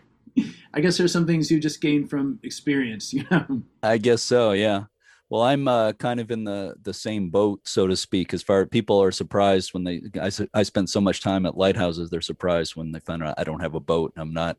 I 0.74 0.80
guess 0.80 0.98
there's 0.98 1.12
some 1.12 1.26
things 1.26 1.52
you 1.52 1.60
just 1.60 1.80
gain 1.80 2.08
from 2.08 2.40
experience, 2.42 3.14
you 3.14 3.24
know. 3.30 3.62
I 3.84 3.96
guess 3.98 4.22
so, 4.22 4.50
yeah. 4.50 4.86
Well, 5.34 5.42
I'm 5.42 5.66
uh, 5.66 5.94
kind 5.94 6.20
of 6.20 6.30
in 6.30 6.44
the 6.44 6.76
the 6.84 6.94
same 6.94 7.28
boat, 7.28 7.66
so 7.66 7.88
to 7.88 7.96
speak. 7.96 8.32
As 8.32 8.40
far 8.40 8.66
people 8.66 9.02
are 9.02 9.10
surprised 9.10 9.74
when 9.74 9.82
they, 9.82 10.00
I, 10.22 10.30
I 10.54 10.62
spent 10.62 10.90
so 10.90 11.00
much 11.00 11.22
time 11.22 11.44
at 11.44 11.56
lighthouses. 11.56 12.08
They're 12.08 12.20
surprised 12.20 12.76
when 12.76 12.92
they 12.92 13.00
find 13.00 13.20
out 13.20 13.34
I 13.36 13.42
don't 13.42 13.58
have 13.58 13.74
a 13.74 13.80
boat. 13.80 14.12
I'm 14.16 14.32
not, 14.32 14.56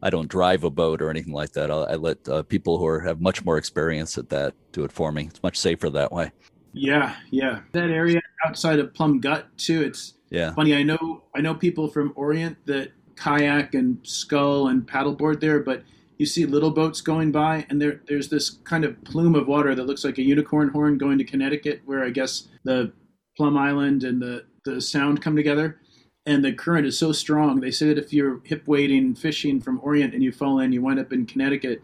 I 0.00 0.08
don't 0.08 0.26
drive 0.26 0.64
a 0.64 0.70
boat 0.70 1.02
or 1.02 1.10
anything 1.10 1.34
like 1.34 1.52
that. 1.52 1.70
I'll, 1.70 1.84
i 1.84 1.96
let 1.96 2.26
uh, 2.30 2.42
people 2.44 2.78
who 2.78 2.86
are, 2.86 3.00
have 3.00 3.20
much 3.20 3.44
more 3.44 3.58
experience 3.58 4.16
at 4.16 4.30
that 4.30 4.54
do 4.72 4.84
it 4.84 4.90
for 4.90 5.12
me. 5.12 5.26
It's 5.26 5.42
much 5.42 5.58
safer 5.58 5.90
that 5.90 6.10
way. 6.10 6.32
Yeah, 6.72 7.14
yeah. 7.30 7.60
That 7.72 7.90
area 7.90 8.22
outside 8.46 8.78
of 8.78 8.94
Plum 8.94 9.20
Gut 9.20 9.54
too. 9.58 9.82
It's 9.82 10.14
yeah 10.30 10.54
funny. 10.54 10.74
I 10.74 10.82
know 10.82 11.24
I 11.34 11.42
know 11.42 11.54
people 11.54 11.88
from 11.88 12.14
Orient 12.16 12.56
that 12.64 12.92
kayak 13.16 13.74
and 13.74 13.98
scull 14.02 14.68
and 14.68 14.88
paddleboard 14.88 15.40
there, 15.40 15.60
but 15.60 15.82
you 16.18 16.26
see 16.26 16.46
little 16.46 16.70
boats 16.70 17.00
going 17.00 17.30
by, 17.30 17.66
and 17.68 17.80
there 17.80 18.00
there's 18.08 18.28
this 18.28 18.50
kind 18.50 18.84
of 18.84 19.02
plume 19.04 19.34
of 19.34 19.46
water 19.46 19.74
that 19.74 19.86
looks 19.86 20.04
like 20.04 20.18
a 20.18 20.22
unicorn 20.22 20.68
horn 20.68 20.98
going 20.98 21.18
to 21.18 21.24
Connecticut, 21.24 21.82
where 21.84 22.04
I 22.04 22.10
guess 22.10 22.48
the 22.64 22.92
Plum 23.36 23.56
Island 23.56 24.04
and 24.04 24.20
the 24.20 24.44
the 24.64 24.80
Sound 24.80 25.22
come 25.22 25.36
together, 25.36 25.78
and 26.24 26.44
the 26.44 26.52
current 26.52 26.86
is 26.86 26.98
so 26.98 27.12
strong. 27.12 27.60
They 27.60 27.70
say 27.70 27.88
that 27.88 27.98
if 27.98 28.12
you're 28.12 28.40
hip 28.44 28.66
wading 28.66 29.14
fishing 29.16 29.60
from 29.60 29.80
Orient 29.82 30.14
and 30.14 30.22
you 30.22 30.32
fall 30.32 30.58
in, 30.60 30.72
you 30.72 30.82
wind 30.82 30.98
up 30.98 31.12
in 31.12 31.26
Connecticut 31.26 31.82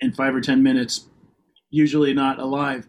in 0.00 0.12
five 0.12 0.34
or 0.34 0.40
ten 0.40 0.62
minutes, 0.62 1.08
usually 1.70 2.14
not 2.14 2.38
alive. 2.38 2.86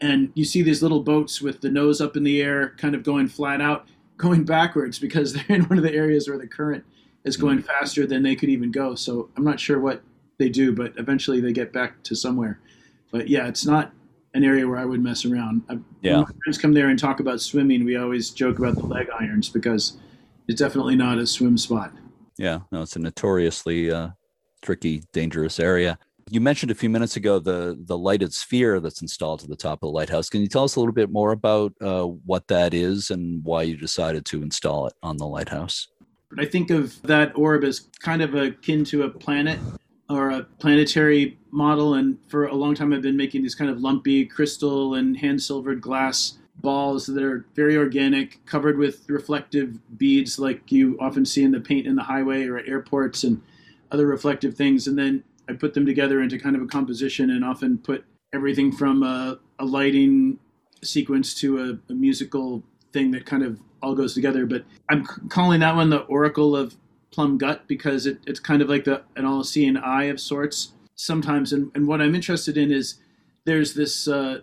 And 0.00 0.32
you 0.34 0.44
see 0.44 0.62
these 0.62 0.82
little 0.82 1.00
boats 1.00 1.40
with 1.40 1.60
the 1.60 1.70
nose 1.70 2.00
up 2.00 2.16
in 2.16 2.24
the 2.24 2.42
air, 2.42 2.74
kind 2.76 2.94
of 2.94 3.04
going 3.04 3.28
flat 3.28 3.60
out, 3.60 3.86
going 4.16 4.44
backwards 4.46 4.98
because 4.98 5.34
they're 5.34 5.56
in 5.56 5.64
one 5.64 5.78
of 5.78 5.84
the 5.84 5.94
areas 5.94 6.28
where 6.28 6.38
the 6.38 6.48
current 6.48 6.84
is 7.24 7.36
going 7.36 7.58
mm. 7.58 7.64
faster 7.64 8.06
than 8.06 8.22
they 8.22 8.34
could 8.34 8.48
even 8.48 8.72
go. 8.72 8.94
So 8.94 9.28
I'm 9.36 9.44
not 9.44 9.60
sure 9.60 9.78
what 9.78 10.02
they 10.42 10.48
do, 10.48 10.72
but 10.72 10.92
eventually 10.96 11.40
they 11.40 11.52
get 11.52 11.72
back 11.72 12.02
to 12.02 12.16
somewhere. 12.16 12.58
But 13.12 13.28
yeah, 13.28 13.46
it's 13.46 13.64
not 13.64 13.92
an 14.34 14.42
area 14.42 14.66
where 14.66 14.78
I 14.78 14.84
would 14.84 15.00
mess 15.00 15.24
around. 15.24 15.62
Yeah. 16.00 16.16
When 16.16 16.20
my 16.22 16.30
friends 16.42 16.58
come 16.58 16.74
there 16.74 16.88
and 16.88 16.98
talk 16.98 17.20
about 17.20 17.40
swimming, 17.40 17.84
we 17.84 17.96
always 17.96 18.30
joke 18.30 18.58
about 18.58 18.74
the 18.74 18.86
leg 18.86 19.08
irons 19.16 19.48
because 19.48 19.98
it's 20.48 20.58
definitely 20.58 20.96
not 20.96 21.18
a 21.18 21.26
swim 21.26 21.56
spot. 21.56 21.92
Yeah, 22.38 22.60
no, 22.72 22.82
it's 22.82 22.96
a 22.96 22.98
notoriously 22.98 23.92
uh, 23.92 24.08
tricky, 24.62 25.04
dangerous 25.12 25.60
area. 25.60 25.98
You 26.30 26.40
mentioned 26.40 26.72
a 26.72 26.74
few 26.74 26.88
minutes 26.88 27.16
ago 27.16 27.38
the 27.38 27.78
the 27.78 27.98
lighted 27.98 28.32
sphere 28.32 28.80
that's 28.80 29.02
installed 29.02 29.40
to 29.40 29.46
the 29.46 29.56
top 29.56 29.82
of 29.82 29.88
the 29.88 29.92
lighthouse. 29.92 30.28
Can 30.28 30.40
you 30.40 30.48
tell 30.48 30.64
us 30.64 30.76
a 30.76 30.80
little 30.80 30.94
bit 30.94 31.10
more 31.10 31.30
about 31.30 31.72
uh, 31.80 32.04
what 32.04 32.48
that 32.48 32.74
is 32.74 33.10
and 33.10 33.44
why 33.44 33.62
you 33.62 33.76
decided 33.76 34.24
to 34.26 34.42
install 34.42 34.86
it 34.86 34.94
on 35.02 35.18
the 35.18 35.26
lighthouse? 35.26 35.88
I 36.38 36.46
think 36.46 36.70
of 36.70 37.00
that 37.02 37.36
orb 37.36 37.64
as 37.64 37.80
kind 38.00 38.22
of 38.22 38.34
akin 38.34 38.84
to 38.86 39.02
a 39.02 39.10
planet 39.10 39.58
or 40.08 40.30
a 40.30 40.42
planetary 40.58 41.38
model. 41.50 41.94
And 41.94 42.18
for 42.28 42.46
a 42.46 42.54
long 42.54 42.74
time, 42.74 42.92
I've 42.92 43.02
been 43.02 43.16
making 43.16 43.42
these 43.42 43.54
kind 43.54 43.70
of 43.70 43.80
lumpy 43.80 44.24
crystal 44.26 44.94
and 44.94 45.16
hand 45.16 45.42
silvered 45.42 45.80
glass 45.80 46.38
balls 46.56 47.06
that 47.06 47.22
are 47.22 47.44
very 47.54 47.76
organic, 47.76 48.44
covered 48.46 48.78
with 48.78 49.08
reflective 49.08 49.78
beads 49.98 50.38
like 50.38 50.70
you 50.70 50.96
often 51.00 51.24
see 51.24 51.42
in 51.42 51.50
the 51.50 51.60
paint 51.60 51.86
in 51.86 51.96
the 51.96 52.02
highway 52.02 52.44
or 52.46 52.58
at 52.58 52.68
airports 52.68 53.24
and 53.24 53.40
other 53.90 54.06
reflective 54.06 54.54
things. 54.54 54.86
And 54.86 54.98
then 54.98 55.24
I 55.48 55.54
put 55.54 55.74
them 55.74 55.86
together 55.86 56.20
into 56.20 56.38
kind 56.38 56.54
of 56.56 56.62
a 56.62 56.66
composition 56.66 57.30
and 57.30 57.44
often 57.44 57.78
put 57.78 58.04
everything 58.32 58.72
from 58.72 59.02
a, 59.02 59.38
a 59.58 59.64
lighting 59.64 60.38
sequence 60.82 61.34
to 61.34 61.58
a, 61.58 61.92
a 61.92 61.94
musical 61.94 62.62
thing 62.92 63.10
that 63.12 63.26
kind 63.26 63.42
of 63.42 63.60
all 63.82 63.94
goes 63.94 64.14
together. 64.14 64.46
But 64.46 64.64
I'm 64.88 65.04
calling 65.04 65.60
that 65.60 65.74
one 65.76 65.90
the 65.90 66.00
Oracle 66.02 66.56
of 66.56 66.76
plum 67.12 67.38
gut 67.38 67.68
because 67.68 68.06
it, 68.06 68.18
it's 68.26 68.40
kind 68.40 68.62
of 68.62 68.68
like 68.68 68.84
the 68.84 69.02
an 69.16 69.24
all-seeing 69.24 69.76
eye 69.76 70.04
of 70.04 70.18
sorts 70.18 70.72
sometimes. 70.94 71.52
And, 71.52 71.70
and 71.74 71.86
what 71.86 72.00
I'm 72.00 72.14
interested 72.14 72.56
in 72.56 72.72
is 72.72 72.96
there's 73.44 73.74
this 73.74 74.08
uh, 74.08 74.40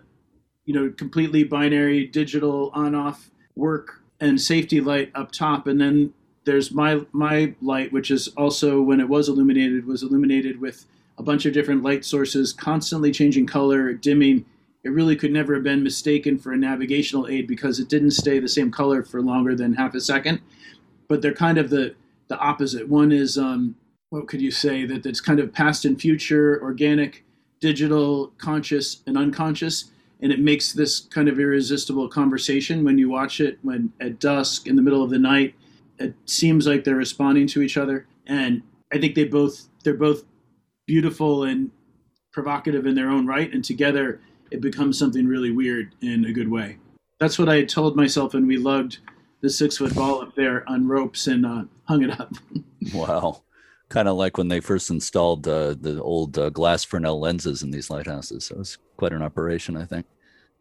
you 0.64 0.74
know 0.74 0.92
completely 0.96 1.44
binary 1.44 2.06
digital 2.06 2.70
on-off 2.74 3.30
work 3.56 4.00
and 4.20 4.40
safety 4.40 4.80
light 4.80 5.10
up 5.14 5.32
top, 5.32 5.66
and 5.66 5.80
then 5.80 6.12
there's 6.44 6.72
my 6.72 7.00
my 7.12 7.54
light, 7.60 7.92
which 7.92 8.10
is 8.10 8.28
also 8.36 8.80
when 8.80 9.00
it 9.00 9.08
was 9.08 9.28
illuminated 9.28 9.86
was 9.86 10.02
illuminated 10.02 10.60
with 10.60 10.86
a 11.18 11.22
bunch 11.22 11.44
of 11.44 11.52
different 11.52 11.82
light 11.82 12.04
sources, 12.04 12.52
constantly 12.52 13.10
changing 13.10 13.46
color, 13.46 13.92
dimming. 13.92 14.44
It 14.82 14.88
really 14.90 15.14
could 15.16 15.32
never 15.32 15.54
have 15.54 15.62
been 15.62 15.82
mistaken 15.82 16.38
for 16.38 16.52
a 16.52 16.56
navigational 16.56 17.28
aid 17.28 17.46
because 17.46 17.78
it 17.78 17.90
didn't 17.90 18.12
stay 18.12 18.38
the 18.38 18.48
same 18.48 18.70
color 18.70 19.02
for 19.02 19.20
longer 19.20 19.54
than 19.54 19.74
half 19.74 19.94
a 19.94 20.00
second. 20.00 20.40
But 21.08 21.20
they're 21.20 21.34
kind 21.34 21.58
of 21.58 21.68
the 21.68 21.94
the 22.30 22.38
opposite. 22.38 22.88
One 22.88 23.12
is 23.12 23.36
um, 23.36 23.74
what 24.08 24.28
could 24.28 24.40
you 24.40 24.50
say 24.50 24.86
that 24.86 25.04
it's 25.04 25.20
kind 25.20 25.40
of 25.40 25.52
past 25.52 25.84
and 25.84 26.00
future, 26.00 26.62
organic, 26.62 27.24
digital, 27.60 28.32
conscious, 28.38 29.02
and 29.06 29.18
unconscious, 29.18 29.90
and 30.22 30.32
it 30.32 30.40
makes 30.40 30.72
this 30.72 31.00
kind 31.00 31.28
of 31.28 31.38
irresistible 31.38 32.08
conversation 32.08 32.84
when 32.84 32.96
you 32.98 33.10
watch 33.10 33.40
it 33.40 33.58
when 33.62 33.92
at 34.00 34.18
dusk 34.18 34.66
in 34.66 34.76
the 34.76 34.82
middle 34.82 35.02
of 35.02 35.10
the 35.10 35.18
night. 35.18 35.54
It 35.98 36.14
seems 36.24 36.66
like 36.66 36.84
they're 36.84 36.94
responding 36.94 37.46
to 37.48 37.62
each 37.62 37.76
other, 37.76 38.06
and 38.26 38.62
I 38.92 38.98
think 38.98 39.14
they 39.14 39.24
both 39.24 39.68
they're 39.82 39.94
both 39.94 40.22
beautiful 40.86 41.42
and 41.42 41.70
provocative 42.32 42.86
in 42.86 42.94
their 42.94 43.10
own 43.10 43.26
right, 43.26 43.52
and 43.52 43.64
together 43.64 44.20
it 44.52 44.60
becomes 44.60 44.98
something 44.98 45.26
really 45.26 45.50
weird 45.50 45.94
in 46.00 46.24
a 46.24 46.32
good 46.32 46.48
way. 46.48 46.78
That's 47.18 47.38
what 47.38 47.48
I 47.48 47.64
told 47.64 47.96
myself, 47.96 48.34
and 48.34 48.46
we 48.46 48.56
lugged 48.56 48.98
the 49.40 49.50
six 49.50 49.78
foot 49.78 49.94
ball 49.94 50.22
up 50.22 50.34
there 50.34 50.68
on 50.68 50.86
ropes 50.86 51.26
and 51.26 51.46
uh, 51.46 51.64
hung 51.84 52.02
it 52.02 52.18
up. 52.18 52.32
wow. 52.94 53.42
Kind 53.88 54.08
of 54.08 54.16
like 54.16 54.38
when 54.38 54.48
they 54.48 54.60
first 54.60 54.90
installed 54.90 55.48
uh, 55.48 55.74
the 55.80 56.00
old 56.00 56.38
uh, 56.38 56.50
glass 56.50 56.84
Fresnel 56.84 57.18
lenses 57.18 57.62
in 57.62 57.70
these 57.70 57.90
lighthouses. 57.90 58.46
So 58.46 58.54
it 58.54 58.58
was 58.58 58.78
quite 58.96 59.12
an 59.12 59.22
operation, 59.22 59.76
I 59.76 59.84
think. 59.84 60.06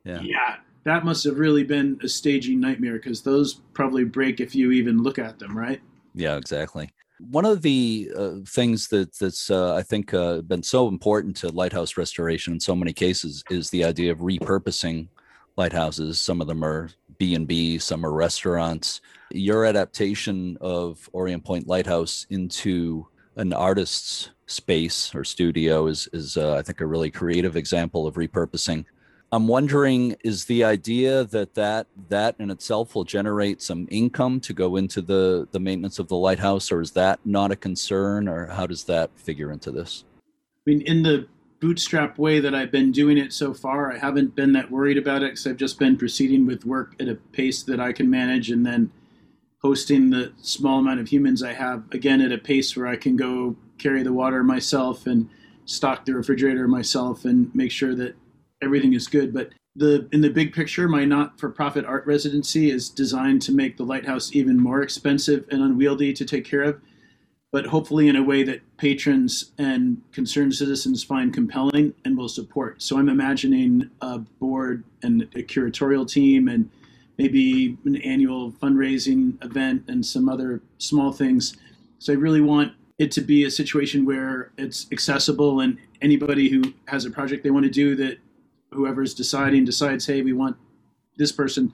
Yeah. 0.03 0.21
Yeah. 0.21 0.55
That 0.85 1.05
must 1.05 1.23
have 1.25 1.37
really 1.37 1.63
been 1.63 1.99
a 2.03 2.07
staging 2.07 2.59
nightmare 2.59 2.93
because 2.93 3.21
those 3.21 3.55
probably 3.73 4.05
break 4.05 4.39
if 4.39 4.55
you 4.55 4.71
even 4.71 5.03
look 5.03 5.19
at 5.19 5.37
them, 5.37 5.55
right? 5.55 5.81
Yeah, 6.15 6.37
exactly. 6.37 6.89
One 7.19 7.45
of 7.45 7.61
the 7.61 8.09
uh, 8.15 8.35
things 8.47 8.87
that 8.87 9.13
that's 9.19 9.51
uh, 9.51 9.75
I 9.75 9.83
think 9.83 10.13
uh, 10.13 10.41
been 10.41 10.63
so 10.63 10.87
important 10.87 11.35
to 11.37 11.49
lighthouse 11.49 11.97
restoration 11.97 12.53
in 12.53 12.59
so 12.61 12.75
many 12.75 12.93
cases 12.93 13.43
is 13.49 13.69
the 13.69 13.83
idea 13.83 14.11
of 14.13 14.19
repurposing 14.19 15.09
lighthouses. 15.57 16.21
Some 16.21 16.39
of 16.39 16.47
them 16.47 16.63
are 16.63 16.89
B 17.19 17.35
and 17.35 17.45
B, 17.45 17.77
some 17.77 18.05
are 18.05 18.13
restaurants. 18.13 19.01
Your 19.29 19.65
adaptation 19.65 20.57
of 20.61 21.07
Orient 21.13 21.43
Point 21.43 21.67
Lighthouse 21.67 22.25
into 22.31 23.05
an 23.35 23.53
artist's 23.53 24.31
space 24.47 25.13
or 25.13 25.23
studio 25.23 25.85
is 25.85 26.09
is 26.13 26.35
uh, 26.37 26.55
I 26.55 26.63
think 26.63 26.81
a 26.81 26.87
really 26.87 27.11
creative 27.11 27.55
example 27.55 28.07
of 28.07 28.15
repurposing. 28.15 28.85
I'm 29.31 29.47
wondering 29.47 30.15
is 30.23 30.45
the 30.45 30.63
idea 30.63 31.25
that 31.25 31.53
that 31.53 31.85
that 32.07 32.35
in 32.39 32.49
itself 32.49 32.95
will 32.95 33.03
generate 33.03 33.61
some 33.61 33.87
income 33.91 34.39
to 34.39 34.53
go 34.53 34.77
into 34.77 35.01
the 35.01 35.47
the 35.51 35.59
maintenance 35.59 35.99
of 35.99 36.07
the 36.07 36.15
lighthouse 36.15 36.71
or 36.71 36.81
is 36.81 36.91
that 36.91 37.19
not 37.25 37.51
a 37.51 37.55
concern 37.55 38.27
or 38.27 38.47
how 38.47 38.65
does 38.65 38.85
that 38.85 39.11
figure 39.15 39.51
into 39.51 39.71
this? 39.71 40.05
I 40.65 40.71
mean 40.71 40.81
in 40.81 41.03
the 41.03 41.27
bootstrap 41.59 42.17
way 42.17 42.39
that 42.39 42.55
I've 42.55 42.71
been 42.71 42.91
doing 42.91 43.17
it 43.17 43.33
so 43.33 43.53
far, 43.53 43.91
I 43.91 43.97
haven't 43.97 44.35
been 44.35 44.53
that 44.53 44.71
worried 44.71 44.97
about 44.97 45.23
it 45.23 45.31
because 45.31 45.47
I've 45.47 45.57
just 45.57 45.79
been 45.79 45.97
proceeding 45.97 46.45
with 46.45 46.65
work 46.65 46.95
at 46.99 47.09
a 47.09 47.15
pace 47.15 47.63
that 47.63 47.79
I 47.79 47.91
can 47.91 48.09
manage 48.09 48.49
and 48.49 48.65
then 48.65 48.91
hosting 49.61 50.09
the 50.09 50.31
small 50.41 50.79
amount 50.79 51.01
of 51.01 51.09
humans 51.09 51.43
I 51.43 51.53
have 51.53 51.83
again 51.91 52.21
at 52.21 52.31
a 52.31 52.37
pace 52.37 52.75
where 52.75 52.87
I 52.87 52.95
can 52.95 53.15
go 53.15 53.55
carry 53.77 54.03
the 54.03 54.13
water 54.13 54.43
myself 54.43 55.05
and 55.05 55.29
stock 55.65 56.05
the 56.05 56.13
refrigerator 56.13 56.67
myself 56.67 57.25
and 57.25 57.53
make 57.53 57.71
sure 57.71 57.93
that 57.95 58.15
everything 58.61 58.93
is 58.93 59.07
good. 59.07 59.33
But 59.33 59.49
the 59.75 60.07
in 60.11 60.21
the 60.21 60.29
big 60.29 60.53
picture, 60.53 60.87
my 60.87 61.05
not-for-profit 61.05 61.85
art 61.85 62.05
residency 62.05 62.71
is 62.71 62.89
designed 62.89 63.41
to 63.43 63.53
make 63.53 63.77
the 63.77 63.83
lighthouse 63.83 64.33
even 64.33 64.57
more 64.57 64.81
expensive 64.81 65.45
and 65.51 65.61
unwieldy 65.61 66.13
to 66.13 66.25
take 66.25 66.45
care 66.45 66.63
of, 66.63 66.81
but 67.51 67.65
hopefully 67.65 68.07
in 68.07 68.15
a 68.15 68.23
way 68.23 68.43
that 68.43 68.61
patrons 68.77 69.51
and 69.57 70.01
concerned 70.11 70.53
citizens 70.53 71.03
find 71.03 71.33
compelling 71.33 71.93
and 72.05 72.17
will 72.17 72.29
support. 72.29 72.81
So 72.81 72.97
I'm 72.97 73.09
imagining 73.09 73.89
a 74.01 74.19
board 74.19 74.83
and 75.01 75.23
a 75.23 75.41
curatorial 75.41 76.07
team 76.07 76.47
and 76.47 76.69
maybe 77.17 77.77
an 77.85 77.95
annual 77.97 78.51
fundraising 78.51 79.43
event 79.43 79.83
and 79.87 80.05
some 80.05 80.29
other 80.29 80.61
small 80.77 81.11
things. 81.11 81.57
So 81.97 82.13
I 82.13 82.15
really 82.15 82.41
want 82.41 82.73
it 82.99 83.11
to 83.13 83.21
be 83.21 83.45
a 83.45 83.51
situation 83.51 84.05
where 84.05 84.51
it's 84.57 84.85
accessible 84.91 85.61
and 85.61 85.77
anybody 86.01 86.49
who 86.49 86.61
has 86.87 87.05
a 87.05 87.09
project 87.09 87.43
they 87.43 87.49
want 87.49 87.65
to 87.65 87.71
do 87.71 87.95
that 87.95 88.19
whoever's 88.71 89.13
deciding 89.13 89.65
decides, 89.65 90.05
hey, 90.05 90.21
we 90.21 90.33
want 90.33 90.55
this 91.17 91.31
person 91.31 91.73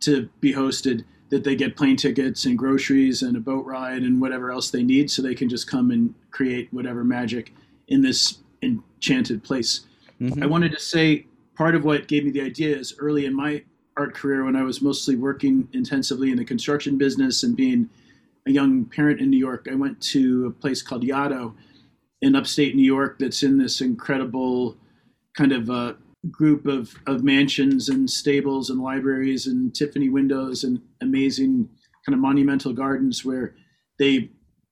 to 0.00 0.28
be 0.40 0.54
hosted, 0.54 1.04
that 1.30 1.44
they 1.44 1.54
get 1.54 1.76
plane 1.76 1.96
tickets 1.96 2.44
and 2.44 2.58
groceries 2.58 3.22
and 3.22 3.36
a 3.36 3.40
boat 3.40 3.64
ride 3.64 4.02
and 4.02 4.20
whatever 4.20 4.50
else 4.50 4.70
they 4.70 4.82
need 4.82 5.10
so 5.10 5.22
they 5.22 5.34
can 5.34 5.48
just 5.48 5.68
come 5.68 5.90
and 5.90 6.14
create 6.30 6.68
whatever 6.72 7.04
magic 7.04 7.54
in 7.88 8.02
this 8.02 8.38
enchanted 8.62 9.42
place. 9.42 9.86
Mm-hmm. 10.20 10.42
I 10.42 10.46
wanted 10.46 10.72
to 10.72 10.80
say 10.80 11.26
part 11.56 11.74
of 11.74 11.84
what 11.84 12.08
gave 12.08 12.24
me 12.24 12.30
the 12.30 12.42
idea 12.42 12.76
is 12.76 12.94
early 12.98 13.26
in 13.26 13.34
my 13.34 13.62
art 13.96 14.14
career 14.14 14.44
when 14.44 14.56
I 14.56 14.62
was 14.62 14.82
mostly 14.82 15.16
working 15.16 15.68
intensively 15.72 16.30
in 16.30 16.36
the 16.36 16.44
construction 16.44 16.98
business 16.98 17.42
and 17.42 17.56
being 17.56 17.88
a 18.46 18.50
young 18.50 18.84
parent 18.86 19.20
in 19.20 19.30
New 19.30 19.38
York, 19.38 19.68
I 19.70 19.74
went 19.74 20.00
to 20.02 20.46
a 20.46 20.50
place 20.50 20.82
called 20.82 21.02
Yaddo 21.02 21.54
in 22.22 22.34
upstate 22.34 22.74
New 22.74 22.82
York 22.82 23.18
that's 23.18 23.42
in 23.42 23.58
this 23.58 23.80
incredible 23.80 24.76
kind 25.34 25.52
of 25.52 25.70
uh, 25.70 25.94
group 26.30 26.66
of, 26.66 26.94
of 27.06 27.24
mansions 27.24 27.88
and 27.88 28.10
stables 28.10 28.68
and 28.68 28.80
libraries 28.80 29.46
and 29.46 29.74
Tiffany 29.74 30.08
windows 30.08 30.64
and 30.64 30.80
amazing 31.00 31.68
kind 32.04 32.14
of 32.14 32.20
monumental 32.20 32.72
gardens 32.72 33.24
where 33.24 33.54
they 33.98 34.30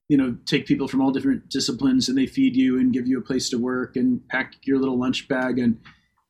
you 0.09 0.17
know 0.17 0.37
take 0.47 0.67
people 0.67 0.89
from 0.89 1.01
all 1.01 1.11
different 1.11 1.49
disciplines 1.49 2.09
and 2.09 2.17
they 2.17 2.27
feed 2.27 2.57
you 2.57 2.79
and 2.79 2.93
give 2.93 3.07
you 3.07 3.19
a 3.19 3.23
place 3.23 3.49
to 3.51 3.59
work 3.59 3.97
and 3.97 4.27
pack 4.29 4.55
your 4.63 4.79
little 4.79 4.99
lunch 4.99 5.29
bag 5.29 5.59
and 5.59 5.79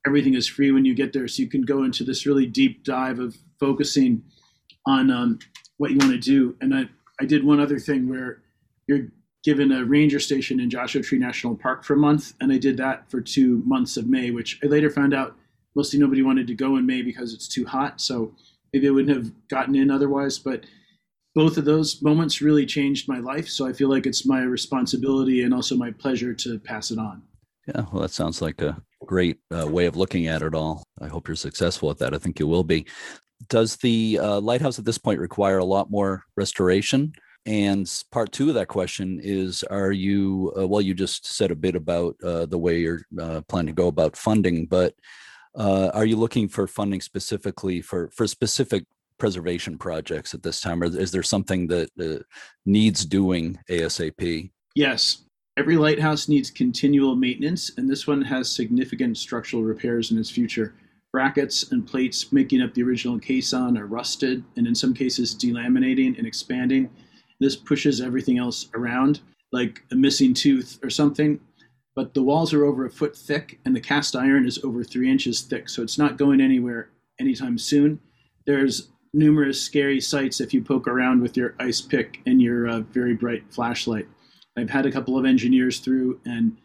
everything 0.07 0.35
is 0.35 0.49
free 0.49 0.73
when 0.73 0.85
you 0.85 0.95
get 0.95 1.13
there. 1.13 1.29
So 1.29 1.43
you 1.43 1.49
can 1.49 1.63
go 1.63 1.85
into 1.85 2.05
this 2.05 2.27
really 2.27 2.47
deep 2.47 2.85
dive 2.85 3.19
of 3.19 3.37
focusing 3.61 4.23
on 4.87 5.11
um, 5.11 5.39
what 5.77 5.91
you 5.91 5.99
want 5.99 6.13
to 6.13 6.19
do. 6.19 6.57
And 6.61 6.75
I, 6.75 6.85
I 7.21 7.25
did 7.25 7.45
one 7.45 7.61
other 7.61 7.79
thing 7.79 8.09
where 8.09 8.43
you're 8.87 9.09
given 9.45 9.73
a 9.73 9.85
ranger 9.85 10.21
station 10.21 10.61
in 10.61 10.71
Joshua 10.71 11.03
Tree 11.03 11.19
National 11.19 11.55
Park 11.55 11.85
for 11.85 11.95
a 11.95 11.99
month, 11.99 12.35
and 12.41 12.53
I 12.53 12.59
did 12.59 12.77
that 12.79 13.11
for 13.11 13.21
two 13.21 13.63
months 13.65 13.97
of 13.97 14.09
May, 14.09 14.31
which 14.31 14.59
I 14.63 14.67
later 14.67 14.91
found 14.91 15.15
out 15.15 15.37
mostly 15.75 15.99
nobody 15.99 16.23
wanted 16.23 16.47
to 16.49 16.55
go 16.55 16.77
in 16.77 16.87
May 16.87 17.03
because 17.03 17.33
it's 17.33 17.49
too 17.49 17.65
hot. 17.65 18.01
So 18.01 18.35
maybe 18.73 18.89
I 18.89 18.91
wouldn't 18.91 19.17
have 19.17 19.33
gotten 19.49 19.77
in 19.77 19.91
otherwise. 19.91 20.39
But 20.39 20.65
both 21.35 21.57
of 21.57 21.65
those 21.65 22.03
moments 22.03 22.43
really 22.43 22.67
changed 22.67 23.09
my 23.09 23.21
life. 23.21 23.49
So 23.49 23.67
I 23.67 23.73
feel 23.73 23.89
like 23.89 24.07
it's 24.07 24.27
my 24.27 24.43
responsibility 24.43 25.43
and 25.43 25.55
also 25.55 25.77
my 25.77 25.93
pleasure 25.93 26.35
to 26.35 26.59
pass 26.59 26.91
it 26.91 26.99
on. 26.99 27.23
Yeah, 27.69 27.85
well, 27.93 28.03
that 28.03 28.11
sounds 28.11 28.43
like 28.43 28.61
a 28.61 28.81
great 29.07 29.39
uh, 29.57 29.69
way 29.69 29.87
of 29.87 29.97
looking 29.97 30.27
at 30.27 30.43
it 30.43 30.55
all. 30.55 30.83
I 31.01 31.07
hope 31.07 31.29
you're 31.29 31.37
successful 31.37 31.91
at 31.91 31.99
that. 31.99 32.15
I 32.15 32.19
think 32.19 32.41
you 32.41 32.47
will 32.47 32.65
be 32.65 32.87
does 33.49 33.77
the 33.77 34.19
uh, 34.21 34.41
lighthouse 34.41 34.79
at 34.79 34.85
this 34.85 34.99
point 34.99 35.21
require 35.21 35.59
a 35.59 35.65
lot 35.65 35.91
more 35.91 36.25
restoration? 36.37 37.13
And 37.47 37.91
part 38.13 38.33
two 38.33 38.49
of 38.49 38.55
that 38.55 38.69
question 38.69 39.21
is: 39.23 39.63
Are 39.65 39.93
you 39.93 40.53
uh, 40.59 40.67
well? 40.67 40.83
You 40.83 40.95
just 40.95 41.27
said 41.27 41.51
a 41.51 41.57
bit 41.57 41.75
about 41.75 42.17
uh, 42.23 42.47
the 42.47 42.59
way 42.59 42.81
you're 42.81 43.03
uh, 43.21 43.41
planning 43.49 43.75
to 43.75 43.81
go 43.81 43.89
about 43.89 44.17
funding, 44.17 44.67
but 44.67 44.95
uh, 45.55 45.91
are 45.95 46.05
you 46.05 46.17
looking 46.17 46.49
for 46.49 46.67
funding 46.67 47.01
specifically 47.01 47.81
for 47.81 48.11
for 48.11 48.27
specific 48.27 48.85
preservation 49.19 49.77
projects 49.77 50.33
at 50.35 50.43
this 50.43 50.61
time, 50.61 50.83
or 50.83 50.87
is 50.87 51.11
there 51.11 51.23
something 51.23 51.67
that 51.67 51.91
uh, 52.01 52.23
needs 52.65 53.05
doing 53.05 53.59
ASAP? 53.69 54.51
Yes, 54.75 55.25
every 55.57 55.77
lighthouse 55.77 56.29
needs 56.29 56.51
continual 56.51 57.17
maintenance, 57.17 57.73
and 57.77 57.91
this 57.91 58.07
one 58.07 58.23
has 58.23 58.51
significant 58.51 59.19
structural 59.19 59.63
repairs 59.63 60.13
in 60.13 60.19
its 60.19 60.31
future. 60.31 60.75
Brackets 61.13 61.73
and 61.73 61.87
plates 61.87 62.33
making 62.33 62.63
up 62.63 62.75
the 62.75 62.83
original 62.83 63.19
caisson 63.19 63.77
are 63.79 63.87
rusted 63.87 64.45
and 64.57 64.67
in 64.67 64.75
some 64.75 64.93
cases 64.95 65.35
delaminating 65.35 66.17
and 66.19 66.27
expanding. 66.27 66.91
This 67.41 67.57
pushes 67.57 68.01
everything 68.01 68.39
else 68.39 68.69
around, 68.75 69.21
like 69.53 69.83
a 69.91 69.95
missing 69.95 70.35
tooth 70.35 70.79
or 70.83 70.91
something. 70.91 71.41
But 71.95 72.15
the 72.15 72.23
walls 72.23 72.55
are 72.55 72.65
over 72.65 72.87
a 72.87 72.91
foot 72.91 73.17
thick 73.17 73.59
and 73.65 73.75
the 73.75 73.81
cast 73.81 74.15
iron 74.15 74.47
is 74.47 74.63
over 74.63 74.85
three 74.85 75.11
inches 75.11 75.41
thick, 75.41 75.69
so 75.69 75.83
it's 75.83 75.99
not 75.99 76.17
going 76.17 76.41
anywhere 76.41 76.91
anytime 77.21 77.59
soon. 77.59 78.01
There's 78.47 78.89
numerous 79.13 79.61
scary 79.61 80.01
sights 80.01 80.41
if 80.41 80.55
you 80.55 80.63
poke 80.63 80.87
around 80.87 81.21
with 81.21 81.37
your 81.37 81.55
ice 81.59 81.81
pick 81.81 82.21
and 82.27 82.41
your 82.41 82.69
uh, 82.69 82.81
very 82.81 83.15
bright 83.15 83.43
flashlight. 83.51 84.07
I've 84.57 84.71
had 84.71 84.87
a 84.87 84.93
couple 84.93 85.19
of 85.19 85.25
engineers 85.25 85.79
through 85.81 86.21
and 86.25 86.57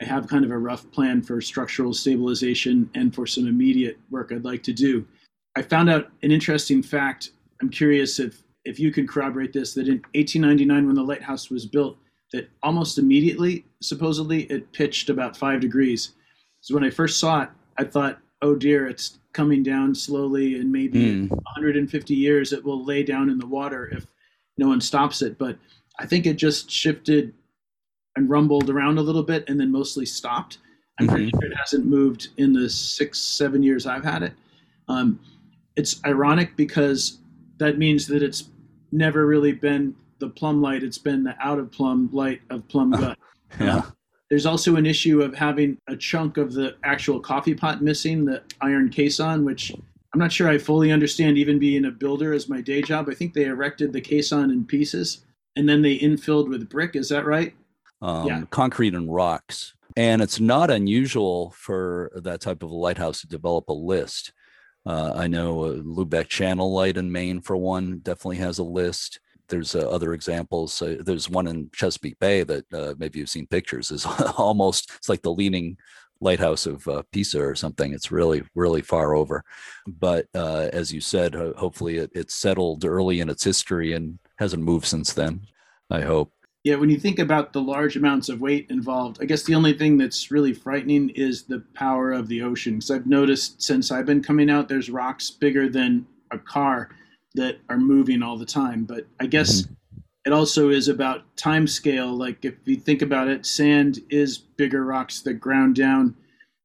I 0.00 0.04
have 0.04 0.26
kind 0.26 0.44
of 0.44 0.50
a 0.50 0.58
rough 0.58 0.90
plan 0.90 1.22
for 1.22 1.40
structural 1.40 1.94
stabilization 1.94 2.90
and 2.94 3.14
for 3.14 3.26
some 3.26 3.46
immediate 3.46 3.98
work 4.10 4.32
I'd 4.32 4.44
like 4.44 4.62
to 4.64 4.72
do. 4.72 5.06
I 5.54 5.62
found 5.62 5.90
out 5.90 6.10
an 6.22 6.32
interesting 6.32 6.82
fact. 6.82 7.30
I'm 7.60 7.68
curious 7.68 8.18
if, 8.18 8.42
if 8.64 8.78
you 8.78 8.92
can 8.92 9.06
corroborate 9.06 9.52
this 9.52 9.74
that 9.74 9.88
in 9.88 10.02
1899, 10.14 10.86
when 10.86 10.94
the 10.94 11.02
lighthouse 11.02 11.50
was 11.50 11.66
built, 11.66 11.96
that 12.32 12.48
almost 12.62 12.98
immediately, 12.98 13.64
supposedly, 13.80 14.44
it 14.44 14.72
pitched 14.72 15.10
about 15.10 15.36
five 15.36 15.60
degrees. 15.60 16.12
So 16.60 16.74
when 16.74 16.84
I 16.84 16.90
first 16.90 17.18
saw 17.18 17.42
it, 17.42 17.48
I 17.76 17.84
thought, 17.84 18.18
oh 18.40 18.54
dear, 18.54 18.86
it's 18.86 19.18
coming 19.32 19.62
down 19.62 19.94
slowly, 19.94 20.56
and 20.56 20.70
maybe 20.70 21.00
mm. 21.00 21.30
150 21.30 22.14
years 22.14 22.52
it 22.52 22.64
will 22.64 22.84
lay 22.84 23.02
down 23.02 23.30
in 23.30 23.38
the 23.38 23.46
water 23.46 23.88
if 23.92 24.06
no 24.58 24.68
one 24.68 24.80
stops 24.80 25.22
it. 25.22 25.38
But 25.38 25.58
I 25.98 26.06
think 26.06 26.26
it 26.26 26.34
just 26.34 26.70
shifted 26.70 27.34
and 28.16 28.28
rumbled 28.28 28.70
around 28.70 28.98
a 28.98 29.02
little 29.02 29.22
bit 29.22 29.44
and 29.48 29.58
then 29.58 29.72
mostly 29.72 30.06
stopped. 30.06 30.58
I'm 30.98 31.06
mm-hmm. 31.06 31.14
pretty 31.14 31.30
sure 31.30 31.50
it 31.50 31.56
hasn't 31.56 31.86
moved 31.86 32.28
in 32.36 32.52
the 32.52 32.68
six, 32.68 33.18
seven 33.18 33.62
years 33.62 33.86
I've 33.86 34.04
had 34.04 34.22
it. 34.22 34.32
Um, 34.88 35.18
it's 35.76 36.04
ironic 36.04 36.56
because 36.56 37.18
that 37.58 37.78
means 37.78 38.06
that 38.08 38.22
it's 38.22 38.42
never 38.92 39.26
really 39.26 39.52
been 39.52 39.94
the 40.18 40.28
plumb 40.28 40.62
light, 40.62 40.82
it's 40.82 40.98
been 40.98 41.24
the 41.24 41.34
out 41.40 41.58
of 41.58 41.72
plumb 41.72 42.08
light 42.12 42.40
of 42.50 42.66
plumb 42.68 42.90
gut. 43.00 43.18
yeah. 43.58 43.78
Uh, 43.78 43.82
there's 44.30 44.46
also 44.46 44.76
an 44.76 44.86
issue 44.86 45.20
of 45.20 45.34
having 45.34 45.76
a 45.88 45.96
chunk 45.96 46.38
of 46.38 46.54
the 46.54 46.76
actual 46.84 47.20
coffee 47.20 47.54
pot 47.54 47.82
missing, 47.82 48.24
the 48.24 48.42
iron 48.62 48.88
caisson, 48.88 49.44
which 49.44 49.72
I'm 50.14 50.20
not 50.20 50.32
sure 50.32 50.48
I 50.48 50.56
fully 50.56 50.90
understand 50.90 51.36
even 51.36 51.58
being 51.58 51.84
a 51.84 51.90
builder 51.90 52.32
as 52.32 52.48
my 52.48 52.62
day 52.62 52.80
job. 52.80 53.08
I 53.10 53.14
think 53.14 53.34
they 53.34 53.44
erected 53.44 53.92
the 53.92 54.00
caisson 54.00 54.50
in 54.50 54.64
pieces 54.64 55.24
and 55.56 55.68
then 55.68 55.82
they 55.82 55.98
infilled 55.98 56.48
with 56.48 56.70
brick. 56.70 56.96
Is 56.96 57.10
that 57.10 57.26
right? 57.26 57.54
um, 58.02 58.26
yeah. 58.26 58.42
concrete 58.50 58.94
and 58.94 59.12
rocks. 59.12 59.74
And 59.96 60.20
it's 60.20 60.40
not 60.40 60.70
unusual 60.70 61.54
for 61.56 62.10
that 62.16 62.40
type 62.40 62.62
of 62.62 62.70
a 62.70 62.74
lighthouse 62.74 63.20
to 63.20 63.28
develop 63.28 63.68
a 63.68 63.74
list. 63.74 64.32
Uh, 64.84 65.12
I 65.14 65.26
know 65.26 65.64
uh, 65.64 65.72
Lubec 65.76 66.28
Channel 66.28 66.72
Light 66.72 66.96
in 66.96 67.10
Maine, 67.10 67.40
for 67.40 67.56
one, 67.56 67.98
definitely 67.98 68.38
has 68.38 68.58
a 68.58 68.64
list. 68.64 69.20
There's 69.48 69.74
uh, 69.74 69.88
other 69.88 70.12
examples. 70.12 70.80
Uh, 70.80 70.96
there's 71.00 71.28
one 71.28 71.46
in 71.46 71.70
Chesapeake 71.72 72.18
Bay 72.18 72.42
that 72.42 72.72
uh, 72.72 72.94
maybe 72.98 73.18
you've 73.18 73.28
seen 73.28 73.46
pictures. 73.46 73.90
is 73.90 74.06
almost 74.36 74.90
it's 74.96 75.08
like 75.08 75.22
the 75.22 75.32
leaning 75.32 75.76
lighthouse 76.20 76.66
of 76.66 76.86
uh, 76.88 77.02
Pisa 77.12 77.40
or 77.40 77.54
something. 77.54 77.92
It's 77.92 78.12
really 78.12 78.42
really 78.54 78.82
far 78.82 79.14
over. 79.14 79.44
But 79.86 80.26
as 80.34 80.92
you 80.92 81.00
said, 81.00 81.34
hopefully 81.34 81.98
it, 81.98 82.10
it's 82.14 82.34
settled 82.34 82.84
early 82.84 83.20
in 83.20 83.28
its 83.28 83.44
history 83.44 83.92
and 83.92 84.18
hasn't 84.38 84.62
moved 84.62 84.86
since 84.86 85.12
then. 85.12 85.42
I 85.90 86.00
hope. 86.02 86.32
Yeah, 86.64 86.76
when 86.76 86.90
you 86.90 86.98
think 86.98 87.18
about 87.18 87.52
the 87.52 87.60
large 87.60 87.96
amounts 87.96 88.28
of 88.28 88.40
weight 88.40 88.66
involved, 88.70 89.18
I 89.20 89.24
guess 89.24 89.42
the 89.42 89.54
only 89.54 89.76
thing 89.76 89.98
that's 89.98 90.30
really 90.30 90.52
frightening 90.52 91.10
is 91.10 91.42
the 91.42 91.64
power 91.74 92.12
of 92.12 92.28
the 92.28 92.42
ocean. 92.42 92.74
Because 92.74 92.90
I've 92.92 93.06
noticed 93.06 93.60
since 93.60 93.90
I've 93.90 94.06
been 94.06 94.22
coming 94.22 94.48
out, 94.48 94.68
there's 94.68 94.88
rocks 94.88 95.30
bigger 95.30 95.68
than 95.68 96.06
a 96.30 96.38
car 96.38 96.90
that 97.34 97.58
are 97.68 97.78
moving 97.78 98.22
all 98.22 98.36
the 98.36 98.46
time. 98.46 98.84
But 98.84 99.06
I 99.18 99.26
guess 99.26 99.62
mm-hmm. 99.62 99.72
it 100.26 100.32
also 100.32 100.70
is 100.70 100.86
about 100.86 101.36
time 101.36 101.66
scale. 101.66 102.14
Like 102.16 102.44
if 102.44 102.54
you 102.64 102.76
think 102.76 103.02
about 103.02 103.26
it, 103.26 103.44
sand 103.44 104.00
is 104.08 104.38
bigger 104.38 104.84
rocks 104.84 105.20
that 105.22 105.34
ground 105.34 105.74
down 105.74 106.14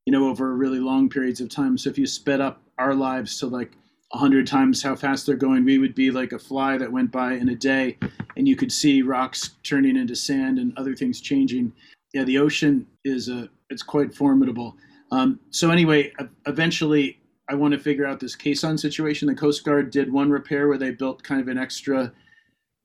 you 0.07 0.11
know, 0.11 0.29
over 0.29 0.55
really 0.55 0.79
long 0.79 1.09
periods 1.09 1.41
of 1.41 1.49
time. 1.49 1.77
So 1.77 1.89
if 1.89 1.97
you 1.97 2.07
sped 2.07 2.39
up 2.39 2.61
our 2.77 2.95
lives 2.95 3.37
to 3.39 3.47
like 3.47 3.73
a 4.13 4.17
hundred 4.17 4.47
times 4.47 4.81
how 4.81 4.95
fast 4.95 5.25
they're 5.25 5.35
going, 5.35 5.65
we 5.65 5.77
would 5.77 5.95
be 5.95 6.11
like 6.11 6.31
a 6.31 6.39
fly 6.39 6.77
that 6.77 6.91
went 6.91 7.11
by 7.11 7.33
in 7.33 7.49
a 7.49 7.55
day, 7.55 7.97
and 8.35 8.47
you 8.47 8.55
could 8.55 8.71
see 8.71 9.01
rocks 9.01 9.55
turning 9.63 9.97
into 9.97 10.15
sand 10.15 10.59
and 10.59 10.77
other 10.77 10.95
things 10.95 11.19
changing. 11.19 11.73
Yeah, 12.13 12.23
the 12.23 12.37
ocean 12.37 12.87
is 13.03 13.27
a 13.27 13.49
it's 13.69 13.83
quite 13.83 14.13
formidable. 14.13 14.77
Um, 15.11 15.39
so 15.49 15.71
anyway, 15.71 16.13
eventually, 16.45 17.19
I 17.49 17.55
want 17.55 17.73
to 17.73 17.79
figure 17.79 18.05
out 18.05 18.19
this 18.19 18.35
caisson 18.35 18.77
situation. 18.77 19.27
The 19.27 19.35
Coast 19.35 19.63
Guard 19.63 19.91
did 19.91 20.11
one 20.11 20.29
repair 20.29 20.67
where 20.67 20.77
they 20.77 20.91
built 20.91 21.23
kind 21.23 21.41
of 21.41 21.47
an 21.47 21.57
extra 21.57 22.11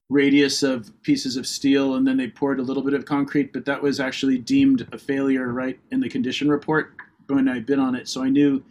radius 0.08 0.62
of 0.62 0.90
pieces 1.02 1.36
of 1.36 1.46
steel 1.46 1.94
and 1.94 2.06
then 2.06 2.16
they 2.16 2.28
poured 2.28 2.60
a 2.60 2.62
little 2.62 2.82
bit 2.82 2.94
of 2.94 3.04
concrete, 3.04 3.52
but 3.52 3.64
that 3.64 3.82
was 3.82 3.98
actually 3.98 4.38
deemed 4.38 4.86
a 4.92 4.98
failure 4.98 5.52
right 5.52 5.80
in 5.90 6.00
the 6.00 6.08
condition 6.08 6.48
report 6.48 6.94
when 7.28 7.48
I 7.48 7.60
bid 7.60 7.78
on 7.78 7.94
it. 7.94 8.08
So 8.08 8.22
I 8.22 8.28
knew 8.28 8.62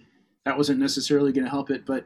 that 0.46 0.58
wasn't 0.58 0.80
necessarily 0.80 1.32
going 1.32 1.46
to 1.46 1.50
help 1.50 1.72
it. 1.72 1.86
But 1.86 2.06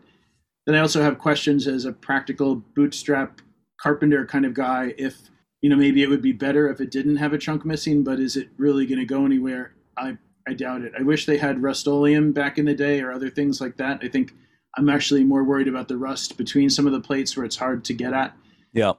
then 0.65 0.75
I 0.75 0.79
also 0.79 1.01
have 1.01 1.19
questions 1.19 1.67
as 1.67 1.85
a 1.85 1.91
practical 1.91 2.55
bootstrap 2.55 3.41
carpenter 3.79 4.25
kind 4.25 4.45
of 4.45 4.53
guy 4.53 4.93
if 4.97 5.29
you 5.61 5.69
know 5.69 5.75
maybe 5.75 6.01
it 6.01 6.09
would 6.09 6.21
be 6.21 6.31
better 6.31 6.69
if 6.69 6.79
it 6.79 6.91
didn't 6.91 7.17
have 7.17 7.33
a 7.33 7.37
chunk 7.37 7.65
missing, 7.65 8.03
but 8.03 8.19
is 8.19 8.35
it 8.35 8.49
really 8.57 8.85
going 8.85 8.99
to 8.99 9.05
go 9.05 9.25
anywhere? 9.25 9.73
I 9.97 10.17
I 10.47 10.53
doubt 10.53 10.81
it. 10.81 10.93
I 10.97 11.01
wish 11.01 11.25
they 11.25 11.37
had 11.37 11.63
rust-oleum 11.63 12.31
back 12.31 12.57
in 12.57 12.65
the 12.65 12.75
day 12.75 13.01
or 13.01 13.11
other 13.11 13.29
things 13.29 13.59
like 13.59 13.77
that. 13.77 13.99
I 14.03 14.07
think 14.07 14.31
I'm 14.77 14.89
actually 14.89 15.23
more 15.23 15.43
worried 15.43 15.67
about 15.67 15.87
the 15.87 15.97
rust 15.97 16.37
between 16.37 16.69
some 16.69 16.85
of 16.85 16.93
the 16.93 16.99
plates 16.99 17.35
where 17.35 17.45
it's 17.45 17.55
hard 17.55 17.83
to 17.85 17.93
get 17.93 18.13
at. 18.13 18.35
Yeah. 18.73 18.93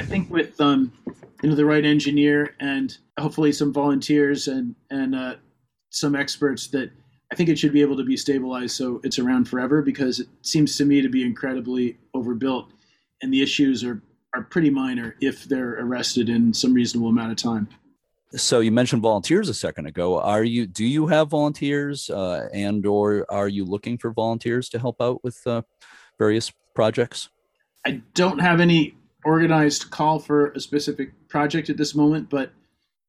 I 0.00 0.04
think 0.04 0.30
with 0.30 0.60
um, 0.60 0.92
you 1.42 1.50
know 1.50 1.54
the 1.54 1.64
right 1.64 1.84
engineer 1.84 2.54
and 2.58 2.96
hopefully 3.18 3.52
some 3.52 3.72
volunteers 3.72 4.48
and 4.48 4.74
and 4.90 5.14
uh, 5.14 5.36
some 5.90 6.16
experts 6.16 6.66
that 6.68 6.90
I 7.30 7.34
think 7.34 7.48
it 7.48 7.58
should 7.58 7.72
be 7.72 7.82
able 7.82 7.96
to 7.96 8.04
be 8.04 8.16
stabilized 8.16 8.74
so 8.76 9.00
it's 9.04 9.18
around 9.18 9.48
forever 9.48 9.82
because 9.82 10.20
it 10.20 10.28
seems 10.42 10.76
to 10.78 10.84
me 10.84 11.02
to 11.02 11.08
be 11.08 11.22
incredibly 11.22 11.98
overbuilt 12.14 12.70
and 13.22 13.32
the 13.32 13.42
issues 13.42 13.84
are 13.84 14.02
are 14.34 14.42
pretty 14.42 14.70
minor 14.70 15.16
if 15.20 15.44
they're 15.44 15.80
arrested 15.80 16.28
in 16.28 16.52
some 16.52 16.74
reasonable 16.74 17.08
amount 17.08 17.30
of 17.32 17.38
time. 17.38 17.68
So 18.36 18.60
you 18.60 18.70
mentioned 18.70 19.00
volunteers 19.00 19.48
a 19.48 19.54
second 19.54 19.86
ago. 19.86 20.20
Are 20.20 20.44
you 20.44 20.66
do 20.66 20.84
you 20.84 21.06
have 21.06 21.28
volunteers 21.28 22.10
uh, 22.10 22.48
and 22.52 22.84
or 22.84 23.24
are 23.30 23.48
you 23.48 23.64
looking 23.64 23.96
for 23.96 24.10
volunteers 24.10 24.68
to 24.70 24.78
help 24.78 25.00
out 25.00 25.24
with 25.24 25.38
uh, 25.46 25.62
various 26.18 26.52
projects? 26.74 27.30
I 27.86 28.02
don't 28.14 28.38
have 28.38 28.60
any 28.60 28.96
organized 29.24 29.90
call 29.90 30.18
for 30.18 30.50
a 30.52 30.60
specific 30.60 31.12
project 31.28 31.70
at 31.70 31.78
this 31.78 31.94
moment, 31.94 32.28
but 32.28 32.52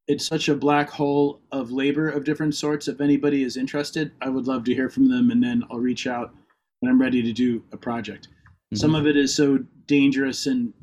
it's 0.09 0.25
such 0.25 0.49
a 0.49 0.55
black 0.55 0.89
hole 0.89 1.39
of 1.51 1.71
labor 1.71 2.09
of 2.09 2.23
different 2.23 2.55
sorts. 2.55 2.87
If 2.87 2.99
anybody 2.99 3.43
is 3.43 3.55
interested, 3.55 4.11
I 4.21 4.29
would 4.29 4.47
love 4.47 4.63
to 4.63 4.73
hear 4.73 4.89
from 4.89 5.07
them, 5.07 5.29
and 5.29 5.41
then 5.41 5.63
I'll 5.69 5.77
reach 5.77 6.07
out 6.07 6.33
when 6.79 6.91
I'm 6.91 6.99
ready 6.99 7.21
to 7.21 7.31
do 7.31 7.63
a 7.71 7.77
project. 7.77 8.27
Mm-hmm. 8.27 8.77
Some 8.77 8.95
of 8.95 9.05
it 9.05 9.15
is 9.15 9.33
so 9.33 9.59
dangerous 9.85 10.47
and 10.47 10.73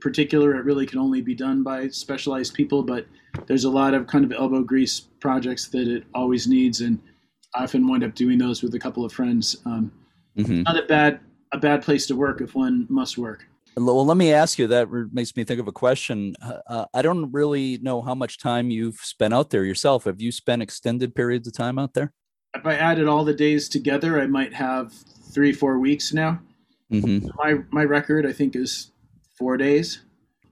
particular, 0.00 0.54
it 0.56 0.66
really 0.66 0.84
can 0.84 0.98
only 0.98 1.22
be 1.22 1.34
done 1.34 1.62
by 1.62 1.88
specialized 1.88 2.52
people, 2.52 2.82
but 2.82 3.06
there's 3.46 3.64
a 3.64 3.70
lot 3.70 3.94
of 3.94 4.06
kind 4.06 4.26
of 4.26 4.32
elbow 4.32 4.62
grease 4.62 5.00
projects 5.20 5.68
that 5.68 5.88
it 5.88 6.04
always 6.14 6.46
needs, 6.46 6.82
and 6.82 7.00
I 7.54 7.64
often 7.64 7.88
wind 7.88 8.04
up 8.04 8.14
doing 8.14 8.36
those 8.36 8.62
with 8.62 8.74
a 8.74 8.78
couple 8.78 9.06
of 9.06 9.12
friends. 9.12 9.56
Um, 9.64 9.90
mm-hmm. 10.36 10.62
Not 10.64 10.76
a 10.76 10.86
bad 10.86 11.20
a 11.52 11.58
bad 11.58 11.82
place 11.82 12.06
to 12.06 12.14
work 12.14 12.42
if 12.42 12.54
one 12.54 12.86
must 12.90 13.16
work. 13.16 13.46
Well, 13.76 14.04
let 14.04 14.16
me 14.16 14.32
ask 14.32 14.58
you. 14.58 14.66
That 14.66 14.90
makes 15.12 15.36
me 15.36 15.44
think 15.44 15.60
of 15.60 15.68
a 15.68 15.72
question. 15.72 16.34
Uh, 16.66 16.86
I 16.92 17.02
don't 17.02 17.30
really 17.32 17.78
know 17.78 18.02
how 18.02 18.14
much 18.14 18.38
time 18.38 18.70
you've 18.70 18.96
spent 18.96 19.32
out 19.32 19.50
there 19.50 19.64
yourself. 19.64 20.04
Have 20.04 20.20
you 20.20 20.32
spent 20.32 20.62
extended 20.62 21.14
periods 21.14 21.46
of 21.46 21.54
time 21.54 21.78
out 21.78 21.94
there? 21.94 22.12
If 22.54 22.66
I 22.66 22.74
added 22.74 23.06
all 23.06 23.24
the 23.24 23.34
days 23.34 23.68
together, 23.68 24.20
I 24.20 24.26
might 24.26 24.52
have 24.52 24.92
three, 25.32 25.52
four 25.52 25.78
weeks 25.78 26.12
now. 26.12 26.40
Mm-hmm. 26.90 27.28
My 27.36 27.58
my 27.70 27.84
record, 27.84 28.26
I 28.26 28.32
think, 28.32 28.56
is 28.56 28.90
four 29.38 29.56
days. 29.56 30.02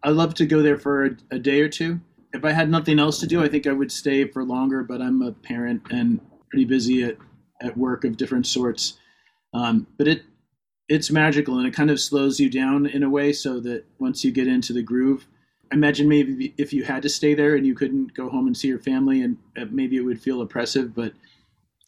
I 0.05 0.11
love 0.11 0.35
to 0.35 0.47
go 0.47 0.63
there 0.63 0.79
for 0.79 1.07
a, 1.07 1.11
a 1.33 1.39
day 1.39 1.61
or 1.61 1.69
two. 1.69 2.01
If 2.33 2.45
I 2.45 2.53
had 2.53 2.71
nothing 2.71 3.01
else 3.01 3.19
to 3.21 3.27
do, 3.27 3.43
I 3.43 3.49
think 3.49 3.67
I 3.67 3.73
would 3.73 3.91
stay 3.91 4.29
for 4.29 4.45
longer. 4.45 4.85
But 4.85 5.03
I'm 5.03 5.23
a 5.23 5.33
parent 5.33 5.83
and 5.91 6.21
pretty 6.51 6.65
busy 6.65 7.03
at 7.03 7.17
at 7.61 7.77
work 7.77 8.05
of 8.05 8.17
different 8.17 8.47
sorts. 8.47 8.99
Um, 9.53 9.87
but 9.97 10.07
it 10.07 10.23
it's 10.89 11.11
magical 11.11 11.59
and 11.59 11.67
it 11.67 11.75
kind 11.75 11.91
of 11.91 12.01
slows 12.01 12.41
you 12.41 12.49
down 12.49 12.87
in 12.87 13.03
a 13.03 13.11
way 13.11 13.33
so 13.33 13.61
that 13.61 13.85
once 13.99 14.25
you 14.25 14.33
get 14.33 14.47
into 14.47 14.73
the 14.73 14.83
groove 14.83 15.27
imagine 15.73 16.09
maybe 16.09 16.55
if 16.57 16.73
you 16.73 16.83
had 16.85 17.03
to 17.03 17.09
stay 17.09 17.35
there 17.35 17.55
and 17.55 17.67
you 17.67 17.75
couldn't 17.75 18.15
go 18.15 18.29
home 18.29 18.47
and 18.47 18.57
see 18.57 18.69
your 18.69 18.79
family 18.79 19.23
and 19.23 19.37
uh, 19.57 19.65
maybe 19.71 19.97
it 19.97 20.01
would 20.01 20.21
feel 20.21 20.41
oppressive 20.41 20.95
but 20.95 21.13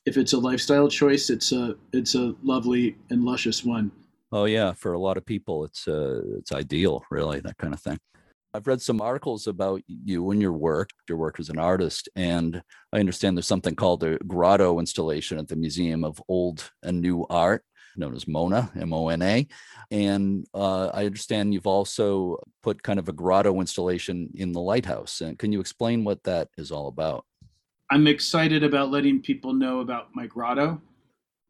if 0.07 0.17
it's 0.17 0.33
a 0.33 0.39
lifestyle 0.39 0.89
choice 0.89 1.31
it's 1.31 1.53
a 1.53 1.77
it's 1.93 2.15
a 2.15 2.35
lovely 2.43 2.97
and 3.11 3.25
luscious 3.25 3.65
one. 3.65 3.91
Oh 4.33 4.45
yeah 4.45 4.73
for 4.73 4.93
a 4.93 4.99
lot 4.99 5.17
of 5.17 5.25
people 5.25 5.65
it's 5.65 5.89
uh 5.89 6.21
it's 6.37 6.53
ideal 6.53 7.05
really 7.11 7.41
that 7.41 7.59
kind 7.59 7.75
of 7.75 7.81
thing. 7.81 7.99
I've 8.53 8.67
read 8.67 8.83
some 8.83 9.01
articles 9.01 9.47
about 9.47 9.81
you 9.87 10.29
and 10.33 10.43
your 10.43 10.53
work, 10.53 10.91
your 11.09 11.19
work 11.19 11.39
as 11.39 11.51
an 11.51 11.61
artist, 11.61 12.09
and 12.17 12.61
I 12.93 12.99
understand 12.99 13.37
there's 13.37 13.47
something 13.47 13.77
called 13.77 14.03
a 14.03 14.19
grotto 14.27 14.81
installation 14.81 15.39
at 15.39 15.47
the 15.47 15.55
Museum 15.55 16.03
of 16.03 16.21
Old 16.27 16.69
and 16.83 17.01
New 17.01 17.25
Art 17.31 17.63
known 17.97 18.15
as 18.15 18.29
Mona, 18.29 18.71
M 18.79 18.93
O 18.93 19.09
N 19.09 19.23
A. 19.23 19.47
And 19.91 20.47
uh, 20.55 20.87
I 20.89 21.07
understand 21.07 21.53
you've 21.53 21.67
also 21.67 22.39
put 22.63 22.83
kind 22.83 22.99
of 22.99 23.09
a 23.09 23.13
grotto 23.13 23.61
installation 23.61 24.31
in 24.35 24.53
the 24.53 24.61
lighthouse. 24.61 25.21
And 25.21 25.39
can 25.39 25.53
you 25.53 25.61
explain 25.61 26.05
what 26.05 26.23
that 26.25 26.49
is 26.57 26.71
all 26.71 26.89
about? 26.89 27.25
I'm 27.91 28.07
excited 28.07 28.63
about 28.63 28.91
letting 28.91 29.21
people 29.21 29.53
know 29.53 29.81
about 29.81 30.15
my 30.15 30.27
grotto. 30.27 30.81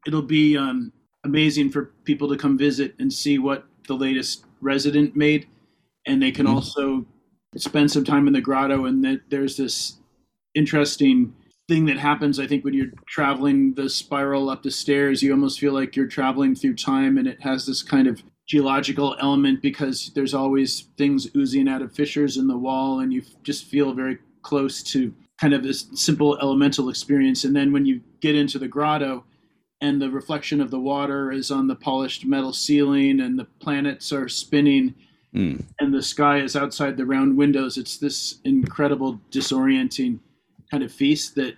It'll 0.07 0.23
be 0.23 0.57
um, 0.57 0.91
amazing 1.23 1.69
for 1.69 1.91
people 2.03 2.27
to 2.29 2.37
come 2.37 2.57
visit 2.57 2.95
and 2.99 3.13
see 3.13 3.37
what 3.37 3.65
the 3.87 3.93
latest 3.93 4.45
resident 4.59 5.15
made. 5.15 5.47
And 6.07 6.21
they 6.21 6.31
can 6.31 6.47
mm-hmm. 6.47 6.55
also 6.55 7.05
spend 7.57 7.91
some 7.91 8.03
time 8.03 8.25
in 8.25 8.33
the 8.33 8.41
grotto. 8.41 8.85
And 8.85 9.03
that 9.05 9.21
there's 9.29 9.55
this 9.55 9.97
interesting 10.55 11.35
thing 11.67 11.85
that 11.85 11.97
happens 11.97 12.39
i 12.39 12.47
think 12.47 12.63
when 12.65 12.73
you're 12.73 12.91
traveling 13.07 13.73
the 13.75 13.89
spiral 13.89 14.49
up 14.49 14.63
the 14.63 14.71
stairs 14.71 15.21
you 15.21 15.31
almost 15.31 15.59
feel 15.59 15.73
like 15.73 15.95
you're 15.95 16.07
traveling 16.07 16.55
through 16.55 16.75
time 16.75 17.17
and 17.17 17.27
it 17.27 17.41
has 17.41 17.65
this 17.65 17.81
kind 17.83 18.07
of 18.07 18.21
geological 18.47 19.15
element 19.21 19.61
because 19.61 20.11
there's 20.13 20.33
always 20.33 20.87
things 20.97 21.29
oozing 21.37 21.69
out 21.69 21.81
of 21.81 21.93
fissures 21.93 22.35
in 22.35 22.47
the 22.47 22.57
wall 22.57 22.99
and 22.99 23.13
you 23.13 23.21
just 23.43 23.65
feel 23.65 23.93
very 23.93 24.17
close 24.41 24.83
to 24.83 25.13
kind 25.39 25.53
of 25.53 25.63
this 25.63 25.87
simple 25.93 26.37
elemental 26.41 26.89
experience 26.89 27.45
and 27.45 27.55
then 27.55 27.71
when 27.71 27.85
you 27.85 28.01
get 28.19 28.35
into 28.35 28.59
the 28.59 28.67
grotto 28.67 29.23
and 29.79 30.01
the 30.01 30.09
reflection 30.09 30.59
of 30.59 30.69
the 30.69 30.79
water 30.79 31.31
is 31.31 31.49
on 31.49 31.67
the 31.67 31.75
polished 31.75 32.25
metal 32.25 32.51
ceiling 32.51 33.21
and 33.21 33.39
the 33.39 33.45
planets 33.59 34.11
are 34.11 34.27
spinning 34.27 34.93
mm. 35.33 35.63
and 35.79 35.93
the 35.93 36.01
sky 36.01 36.39
is 36.39 36.55
outside 36.55 36.97
the 36.97 37.05
round 37.05 37.37
windows 37.37 37.77
it's 37.77 37.97
this 37.97 38.39
incredible 38.43 39.21
disorienting 39.31 40.19
kind 40.71 40.83
of 40.83 40.91
feast 40.91 41.35
that 41.35 41.55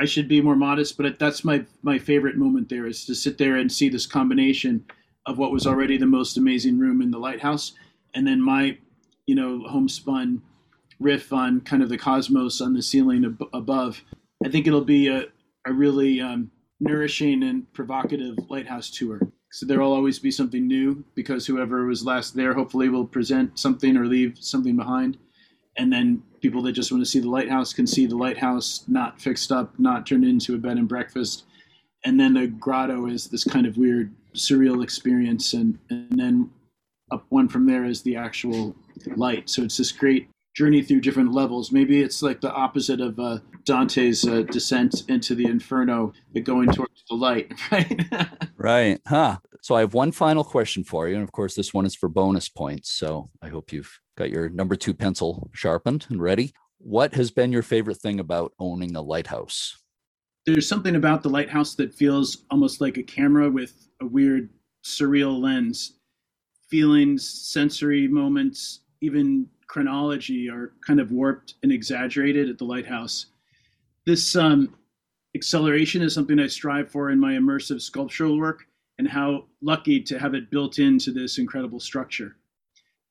I 0.00 0.06
should 0.06 0.28
be 0.28 0.40
more 0.40 0.56
modest, 0.56 0.96
but 0.96 1.18
that's 1.18 1.44
my 1.44 1.64
my 1.82 1.98
favorite 1.98 2.36
moment 2.36 2.68
there 2.68 2.86
is 2.86 3.04
to 3.06 3.14
sit 3.14 3.38
there 3.38 3.56
and 3.56 3.70
see 3.70 3.88
this 3.88 4.06
combination 4.06 4.84
of 5.26 5.38
what 5.38 5.52
was 5.52 5.66
already 5.66 5.96
the 5.98 6.06
most 6.06 6.36
amazing 6.36 6.78
room 6.78 7.02
in 7.02 7.10
the 7.10 7.18
lighthouse, 7.18 7.72
and 8.14 8.26
then 8.26 8.40
my, 8.40 8.78
you 9.26 9.34
know, 9.34 9.62
homespun 9.68 10.42
riff 10.98 11.32
on 11.32 11.60
kind 11.60 11.82
of 11.82 11.88
the 11.88 11.98
cosmos 11.98 12.60
on 12.60 12.72
the 12.72 12.82
ceiling 12.82 13.24
ab- 13.24 13.48
above. 13.52 14.02
I 14.44 14.48
think 14.48 14.66
it'll 14.66 14.84
be 14.84 15.08
a 15.08 15.26
a 15.66 15.72
really 15.72 16.20
um, 16.20 16.50
nourishing 16.80 17.42
and 17.42 17.70
provocative 17.72 18.36
lighthouse 18.48 18.90
tour. 18.90 19.20
So 19.50 19.64
there 19.64 19.80
will 19.80 19.92
always 19.92 20.18
be 20.18 20.30
something 20.30 20.66
new 20.66 21.04
because 21.14 21.46
whoever 21.46 21.86
was 21.86 22.04
last 22.04 22.34
there 22.34 22.52
hopefully 22.52 22.88
will 22.88 23.06
present 23.06 23.58
something 23.58 23.96
or 23.96 24.06
leave 24.06 24.36
something 24.38 24.76
behind 24.76 25.16
and 25.78 25.92
then 25.92 26.22
people 26.40 26.62
that 26.62 26.72
just 26.72 26.90
want 26.90 27.02
to 27.02 27.10
see 27.10 27.20
the 27.20 27.28
lighthouse 27.28 27.72
can 27.72 27.86
see 27.86 28.06
the 28.06 28.16
lighthouse 28.16 28.84
not 28.88 29.20
fixed 29.20 29.52
up, 29.52 29.78
not 29.78 30.06
turned 30.06 30.24
into 30.24 30.54
a 30.54 30.58
bed 30.58 30.76
and 30.76 30.88
breakfast. 30.88 31.44
And 32.04 32.18
then 32.18 32.34
the 32.34 32.46
grotto 32.46 33.06
is 33.06 33.28
this 33.28 33.44
kind 33.44 33.66
of 33.66 33.76
weird, 33.76 34.14
surreal 34.34 34.82
experience, 34.82 35.54
and 35.54 35.78
and 35.90 36.18
then 36.18 36.50
up 37.10 37.24
one 37.28 37.48
from 37.48 37.66
there 37.66 37.84
is 37.84 38.02
the 38.02 38.16
actual 38.16 38.74
light. 39.16 39.48
So 39.48 39.62
it's 39.62 39.76
this 39.76 39.92
great 39.92 40.28
journey 40.54 40.82
through 40.82 41.00
different 41.00 41.32
levels. 41.32 41.70
Maybe 41.70 42.02
it's 42.02 42.22
like 42.22 42.40
the 42.40 42.52
opposite 42.52 43.00
of 43.00 43.18
uh, 43.18 43.38
Dante's 43.64 44.26
uh, 44.26 44.42
descent 44.42 45.02
into 45.08 45.34
the 45.34 45.44
inferno, 45.44 46.12
going 46.42 46.70
towards 46.70 47.04
the 47.08 47.16
light, 47.16 47.52
right? 47.70 48.00
right. 48.56 49.00
Huh. 49.06 49.38
So 49.66 49.74
I 49.74 49.80
have 49.80 49.94
one 49.94 50.12
final 50.12 50.44
question 50.44 50.84
for 50.84 51.08
you. 51.08 51.16
And 51.16 51.24
of 51.24 51.32
course, 51.32 51.56
this 51.56 51.74
one 51.74 51.86
is 51.86 51.96
for 51.96 52.08
bonus 52.08 52.48
points. 52.48 52.92
So 52.92 53.30
I 53.42 53.48
hope 53.48 53.72
you've 53.72 53.98
got 54.16 54.30
your 54.30 54.48
number 54.48 54.76
two 54.76 54.94
pencil 54.94 55.50
sharpened 55.54 56.06
and 56.08 56.22
ready. 56.22 56.52
What 56.78 57.14
has 57.14 57.32
been 57.32 57.50
your 57.50 57.64
favorite 57.64 57.96
thing 57.96 58.20
about 58.20 58.52
owning 58.60 58.94
a 58.94 59.02
lighthouse? 59.02 59.76
There's 60.46 60.68
something 60.68 60.94
about 60.94 61.24
the 61.24 61.30
lighthouse 61.30 61.74
that 61.74 61.92
feels 61.92 62.44
almost 62.52 62.80
like 62.80 62.96
a 62.96 63.02
camera 63.02 63.50
with 63.50 63.88
a 64.00 64.06
weird, 64.06 64.50
surreal 64.84 65.36
lens. 65.42 65.94
Feelings, 66.70 67.28
sensory 67.28 68.06
moments, 68.06 68.82
even 69.00 69.48
chronology 69.66 70.48
are 70.48 70.74
kind 70.86 71.00
of 71.00 71.10
warped 71.10 71.54
and 71.64 71.72
exaggerated 71.72 72.48
at 72.48 72.58
the 72.58 72.64
lighthouse. 72.64 73.26
This 74.04 74.36
um, 74.36 74.76
acceleration 75.34 76.02
is 76.02 76.14
something 76.14 76.38
I 76.38 76.46
strive 76.46 76.88
for 76.88 77.10
in 77.10 77.18
my 77.18 77.32
immersive 77.32 77.80
sculptural 77.80 78.38
work, 78.38 78.68
and 78.98 79.08
how 79.08 79.44
lucky 79.60 80.00
to 80.00 80.18
have 80.18 80.34
it 80.34 80.50
built 80.50 80.78
into 80.78 81.12
this 81.12 81.38
incredible 81.38 81.80
structure. 81.80 82.36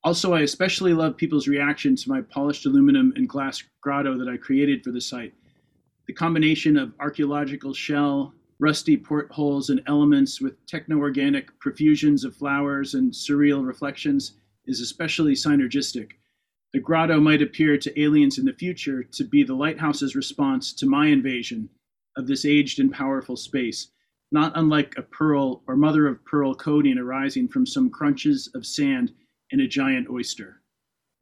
Also, 0.04 0.34
I 0.34 0.42
especially 0.42 0.94
love 0.94 1.18
people's 1.18 1.48
reaction 1.48 1.96
to 1.96 2.10
my 2.10 2.22
polished 2.22 2.66
aluminum 2.66 3.14
and 3.16 3.28
glass 3.28 3.64
grotto 3.82 4.18
that 4.18 4.28
I 4.28 4.38
created 4.38 4.84
for 4.84 4.92
the 4.92 5.02
site. 5.02 5.34
The 6.08 6.14
combination 6.14 6.78
of 6.78 6.94
archaeological 7.00 7.74
shell, 7.74 8.34
rusty 8.60 8.98
portholes, 8.98 9.70
and 9.72 9.82
elements 9.88 10.40
with 10.40 10.64
techno 10.68 10.98
organic 10.98 11.58
profusions 11.60 12.24
of 12.24 12.36
flowers 12.36 12.94
and 12.94 13.12
surreal 13.12 13.66
reflections 13.66 14.34
is 14.66 14.80
especially 14.80 15.34
synergistic. 15.34 16.12
The 16.72 16.80
grotto 16.80 17.20
might 17.20 17.42
appear 17.42 17.78
to 17.78 18.00
aliens 18.02 18.38
in 18.38 18.46
the 18.46 18.54
future 18.54 19.04
to 19.04 19.24
be 19.24 19.44
the 19.44 19.56
lighthouse's 19.56 20.16
response 20.16 20.74
to 20.74 20.86
my 20.86 21.08
invasion 21.08 21.70
of 22.16 22.28
this 22.28 22.46
aged 22.46 22.80
and 22.80 22.92
powerful 22.92 23.36
space, 23.36 23.88
not 24.32 24.52
unlike 24.56 24.94
a 24.98 25.02
pearl 25.02 25.64
or 25.68 25.76
mother 25.76 26.08
of 26.08 26.24
pearl 26.26 26.54
coating 26.54 26.98
arising 26.98 27.48
from 27.48 27.66
some 27.66 27.90
crunches 27.90 28.50
of 28.56 28.66
sand 28.66 29.12
in 29.52 29.62
a 29.62 29.68
giant 29.68 30.10
oyster. 30.10 30.62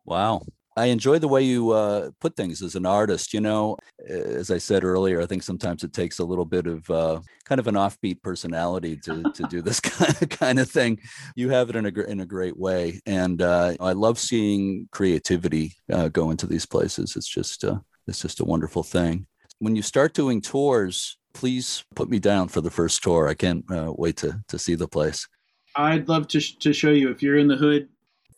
Wow. 0.06 0.42
I 0.76 0.86
enjoy 0.86 1.20
the 1.20 1.28
way 1.28 1.44
you 1.44 1.72
uh, 1.72 2.10
put 2.20 2.36
things 2.36 2.62
as 2.62 2.76
an 2.76 2.86
artist. 2.86 3.34
You 3.34 3.42
know, 3.42 3.78
as 4.08 4.50
I 4.50 4.58
said 4.58 4.84
earlier, 4.84 5.22
I 5.22 5.26
think 5.26 5.44
sometimes 5.44 5.84
it 5.84 5.94
takes 5.94 6.20
a 6.20 6.26
little 6.26 6.46
bit 6.46 6.66
of 6.66 6.90
uh, 6.90 7.20
kind 7.46 7.60
of 7.60 7.68
an 7.68 7.76
offbeat 7.76 8.22
personality 8.24 8.98
to 8.98 9.24
to 9.24 9.44
do 9.44 9.62
this 9.62 9.80
kind 10.30 10.60
of, 10.60 10.70
thing. 10.70 11.00
You 11.36 11.50
have 11.50 11.70
it 11.70 11.76
in 11.76 11.86
a 11.86 12.02
in 12.10 12.22
a 12.22 12.26
great 12.26 12.58
way, 12.58 13.00
and 13.06 13.42
uh, 13.42 13.76
I 13.80 13.94
love 13.94 14.18
seeing 14.18 14.88
creativity 14.92 15.76
uh, 15.92 16.08
go 16.10 16.32
into 16.32 16.48
these 16.48 16.66
places. 16.66 17.16
It's 17.16 17.28
just 17.28 17.64
uh, 17.64 17.80
it's 18.08 18.22
just 18.22 18.40
a 18.40 18.46
wonderful 18.46 18.84
thing. 18.84 19.28
When 19.60 19.76
you 19.76 19.84
start 19.84 20.14
doing 20.14 20.42
tours, 20.42 21.18
please 21.34 21.84
put 21.96 22.10
me 22.10 22.20
down 22.20 22.48
for 22.48 22.62
the 22.62 22.72
first 22.72 23.04
tour. 23.04 23.28
I 23.28 23.34
can't 23.34 23.66
uh, 23.72 23.94
wait 23.96 24.18
to 24.18 24.42
to 24.48 24.60
see 24.60 24.76
the 24.76 24.88
place. 24.88 25.28
I'd 25.76 26.08
love 26.08 26.28
to 26.30 26.40
sh- 26.40 26.56
to 26.58 26.74
show 26.74 26.92
you 26.92 27.10
if 27.10 27.24
you're 27.24 27.38
in 27.38 27.48
the 27.48 27.56
hood 27.56 27.90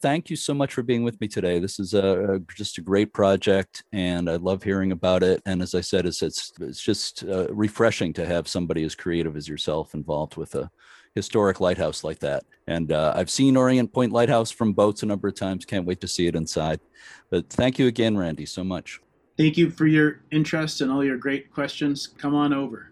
thank 0.06 0.30
you 0.30 0.36
so 0.36 0.54
much 0.54 0.72
for 0.72 0.84
being 0.84 1.04
with 1.04 1.20
me 1.20 1.28
today. 1.28 1.58
This 1.58 1.80
is 1.80 1.96
a, 1.96 2.36
a, 2.36 2.40
just 2.56 2.78
a 2.78 2.82
great 2.82 3.12
project, 3.12 3.84
and 3.92 4.30
I 4.30 4.36
love 4.36 4.62
hearing 4.62 4.92
about 4.92 5.24
it. 5.24 5.42
And 5.48 5.64
as 5.64 5.74
I 5.74 5.82
said, 5.82 6.06
it's 6.06 6.22
it's 6.22 6.54
it's 6.60 6.82
just 6.82 7.24
uh, 7.24 7.48
refreshing 7.50 8.14
to 8.14 8.26
have 8.26 8.48
somebody 8.48 8.84
as 8.84 8.94
creative 8.94 9.36
as 9.36 9.48
yourself 9.48 9.96
involved 9.96 10.38
with 10.38 10.54
a 10.54 10.70
historic 11.16 11.60
lighthouse 11.60 12.04
like 12.04 12.20
that. 12.20 12.44
And 12.68 12.92
uh, 12.92 13.14
I've 13.16 13.32
seen 13.32 13.58
Orient 13.58 13.92
Point 13.94 14.12
Lighthouse 14.12 14.52
from 14.52 14.74
boats 14.74 15.02
a 15.02 15.08
number 15.08 15.28
of 15.28 15.36
times. 15.36 15.66
Can't 15.66 15.88
wait 15.88 16.02
to 16.02 16.08
see 16.08 16.28
it 16.28 16.36
inside. 16.36 16.80
But 17.32 17.50
thank 17.50 17.80
you 17.80 17.88
again, 17.88 18.16
Randy, 18.16 18.46
so 18.46 18.64
much. 18.64 19.00
Thank 19.38 19.58
you 19.58 19.70
for 19.70 19.86
your 19.86 20.22
interest 20.32 20.80
and 20.80 20.90
all 20.90 21.04
your 21.04 21.18
great 21.18 21.54
questions. 21.54 22.08
Come 22.08 22.34
on 22.34 22.54
over. 22.54 22.92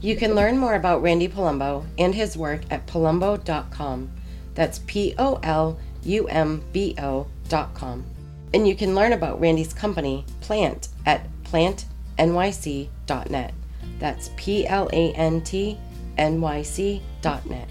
You 0.00 0.16
can 0.16 0.34
learn 0.34 0.56
more 0.56 0.76
about 0.76 1.02
Randy 1.02 1.28
Polumbo 1.28 1.84
and 1.98 2.14
his 2.14 2.34
work 2.36 2.62
at 2.70 2.86
polumbo.com. 2.86 4.10
That's 4.54 4.78
P 4.86 5.14
O 5.18 5.40
L 5.42 5.76
U 6.04 6.28
M 6.28 6.62
B 6.72 6.94
O.com. 6.98 8.04
And 8.54 8.68
you 8.68 8.76
can 8.76 8.94
learn 8.94 9.12
about 9.12 9.40
Randy's 9.40 9.74
company, 9.74 10.24
Plant, 10.40 10.88
at 11.04 11.26
plantnyc.net. 11.42 13.54
That's 13.98 14.30
P 14.36 14.66
L 14.68 14.88
A 14.92 15.12
N 15.14 15.40
T 15.42 15.76
N 16.18 16.40
Y 16.40 16.62
C.net. 16.62 17.68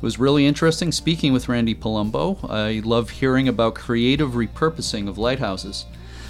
It 0.00 0.02
was 0.02 0.18
really 0.18 0.46
interesting 0.46 0.92
speaking 0.92 1.34
with 1.34 1.48
Randy 1.48 1.74
Polumbo. 1.74 2.48
I 2.48 2.80
love 2.86 3.10
hearing 3.10 3.48
about 3.48 3.74
creative 3.74 4.30
repurposing 4.30 5.08
of 5.08 5.18
lighthouses. 5.18 5.84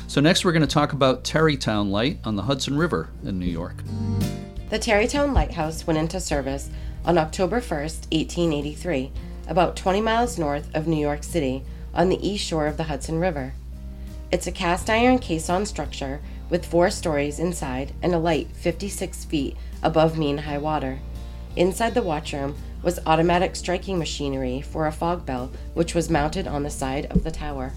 So, 0.09 0.20
next 0.20 0.45
we're 0.45 0.51
going 0.51 0.62
to 0.62 0.66
talk 0.66 0.93
about 0.93 1.22
Tarrytown 1.22 1.93
Light 1.93 2.18
on 2.24 2.34
the 2.34 2.43
Hudson 2.43 2.76
River 2.76 3.11
in 3.22 3.38
New 3.38 3.47
York. 3.47 3.76
The 4.70 4.78
Tarrytown 4.80 5.32
Lighthouse 5.34 5.86
went 5.86 6.01
into 6.01 6.18
service 6.18 6.68
on 7.05 7.16
October 7.16 7.61
1st, 7.61 8.11
1883, 8.11 9.12
about 9.47 9.76
20 9.76 10.01
miles 10.01 10.36
north 10.36 10.68
of 10.74 10.88
New 10.88 11.01
York 11.01 11.22
City 11.22 11.62
on 11.95 12.09
the 12.09 12.28
east 12.28 12.45
shore 12.45 12.66
of 12.66 12.76
the 12.76 12.84
Hudson 12.84 13.20
River. 13.20 13.53
It's 14.32 14.49
a 14.49 14.53
cast 14.53 14.91
iron 14.91 15.20
caisson 15.20 15.64
structure 15.64 16.20
with 16.51 16.67
four 16.67 16.91
stories 16.91 17.39
inside 17.39 17.93
and 18.03 18.13
a 18.13 18.19
light 18.19 18.49
56 18.53 19.25
feet 19.25 19.57
above 19.83 20.19
mean 20.19 20.37
high 20.37 20.59
water. 20.59 20.99
Inside 21.57 21.95
the 21.95 22.03
watchroom 22.03 22.55
was 22.83 23.01
automatic 23.07 23.57
striking 23.57 23.99
machinery 23.99 24.61
for 24.61 24.87
a 24.87 24.93
fog 24.93 25.25
bell, 25.25 25.51
which 25.75 25.95
was 25.95 26.11
mounted 26.11 26.47
on 26.47 26.63
the 26.63 26.71
side 26.71 27.07
of 27.07 27.25
the 27.25 27.31
tower. 27.31 27.73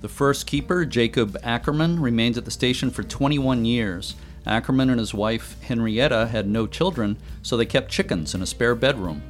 The 0.00 0.08
first 0.08 0.46
keeper, 0.46 0.84
Jacob 0.84 1.36
Ackerman, 1.42 2.00
remained 2.00 2.36
at 2.36 2.44
the 2.44 2.50
station 2.50 2.90
for 2.90 3.02
21 3.02 3.64
years. 3.64 4.14
Ackerman 4.46 4.90
and 4.90 5.00
his 5.00 5.14
wife, 5.14 5.56
Henrietta, 5.62 6.26
had 6.26 6.46
no 6.46 6.66
children, 6.66 7.16
so 7.42 7.56
they 7.56 7.66
kept 7.66 7.90
chickens 7.90 8.34
in 8.34 8.42
a 8.42 8.46
spare 8.46 8.74
bedroom. 8.74 9.22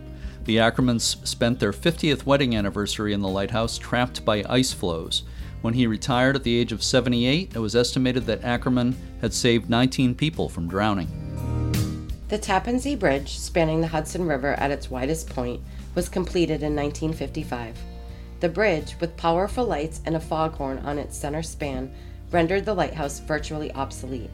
The 0.45 0.59
Ackermans 0.59 1.27
spent 1.27 1.59
their 1.59 1.73
50th 1.73 2.27
wedding 2.27 2.55
anniversary 2.55 3.13
in 3.13 3.23
the 3.23 3.29
lighthouse 3.29 3.79
trapped 3.79 4.25
by 4.25 4.45
ice 4.49 4.73
floes. 4.73 5.23
When 5.67 5.75
he 5.75 5.89
retired 5.89 6.37
at 6.37 6.45
the 6.45 6.57
age 6.57 6.71
of 6.71 6.81
78, 6.81 7.57
it 7.57 7.59
was 7.59 7.75
estimated 7.75 8.25
that 8.27 8.45
Ackerman 8.45 8.97
had 9.21 9.35
saved 9.35 9.69
19 9.69 10.15
people 10.15 10.49
from 10.49 10.69
drowning. 10.69 11.09
The 12.29 12.39
Tappan 12.39 12.79
Zee 12.79 12.95
Bridge, 12.95 13.37
spanning 13.37 13.81
the 13.81 13.89
Hudson 13.89 14.29
River 14.29 14.55
at 14.61 14.71
its 14.71 14.93
widest 14.93 15.29
point, 15.29 15.61
was 15.97 16.09
completed 16.09 16.63
in 16.63 16.77
1955. 16.77 17.77
The 18.39 18.49
bridge, 18.49 18.95
with 19.01 19.17
powerful 19.17 19.65
lights 19.65 20.03
and 20.07 20.15
a 20.15 20.21
foghorn 20.21 20.79
on 20.85 21.01
its 21.01 21.19
center 21.19 21.43
span, 21.43 21.93
rendered 22.31 22.65
the 22.65 22.75
lighthouse 22.75 23.19
virtually 23.19 23.73
obsolete. 23.73 24.31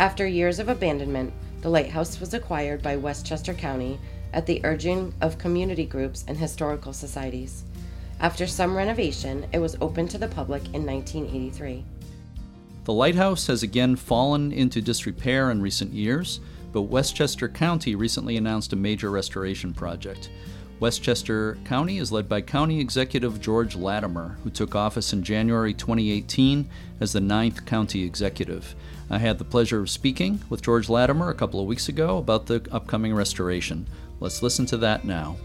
After 0.00 0.26
years 0.26 0.58
of 0.58 0.68
abandonment, 0.68 1.32
the 1.60 1.70
lighthouse 1.70 2.18
was 2.18 2.34
acquired 2.34 2.82
by 2.82 2.96
Westchester 2.96 3.54
County 3.54 4.00
at 4.32 4.46
the 4.46 4.60
urging 4.64 5.14
of 5.20 5.38
community 5.38 5.86
groups 5.86 6.24
and 6.26 6.36
historical 6.36 6.92
societies. 6.92 7.62
After 8.20 8.46
some 8.46 8.76
renovation, 8.76 9.46
it 9.52 9.58
was 9.58 9.78
opened 9.80 10.10
to 10.10 10.18
the 10.18 10.28
public 10.28 10.62
in 10.74 10.84
1983. 10.84 11.82
The 12.84 12.92
lighthouse 12.92 13.46
has 13.46 13.62
again 13.62 13.96
fallen 13.96 14.52
into 14.52 14.82
disrepair 14.82 15.50
in 15.50 15.62
recent 15.62 15.94
years, 15.94 16.40
but 16.70 16.82
Westchester 16.82 17.48
County 17.48 17.94
recently 17.94 18.36
announced 18.36 18.74
a 18.74 18.76
major 18.76 19.10
restoration 19.10 19.72
project. 19.72 20.30
Westchester 20.80 21.56
County 21.64 21.98
is 21.98 22.12
led 22.12 22.28
by 22.28 22.42
County 22.42 22.78
Executive 22.78 23.40
George 23.40 23.74
Latimer, 23.74 24.36
who 24.44 24.50
took 24.50 24.74
office 24.74 25.14
in 25.14 25.22
January 25.22 25.72
2018 25.72 26.68
as 27.00 27.12
the 27.12 27.20
ninth 27.20 27.64
county 27.64 28.02
executive. 28.02 28.74
I 29.08 29.18
had 29.18 29.38
the 29.38 29.44
pleasure 29.44 29.80
of 29.80 29.90
speaking 29.90 30.42
with 30.50 30.62
George 30.62 30.90
Latimer 30.90 31.30
a 31.30 31.34
couple 31.34 31.60
of 31.60 31.66
weeks 31.66 31.88
ago 31.88 32.18
about 32.18 32.46
the 32.46 32.66
upcoming 32.70 33.14
restoration. 33.14 33.86
Let's 34.20 34.42
listen 34.42 34.66
to 34.66 34.76
that 34.78 35.04
now. 35.04 35.36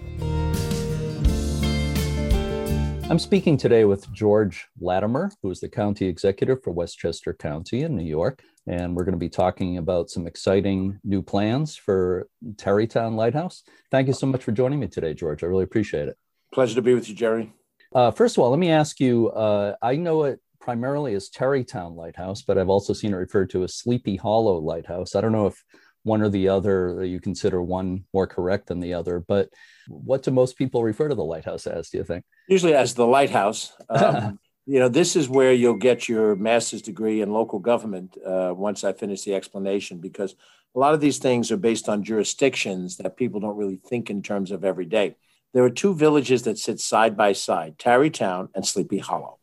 I'm 3.09 3.19
speaking 3.19 3.57
today 3.57 3.85
with 3.85 4.11
George 4.11 4.67
Latimer, 4.79 5.31
who 5.41 5.51
is 5.51 5.59
the 5.59 5.69
county 5.69 6.07
executive 6.07 6.63
for 6.63 6.71
Westchester 6.71 7.33
County 7.33 7.83
in 7.83 7.95
New 7.95 8.03
York 8.03 8.43
and 8.67 8.95
we're 8.95 9.03
going 9.03 9.13
to 9.13 9.19
be 9.19 9.29
talking 9.29 9.77
about 9.77 10.09
some 10.09 10.25
exciting 10.25 10.99
new 11.03 11.21
plans 11.21 11.75
for 11.75 12.27
Tarrytown 12.57 13.15
Lighthouse. 13.15 13.63
Thank 13.91 14.07
you 14.07 14.13
so 14.13 14.25
much 14.25 14.43
for 14.43 14.51
joining 14.51 14.79
me 14.79 14.87
today, 14.87 15.13
George. 15.13 15.43
I 15.43 15.47
really 15.47 15.63
appreciate 15.63 16.07
it. 16.07 16.17
Pleasure 16.53 16.75
to 16.75 16.81
be 16.81 16.93
with 16.93 17.07
you, 17.07 17.15
Jerry. 17.15 17.53
Uh, 17.93 18.11
first 18.11 18.37
of 18.37 18.43
all, 18.43 18.49
let 18.49 18.59
me 18.59 18.71
ask 18.71 18.99
you 18.99 19.29
uh, 19.29 19.75
I 19.81 19.95
know 19.95 20.23
it 20.23 20.39
primarily 20.59 21.13
as 21.13 21.29
Tarrytown 21.29 21.95
Lighthouse, 21.95 22.41
but 22.41 22.57
I've 22.57 22.69
also 22.69 22.93
seen 22.93 23.13
it 23.13 23.17
referred 23.17 23.51
to 23.51 23.63
as 23.63 23.75
Sleepy 23.75 24.15
Hollow 24.15 24.57
Lighthouse. 24.57 25.15
I 25.15 25.21
don't 25.21 25.31
know 25.31 25.47
if 25.47 25.63
one 26.05 26.21
or 26.21 26.29
the 26.29 26.49
other, 26.49 27.03
you 27.03 27.19
consider 27.19 27.59
one 27.61 28.05
more 28.13 28.27
correct 28.27 28.67
than 28.67 28.79
the 28.79 28.93
other, 28.93 29.19
but 29.27 29.49
what 29.87 30.21
do 30.21 30.29
most 30.29 30.55
people 30.55 30.83
refer 30.83 31.07
to 31.07 31.15
the 31.15 31.23
lighthouse 31.23 31.65
as, 31.65 31.89
do 31.89 31.97
you 31.97 32.03
think? 32.03 32.23
Usually 32.47 32.75
as 32.75 32.93
the 32.93 33.07
lighthouse. 33.07 33.73
Um, 33.89 34.39
you 34.67 34.79
know, 34.79 34.89
this 34.89 35.15
is 35.15 35.29
where 35.29 35.53
you'll 35.53 35.75
get 35.75 36.09
your 36.09 36.35
master's 36.35 36.81
degree 36.81 37.21
in 37.21 37.31
local 37.31 37.59
government 37.59 38.17
uh, 38.25 38.51
once 38.55 38.83
I 38.83 38.93
finish 38.93 39.23
the 39.23 39.35
explanation, 39.35 39.99
because 39.99 40.35
a 40.75 40.79
lot 40.79 40.95
of 40.95 41.01
these 41.01 41.19
things 41.19 41.51
are 41.51 41.57
based 41.57 41.87
on 41.87 42.03
jurisdictions 42.03 42.97
that 42.97 43.15
people 43.15 43.39
don't 43.39 43.57
really 43.57 43.79
think 43.87 44.09
in 44.09 44.23
terms 44.23 44.51
of 44.51 44.65
every 44.65 44.85
day. 44.85 45.15
There 45.53 45.63
are 45.63 45.69
two 45.69 45.93
villages 45.93 46.43
that 46.43 46.57
sit 46.57 46.79
side 46.79 47.15
by 47.15 47.33
side 47.33 47.77
Tarrytown 47.77 48.49
and 48.55 48.65
Sleepy 48.65 48.97
Hollow. 48.97 49.37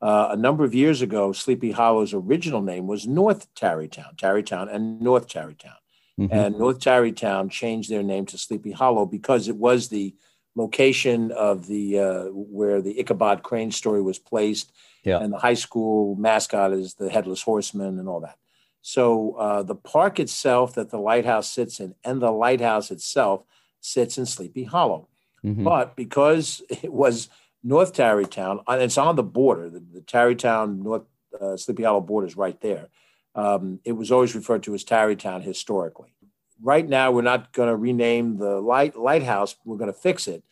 Uh, 0.00 0.28
a 0.30 0.36
number 0.36 0.64
of 0.64 0.74
years 0.74 1.02
ago, 1.02 1.32
Sleepy 1.32 1.70
Hollow's 1.70 2.12
original 2.14 2.62
name 2.62 2.86
was 2.86 3.06
North 3.06 3.46
Tarrytown, 3.54 4.16
Tarrytown 4.16 4.68
and 4.68 5.00
North 5.00 5.28
Tarrytown. 5.28 5.76
Mm-hmm. 6.18 6.32
And 6.34 6.58
North 6.58 6.78
Tarrytown 6.80 7.48
changed 7.48 7.90
their 7.90 8.02
name 8.02 8.26
to 8.26 8.38
Sleepy 8.38 8.70
Hollow 8.70 9.04
because 9.04 9.48
it 9.48 9.56
was 9.56 9.88
the 9.88 10.14
location 10.54 11.32
of 11.32 11.66
the 11.66 11.98
uh, 11.98 12.24
where 12.32 12.80
the 12.80 13.00
Ichabod 13.00 13.42
Crane 13.42 13.72
story 13.72 14.00
was 14.00 14.18
placed, 14.18 14.72
yeah. 15.02 15.18
and 15.18 15.32
the 15.32 15.38
high 15.38 15.54
school 15.54 16.14
mascot 16.14 16.72
is 16.72 16.94
the 16.94 17.10
headless 17.10 17.42
horseman 17.42 17.98
and 17.98 18.08
all 18.08 18.20
that. 18.20 18.38
So 18.82 19.34
uh, 19.36 19.62
the 19.62 19.74
park 19.74 20.20
itself 20.20 20.74
that 20.74 20.90
the 20.90 20.98
lighthouse 20.98 21.50
sits 21.50 21.80
in, 21.80 21.94
and 22.04 22.22
the 22.22 22.30
lighthouse 22.30 22.90
itself, 22.90 23.42
sits 23.80 24.18
in 24.18 24.26
Sleepy 24.26 24.64
Hollow. 24.64 25.08
Mm-hmm. 25.44 25.64
But 25.64 25.96
because 25.96 26.62
it 26.68 26.92
was 26.92 27.28
North 27.62 27.92
Tarrytown, 27.92 28.60
and 28.68 28.82
it's 28.82 28.98
on 28.98 29.16
the 29.16 29.22
border, 29.22 29.68
the, 29.70 29.80
the 29.80 30.00
Tarrytown 30.02 30.82
North 30.82 31.02
uh, 31.40 31.56
Sleepy 31.56 31.82
Hollow 31.82 32.00
border 32.00 32.26
is 32.26 32.36
right 32.36 32.60
there. 32.60 32.88
Um, 33.34 33.80
it 33.84 33.92
was 33.92 34.12
always 34.12 34.34
referred 34.34 34.62
to 34.64 34.74
as 34.74 34.84
Tarrytown 34.84 35.42
historically. 35.42 36.14
Right 36.62 36.88
now, 36.88 37.10
we're 37.10 37.22
not 37.22 37.52
going 37.52 37.68
to 37.68 37.76
rename 37.76 38.36
the 38.36 38.60
light 38.60 38.96
lighthouse. 38.96 39.56
We're 39.64 39.76
going 39.76 39.92
to 39.92 39.98
fix 39.98 40.28
it, 40.28 40.44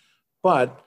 but 0.43 0.85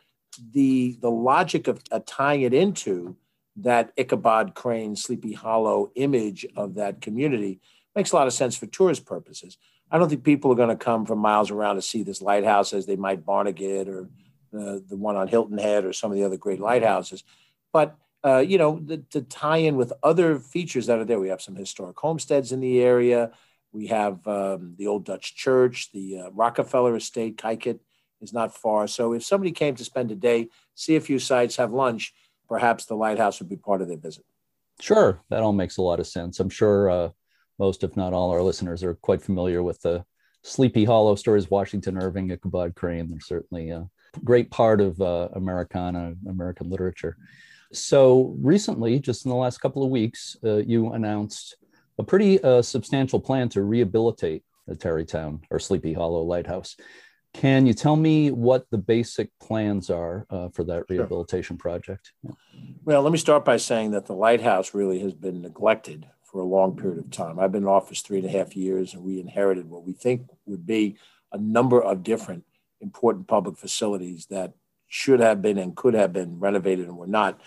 the 0.51 0.97
the 1.01 1.11
logic 1.11 1.67
of 1.67 1.81
uh, 1.91 2.01
tying 2.05 2.41
it 2.41 2.53
into 2.53 3.15
that 3.57 3.93
Ichabod 3.95 4.53
Crane 4.53 4.95
Sleepy 4.95 5.33
Hollow 5.33 5.91
image 5.95 6.45
of 6.55 6.75
that 6.75 7.01
community 7.01 7.61
makes 7.95 8.11
a 8.11 8.15
lot 8.15 8.27
of 8.27 8.33
sense 8.33 8.57
for 8.57 8.65
tourist 8.65 9.05
purposes. 9.05 9.57
I 9.89 9.97
don't 9.97 10.09
think 10.09 10.23
people 10.23 10.51
are 10.51 10.55
going 10.55 10.69
to 10.69 10.75
come 10.75 11.05
from 11.05 11.19
miles 11.19 11.51
around 11.51 11.75
to 11.75 11.81
see 11.81 12.03
this 12.03 12.21
lighthouse 12.21 12.73
as 12.73 12.85
they 12.85 12.97
might 12.97 13.25
Barnegat 13.25 13.87
or 13.87 14.09
the, 14.51 14.83
the 14.87 14.97
one 14.97 15.15
on 15.15 15.27
Hilton 15.27 15.57
Head 15.57 15.85
or 15.85 15.93
some 15.93 16.11
of 16.11 16.17
the 16.17 16.23
other 16.23 16.37
great 16.37 16.59
lighthouses. 16.59 17.23
But, 17.71 17.95
uh, 18.25 18.39
you 18.39 18.57
know, 18.57 18.79
the, 18.83 18.97
to 19.11 19.21
tie 19.21 19.57
in 19.57 19.75
with 19.75 19.93
other 20.01 20.39
features 20.39 20.87
that 20.87 20.97
are 20.97 21.05
there, 21.05 21.19
we 21.19 21.29
have 21.29 21.41
some 21.41 21.55
historic 21.55 21.97
homesteads 21.99 22.51
in 22.51 22.59
the 22.59 22.81
area. 22.81 23.31
We 23.71 23.87
have 23.87 24.25
um, 24.27 24.73
the 24.77 24.87
old 24.87 25.05
Dutch 25.05 25.35
church, 25.35 25.91
the 25.91 26.19
uh, 26.19 26.29
Rockefeller 26.31 26.95
Estate, 26.95 27.37
Kykuit 27.37 27.79
is 28.21 28.33
not 28.33 28.55
far. 28.55 28.87
So 28.87 29.13
if 29.13 29.23
somebody 29.23 29.51
came 29.51 29.75
to 29.75 29.83
spend 29.83 30.11
a 30.11 30.15
day, 30.15 30.49
see 30.73 30.95
a 30.95 31.01
few 31.01 31.19
sites, 31.19 31.57
have 31.57 31.71
lunch, 31.71 32.13
perhaps 32.49 32.85
the 32.85 32.95
lighthouse 32.95 33.39
would 33.39 33.49
be 33.49 33.57
part 33.57 33.81
of 33.81 33.87
their 33.87 33.97
visit. 33.97 34.25
Sure, 34.79 35.21
that 35.29 35.43
all 35.43 35.53
makes 35.53 35.77
a 35.77 35.81
lot 35.81 35.99
of 35.99 36.07
sense. 36.07 36.39
I'm 36.39 36.49
sure 36.49 36.89
uh, 36.89 37.09
most, 37.59 37.83
if 37.83 37.95
not 37.95 38.13
all, 38.13 38.31
our 38.31 38.41
listeners 38.41 38.83
are 38.83 38.95
quite 38.95 39.21
familiar 39.21 39.61
with 39.61 39.81
the 39.81 40.03
Sleepy 40.43 40.83
Hollow 40.83 41.15
stories, 41.15 41.49
Washington 41.49 41.97
Irving, 42.01 42.31
Ichabod 42.31 42.75
Crane. 42.75 43.09
They're 43.09 43.19
certainly 43.19 43.69
a 43.69 43.89
great 44.23 44.51
part 44.51 44.81
of 44.81 44.99
uh, 45.01 45.29
Americana, 45.33 46.15
American 46.27 46.69
literature. 46.69 47.17
So 47.73 48.35
recently, 48.39 48.99
just 48.99 49.25
in 49.25 49.29
the 49.29 49.35
last 49.35 49.59
couple 49.59 49.83
of 49.83 49.89
weeks, 49.89 50.37
uh, 50.43 50.57
you 50.57 50.91
announced 50.93 51.57
a 51.97 52.03
pretty 52.03 52.41
uh, 52.43 52.61
substantial 52.61 53.19
plan 53.19 53.49
to 53.49 53.63
rehabilitate 53.63 54.43
the 54.67 54.75
Tarrytown 54.75 55.41
or 55.49 55.59
Sleepy 55.59 55.93
Hollow 55.93 56.23
Lighthouse. 56.23 56.75
Can 57.33 57.65
you 57.65 57.73
tell 57.73 57.97
me 57.97 58.31
what 58.31 58.65
the 58.71 58.77
basic 58.77 59.29
plans 59.41 59.89
are 59.89 60.25
uh, 60.29 60.49
for 60.49 60.63
that 60.63 60.83
rehabilitation 60.89 61.57
sure. 61.57 61.61
project? 61.61 62.13
Yeah. 62.23 62.31
Well, 62.85 63.01
let 63.01 63.11
me 63.11 63.17
start 63.17 63.43
by 63.43 63.57
saying 63.57 63.91
that 63.91 64.05
the 64.05 64.13
lighthouse 64.13 64.73
really 64.73 64.99
has 64.99 65.13
been 65.13 65.41
neglected 65.41 66.07
for 66.23 66.39
a 66.39 66.45
long 66.45 66.77
period 66.77 66.99
of 66.99 67.11
time. 67.11 67.39
I've 67.39 67.51
been 67.51 67.63
in 67.63 67.69
office 67.69 68.01
three 68.01 68.19
and 68.19 68.27
a 68.27 68.31
half 68.31 68.55
years, 68.55 68.93
and 68.93 69.03
we 69.03 69.19
inherited 69.19 69.69
what 69.69 69.83
we 69.83 69.91
think 69.91 70.27
would 70.45 70.65
be 70.65 70.97
a 71.31 71.37
number 71.37 71.81
of 71.81 72.03
different 72.03 72.45
important 72.79 73.27
public 73.27 73.57
facilities 73.57 74.27
that 74.27 74.53
should 74.87 75.19
have 75.19 75.41
been 75.41 75.57
and 75.57 75.75
could 75.75 75.93
have 75.93 76.13
been 76.13 76.39
renovated 76.39 76.87
and 76.87 76.97
were 76.97 77.07
not. 77.07 77.39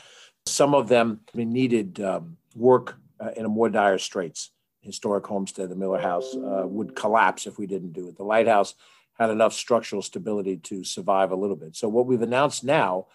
Some 0.46 0.74
of 0.74 0.88
them 0.88 1.20
needed 1.34 2.00
um, 2.00 2.36
work 2.54 2.98
uh, 3.20 3.30
in 3.36 3.44
a 3.44 3.48
more 3.48 3.68
dire 3.68 3.98
straits. 3.98 4.50
Historic 4.80 5.26
homestead, 5.26 5.68
the 5.68 5.76
Miller 5.76 6.00
House, 6.00 6.34
uh, 6.34 6.66
would 6.66 6.94
collapse 6.94 7.46
if 7.46 7.58
we 7.58 7.66
didn't 7.66 7.92
do 7.92 8.08
it. 8.08 8.16
The 8.16 8.24
lighthouse 8.24 8.74
had 9.18 9.30
enough 9.30 9.52
structural 9.52 10.02
stability 10.02 10.56
to 10.56 10.84
survive 10.84 11.32
a 11.32 11.36
little 11.36 11.56
bit. 11.56 11.76
So 11.76 11.88
what 11.88 12.06
we've 12.06 12.22
announced 12.22 12.64
now 12.64 13.06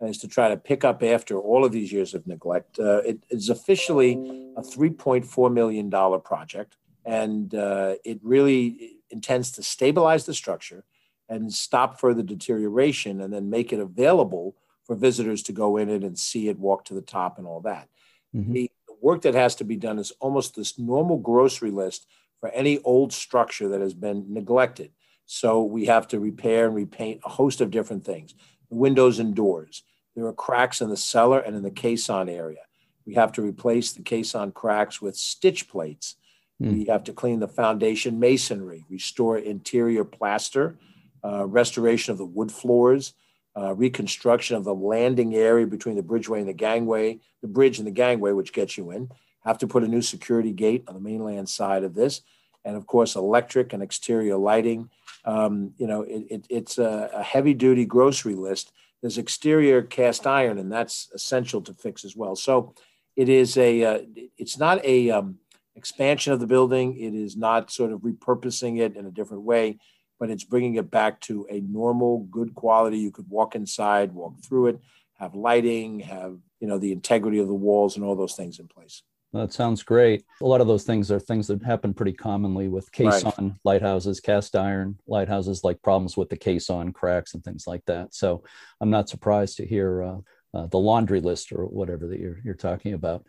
is 0.00 0.18
to 0.18 0.28
try 0.28 0.48
to 0.48 0.56
pick 0.56 0.84
up 0.84 1.02
after 1.02 1.38
all 1.38 1.64
of 1.64 1.72
these 1.72 1.90
years 1.90 2.14
of 2.14 2.26
neglect. 2.26 2.78
Uh, 2.78 2.98
it 2.98 3.24
is 3.30 3.48
officially 3.48 4.12
a 4.56 4.62
$3.4 4.62 5.52
million 5.52 5.90
project, 6.20 6.76
and 7.04 7.54
uh, 7.54 7.94
it 8.04 8.20
really 8.22 8.98
intends 9.10 9.50
to 9.52 9.62
stabilize 9.62 10.26
the 10.26 10.34
structure 10.34 10.84
and 11.28 11.52
stop 11.52 12.00
further 12.00 12.22
deterioration 12.22 13.20
and 13.20 13.32
then 13.32 13.50
make 13.50 13.72
it 13.72 13.80
available 13.80 14.54
for 14.84 14.94
visitors 14.94 15.42
to 15.44 15.52
go 15.52 15.76
in 15.76 15.88
it 15.88 16.04
and 16.04 16.18
see 16.18 16.48
it, 16.48 16.58
walk 16.58 16.84
to 16.84 16.94
the 16.94 17.02
top, 17.02 17.38
and 17.38 17.46
all 17.46 17.60
that. 17.60 17.88
Mm-hmm. 18.34 18.52
The 18.52 18.70
work 19.00 19.22
that 19.22 19.34
has 19.34 19.56
to 19.56 19.64
be 19.64 19.76
done 19.76 19.98
is 19.98 20.12
almost 20.20 20.54
this 20.54 20.78
normal 20.78 21.18
grocery 21.18 21.70
list 21.70 22.06
for 22.40 22.50
any 22.50 22.78
old 22.80 23.12
structure 23.12 23.68
that 23.68 23.80
has 23.80 23.94
been 23.94 24.26
neglected. 24.28 24.92
So 25.26 25.62
we 25.64 25.86
have 25.86 26.06
to 26.08 26.20
repair 26.20 26.66
and 26.66 26.74
repaint 26.74 27.20
a 27.24 27.28
host 27.28 27.60
of 27.60 27.70
different 27.70 28.04
things 28.04 28.34
the 28.68 28.76
windows 28.76 29.18
and 29.18 29.34
doors. 29.34 29.82
There 30.14 30.26
are 30.26 30.32
cracks 30.32 30.80
in 30.80 30.88
the 30.88 30.96
cellar 30.96 31.40
and 31.40 31.54
in 31.54 31.62
the 31.62 31.70
caisson 31.70 32.28
area. 32.28 32.62
We 33.06 33.14
have 33.14 33.32
to 33.32 33.42
replace 33.42 33.92
the 33.92 34.02
caisson 34.02 34.52
cracks 34.52 35.00
with 35.00 35.16
stitch 35.16 35.68
plates. 35.68 36.16
Mm. 36.60 36.72
We 36.72 36.84
have 36.86 37.04
to 37.04 37.12
clean 37.12 37.38
the 37.38 37.48
foundation 37.48 38.18
masonry, 38.18 38.84
restore 38.88 39.38
interior 39.38 40.04
plaster, 40.04 40.78
uh, 41.24 41.46
restoration 41.46 42.12
of 42.12 42.18
the 42.18 42.24
wood 42.24 42.50
floors, 42.52 43.14
uh, 43.56 43.74
reconstruction 43.74 44.56
of 44.56 44.64
the 44.64 44.74
landing 44.74 45.34
area 45.34 45.66
between 45.66 45.96
the 45.96 46.02
bridgeway 46.02 46.40
and 46.40 46.48
the 46.48 46.52
gangway, 46.52 47.18
the 47.42 47.48
bridge 47.48 47.78
and 47.78 47.86
the 47.86 47.92
gangway, 47.92 48.32
which 48.32 48.52
gets 48.52 48.76
you 48.76 48.90
in. 48.90 49.10
Have 49.44 49.58
to 49.58 49.66
put 49.66 49.84
a 49.84 49.88
new 49.88 50.02
security 50.02 50.52
gate 50.52 50.84
on 50.88 50.94
the 50.94 51.00
mainland 51.00 51.48
side 51.48 51.84
of 51.84 51.94
this. 51.94 52.22
And 52.64 52.76
of 52.76 52.86
course, 52.86 53.14
electric 53.14 53.72
and 53.72 53.82
exterior 53.82 54.36
lighting 54.36 54.90
um, 55.26 55.74
you 55.76 55.88
know, 55.88 56.02
it, 56.02 56.24
it, 56.30 56.46
it's 56.48 56.78
a, 56.78 57.10
a 57.12 57.22
heavy 57.22 57.52
duty 57.52 57.84
grocery 57.84 58.34
list. 58.34 58.72
There's 59.02 59.18
exterior 59.18 59.82
cast 59.82 60.26
iron, 60.26 60.58
and 60.58 60.72
that's 60.72 61.10
essential 61.12 61.60
to 61.62 61.74
fix 61.74 62.04
as 62.04 62.16
well. 62.16 62.36
So 62.36 62.74
it 63.16 63.28
is 63.28 63.56
a, 63.56 63.84
uh, 63.84 63.98
it's 64.38 64.56
not 64.56 64.82
a 64.84 65.10
um, 65.10 65.38
expansion 65.74 66.32
of 66.32 66.40
the 66.40 66.46
building. 66.46 66.96
It 66.96 67.12
is 67.12 67.36
not 67.36 67.72
sort 67.72 67.92
of 67.92 68.00
repurposing 68.00 68.80
it 68.80 68.96
in 68.96 69.04
a 69.04 69.10
different 69.10 69.42
way, 69.42 69.78
but 70.18 70.30
it's 70.30 70.44
bringing 70.44 70.76
it 70.76 70.90
back 70.90 71.20
to 71.22 71.46
a 71.50 71.60
normal, 71.60 72.20
good 72.30 72.54
quality. 72.54 72.98
You 72.98 73.10
could 73.10 73.28
walk 73.28 73.54
inside, 73.54 74.12
walk 74.12 74.34
through 74.42 74.68
it, 74.68 74.80
have 75.14 75.34
lighting, 75.34 76.00
have 76.00 76.38
you 76.60 76.68
know 76.68 76.78
the 76.78 76.92
integrity 76.92 77.38
of 77.38 77.48
the 77.48 77.54
walls, 77.54 77.96
and 77.96 78.04
all 78.04 78.16
those 78.16 78.34
things 78.34 78.58
in 78.58 78.68
place. 78.68 79.02
That 79.32 79.52
sounds 79.52 79.82
great. 79.82 80.24
A 80.40 80.46
lot 80.46 80.60
of 80.60 80.66
those 80.66 80.84
things 80.84 81.10
are 81.10 81.20
things 81.20 81.46
that 81.48 81.62
happen 81.62 81.92
pretty 81.92 82.12
commonly 82.12 82.68
with 82.68 82.90
caisson 82.92 83.32
right. 83.38 83.52
lighthouses, 83.64 84.20
cast 84.20 84.56
iron 84.56 84.98
lighthouses, 85.06 85.62
like 85.62 85.82
problems 85.82 86.16
with 86.16 86.30
the 86.30 86.36
caisson 86.36 86.92
cracks 86.92 87.34
and 87.34 87.44
things 87.44 87.66
like 87.66 87.84
that. 87.86 88.14
So 88.14 88.44
I'm 88.80 88.90
not 88.90 89.08
surprised 89.08 89.58
to 89.58 89.66
hear 89.66 90.02
uh, 90.02 90.16
uh, 90.54 90.66
the 90.68 90.78
laundry 90.78 91.20
list 91.20 91.52
or 91.52 91.66
whatever 91.66 92.06
that 92.06 92.18
you're, 92.18 92.38
you're 92.44 92.54
talking 92.54 92.94
about. 92.94 93.26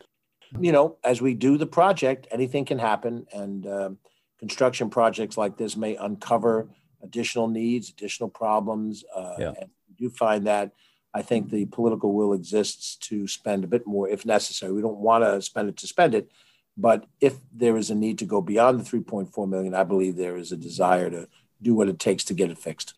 You 0.57 0.71
know, 0.71 0.97
as 1.03 1.21
we 1.21 1.33
do 1.33 1.57
the 1.57 1.65
project, 1.65 2.27
anything 2.31 2.63
can 2.63 2.79
happen. 2.79 3.25
And 3.33 3.67
um, 3.67 3.97
construction 4.39 4.89
projects 4.89 5.38
like 5.38 5.57
this 5.57 5.75
may 5.75 5.95
uncover 5.95 6.67
additional 7.01 7.47
needs, 7.47 7.89
additional 7.89 8.29
problems. 8.29 9.03
Uh, 9.15 9.35
yeah. 9.38 9.53
And 9.59 9.69
you 9.97 10.09
find 10.09 10.47
that 10.47 10.71
I 11.13 11.21
think 11.21 11.49
the 11.49 11.65
political 11.65 12.13
will 12.13 12.33
exists 12.33 12.95
to 13.07 13.27
spend 13.27 13.63
a 13.63 13.67
bit 13.67 13.88
more 13.88 14.07
if 14.07 14.25
necessary. 14.25 14.73
We 14.73 14.81
don't 14.81 14.99
want 14.99 15.23
to 15.23 15.41
spend 15.41 15.69
it 15.69 15.77
to 15.77 15.88
spend 15.88 16.13
it, 16.13 16.29
but 16.77 17.05
if 17.19 17.38
there 17.51 17.77
is 17.77 17.89
a 17.89 17.95
need 17.95 18.19
to 18.19 18.25
go 18.25 18.41
beyond 18.41 18.79
the 18.79 18.83
3.4 18.83 19.49
million, 19.49 19.73
I 19.73 19.83
believe 19.83 20.15
there 20.15 20.38
is 20.38 20.51
a 20.51 20.57
desire 20.57 21.09
to 21.09 21.27
do 21.61 21.73
what 21.73 21.89
it 21.89 21.97
takes 21.97 22.23
to 22.25 22.33
get 22.33 22.51
it 22.51 22.57
fixed. 22.59 22.93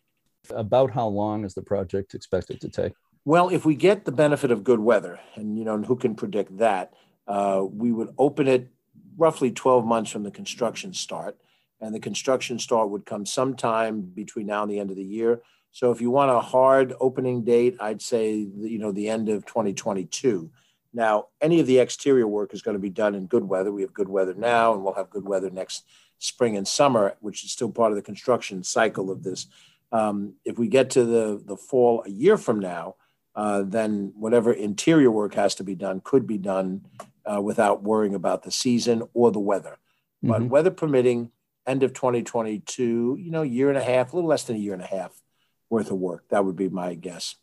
About 0.50 0.90
how 0.90 1.06
long 1.06 1.44
is 1.44 1.54
the 1.54 1.62
project 1.62 2.14
expected 2.14 2.60
to 2.60 2.68
take? 2.68 2.92
Well, 3.24 3.48
if 3.48 3.64
we 3.64 3.74
get 3.74 4.04
the 4.04 4.12
benefit 4.12 4.50
of 4.50 4.64
good 4.64 4.80
weather, 4.80 5.20
and 5.34 5.58
you 5.58 5.64
know 5.64 5.74
and 5.74 5.86
who 5.86 5.96
can 5.96 6.14
predict 6.14 6.58
that, 6.58 6.92
uh, 7.26 7.64
we 7.70 7.92
would 7.92 8.12
open 8.18 8.48
it 8.48 8.68
roughly 9.16 9.50
12 9.50 9.84
months 9.84 10.10
from 10.10 10.22
the 10.22 10.30
construction 10.30 10.92
start, 10.92 11.36
and 11.80 11.94
the 11.94 12.00
construction 12.00 12.58
start 12.58 12.90
would 12.90 13.06
come 13.06 13.24
sometime 13.24 14.02
between 14.02 14.46
now 14.46 14.62
and 14.62 14.70
the 14.70 14.78
end 14.78 14.90
of 14.90 14.96
the 14.96 15.04
year. 15.04 15.40
So 15.72 15.90
if 15.90 16.00
you 16.00 16.10
want 16.10 16.30
a 16.30 16.40
hard 16.40 16.94
opening 17.00 17.44
date, 17.44 17.76
I'd 17.80 18.02
say 18.02 18.34
you 18.34 18.78
know 18.78 18.92
the 18.92 19.08
end 19.08 19.28
of 19.28 19.46
2022. 19.46 20.50
Now, 20.92 21.26
any 21.40 21.60
of 21.60 21.66
the 21.66 21.78
exterior 21.78 22.26
work 22.26 22.52
is 22.52 22.62
going 22.62 22.74
to 22.74 22.80
be 22.80 22.90
done 22.90 23.14
in 23.14 23.26
good 23.26 23.44
weather. 23.44 23.70
We 23.70 23.82
have 23.82 23.94
good 23.94 24.08
weather 24.08 24.34
now, 24.34 24.74
and 24.74 24.82
we'll 24.82 24.94
have 24.94 25.10
good 25.10 25.26
weather 25.26 25.48
next 25.48 25.84
spring 26.18 26.56
and 26.56 26.66
summer, 26.66 27.14
which 27.20 27.44
is 27.44 27.52
still 27.52 27.70
part 27.70 27.92
of 27.92 27.96
the 27.96 28.02
construction 28.02 28.64
cycle 28.64 29.10
of 29.10 29.22
this. 29.22 29.46
Um, 29.92 30.34
if 30.44 30.58
we 30.58 30.68
get 30.68 30.90
to 30.90 31.04
the 31.04 31.42
the 31.44 31.56
fall 31.56 32.02
a 32.04 32.10
year 32.10 32.36
from 32.36 32.58
now, 32.58 32.96
uh, 33.34 33.62
then 33.62 34.12
whatever 34.16 34.52
interior 34.52 35.10
work 35.10 35.34
has 35.34 35.54
to 35.56 35.64
be 35.64 35.74
done 35.74 36.00
could 36.02 36.26
be 36.26 36.38
done 36.38 36.82
uh, 37.24 37.40
without 37.40 37.82
worrying 37.82 38.14
about 38.14 38.42
the 38.42 38.50
season 38.50 39.02
or 39.14 39.30
the 39.30 39.40
weather. 39.40 39.78
Mm-hmm. 40.22 40.28
But 40.28 40.42
weather 40.44 40.70
permitting, 40.70 41.30
end 41.66 41.82
of 41.82 41.92
2022, 41.92 43.18
you 43.20 43.30
know, 43.30 43.42
year 43.42 43.68
and 43.68 43.78
a 43.78 43.82
half, 43.82 44.12
a 44.12 44.16
little 44.16 44.28
less 44.28 44.44
than 44.44 44.56
a 44.56 44.58
year 44.58 44.74
and 44.74 44.82
a 44.82 44.86
half 44.86 45.22
worth 45.68 45.90
of 45.90 45.98
work. 45.98 46.24
That 46.30 46.44
would 46.44 46.56
be 46.56 46.68
my 46.68 46.94
guess. 46.94 47.36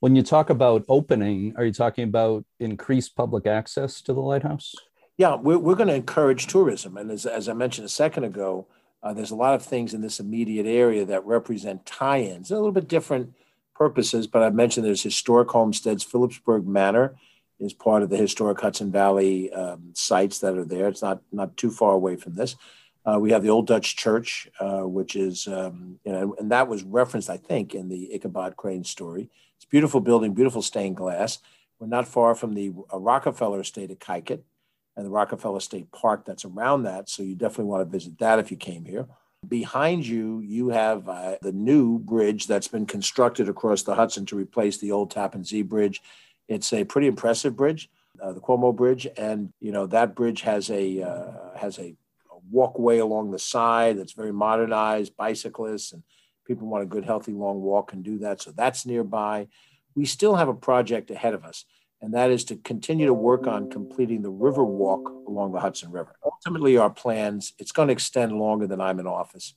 When 0.00 0.16
you 0.16 0.22
talk 0.22 0.50
about 0.50 0.84
opening, 0.88 1.54
are 1.56 1.64
you 1.64 1.72
talking 1.72 2.04
about 2.04 2.44
increased 2.58 3.14
public 3.14 3.46
access 3.46 4.00
to 4.02 4.12
the 4.12 4.20
lighthouse? 4.20 4.74
Yeah, 5.16 5.36
we're, 5.36 5.58
we're 5.58 5.76
going 5.76 5.88
to 5.88 5.94
encourage 5.94 6.46
tourism. 6.46 6.96
And 6.96 7.10
as, 7.10 7.26
as 7.26 7.48
I 7.48 7.52
mentioned 7.52 7.84
a 7.84 7.90
second 7.90 8.24
ago, 8.24 8.66
uh, 9.02 9.12
there's 9.12 9.30
a 9.30 9.36
lot 9.36 9.54
of 9.54 9.62
things 9.62 9.94
in 9.94 10.00
this 10.00 10.18
immediate 10.18 10.66
area 10.66 11.04
that 11.04 11.24
represent 11.24 11.86
tie 11.86 12.22
ins, 12.22 12.50
a 12.50 12.56
little 12.56 12.72
bit 12.72 12.88
different 12.88 13.34
purposes, 13.74 14.26
but 14.26 14.42
I 14.42 14.50
mentioned 14.50 14.84
there's 14.84 15.02
historic 15.02 15.50
homesteads. 15.50 16.02
Philipsburg 16.02 16.66
Manor 16.66 17.14
is 17.60 17.72
part 17.72 18.02
of 18.02 18.10
the 18.10 18.16
historic 18.16 18.60
Hudson 18.60 18.90
Valley 18.90 19.52
um, 19.52 19.90
sites 19.94 20.38
that 20.40 20.56
are 20.56 20.64
there. 20.64 20.88
It's 20.88 21.02
not, 21.02 21.22
not 21.32 21.56
too 21.56 21.70
far 21.70 21.92
away 21.92 22.16
from 22.16 22.34
this. 22.34 22.56
Uh, 23.04 23.18
we 23.18 23.30
have 23.30 23.42
the 23.42 23.50
Old 23.50 23.66
Dutch 23.66 23.96
Church, 23.96 24.48
uh, 24.60 24.82
which 24.82 25.16
is, 25.16 25.46
um, 25.46 25.98
you 26.04 26.12
know, 26.12 26.36
and 26.38 26.50
that 26.50 26.68
was 26.68 26.82
referenced, 26.82 27.30
I 27.30 27.38
think, 27.38 27.74
in 27.74 27.88
the 27.88 28.12
Ichabod 28.14 28.56
Crane 28.56 28.84
story. 28.84 29.30
It's 29.56 29.64
a 29.64 29.68
beautiful 29.68 30.00
building, 30.00 30.34
beautiful 30.34 30.62
stained 30.62 30.96
glass. 30.96 31.38
We're 31.78 31.86
not 31.86 32.08
far 32.08 32.34
from 32.34 32.54
the 32.54 32.72
uh, 32.92 32.98
Rockefeller 32.98 33.60
Estate 33.60 33.90
at 33.90 34.00
Kykuit 34.00 34.42
and 34.96 35.06
the 35.06 35.10
Rockefeller 35.10 35.60
State 35.60 35.90
Park 35.92 36.26
that's 36.26 36.44
around 36.44 36.82
that. 36.82 37.08
So 37.08 37.22
you 37.22 37.34
definitely 37.34 37.66
want 37.66 37.86
to 37.86 37.90
visit 37.90 38.18
that 38.18 38.40
if 38.40 38.50
you 38.50 38.56
came 38.56 38.84
here. 38.84 39.06
Behind 39.46 40.04
you, 40.04 40.40
you 40.40 40.70
have 40.70 41.08
uh, 41.08 41.36
the 41.40 41.52
new 41.52 42.00
bridge 42.00 42.48
that's 42.48 42.66
been 42.66 42.86
constructed 42.86 43.48
across 43.48 43.84
the 43.84 43.94
Hudson 43.94 44.26
to 44.26 44.36
replace 44.36 44.78
the 44.78 44.90
old 44.90 45.12
Tappan 45.12 45.44
Zee 45.44 45.62
Bridge. 45.62 46.02
It's 46.48 46.72
a 46.72 46.84
pretty 46.84 47.06
impressive 47.06 47.56
bridge, 47.56 47.90
uh, 48.22 48.32
the 48.32 48.40
Cuomo 48.40 48.74
Bridge, 48.74 49.06
and 49.16 49.52
you 49.60 49.70
know 49.70 49.86
that 49.86 50.14
bridge 50.14 50.40
has 50.42 50.70
a 50.70 51.02
uh, 51.02 51.56
has 51.56 51.78
a 51.78 51.94
walkway 52.50 52.98
along 52.98 53.30
the 53.30 53.38
side 53.38 53.98
that's 53.98 54.12
very 54.12 54.32
modernized. 54.32 55.16
Bicyclists 55.16 55.92
and 55.92 56.02
people 56.46 56.66
want 56.66 56.82
a 56.82 56.86
good, 56.86 57.04
healthy, 57.04 57.32
long 57.32 57.60
walk 57.60 57.90
can 57.90 58.02
do 58.02 58.18
that. 58.18 58.40
So 58.40 58.50
that's 58.52 58.86
nearby. 58.86 59.48
We 59.94 60.06
still 60.06 60.36
have 60.36 60.48
a 60.48 60.54
project 60.54 61.10
ahead 61.10 61.34
of 61.34 61.44
us, 61.44 61.66
and 62.00 62.14
that 62.14 62.30
is 62.30 62.44
to 62.44 62.56
continue 62.56 63.06
to 63.06 63.14
work 63.14 63.46
on 63.46 63.70
completing 63.70 64.22
the 64.22 64.30
river 64.30 64.64
walk 64.64 65.08
along 65.26 65.52
the 65.52 65.60
Hudson 65.60 65.90
River. 65.90 66.16
Ultimately, 66.24 66.78
our 66.78 66.90
plans, 66.90 67.52
it's 67.58 67.72
going 67.72 67.88
to 67.88 67.92
extend 67.92 68.32
longer 68.32 68.66
than 68.66 68.80
I'm 68.80 69.00
in 69.00 69.06
office, 69.06 69.54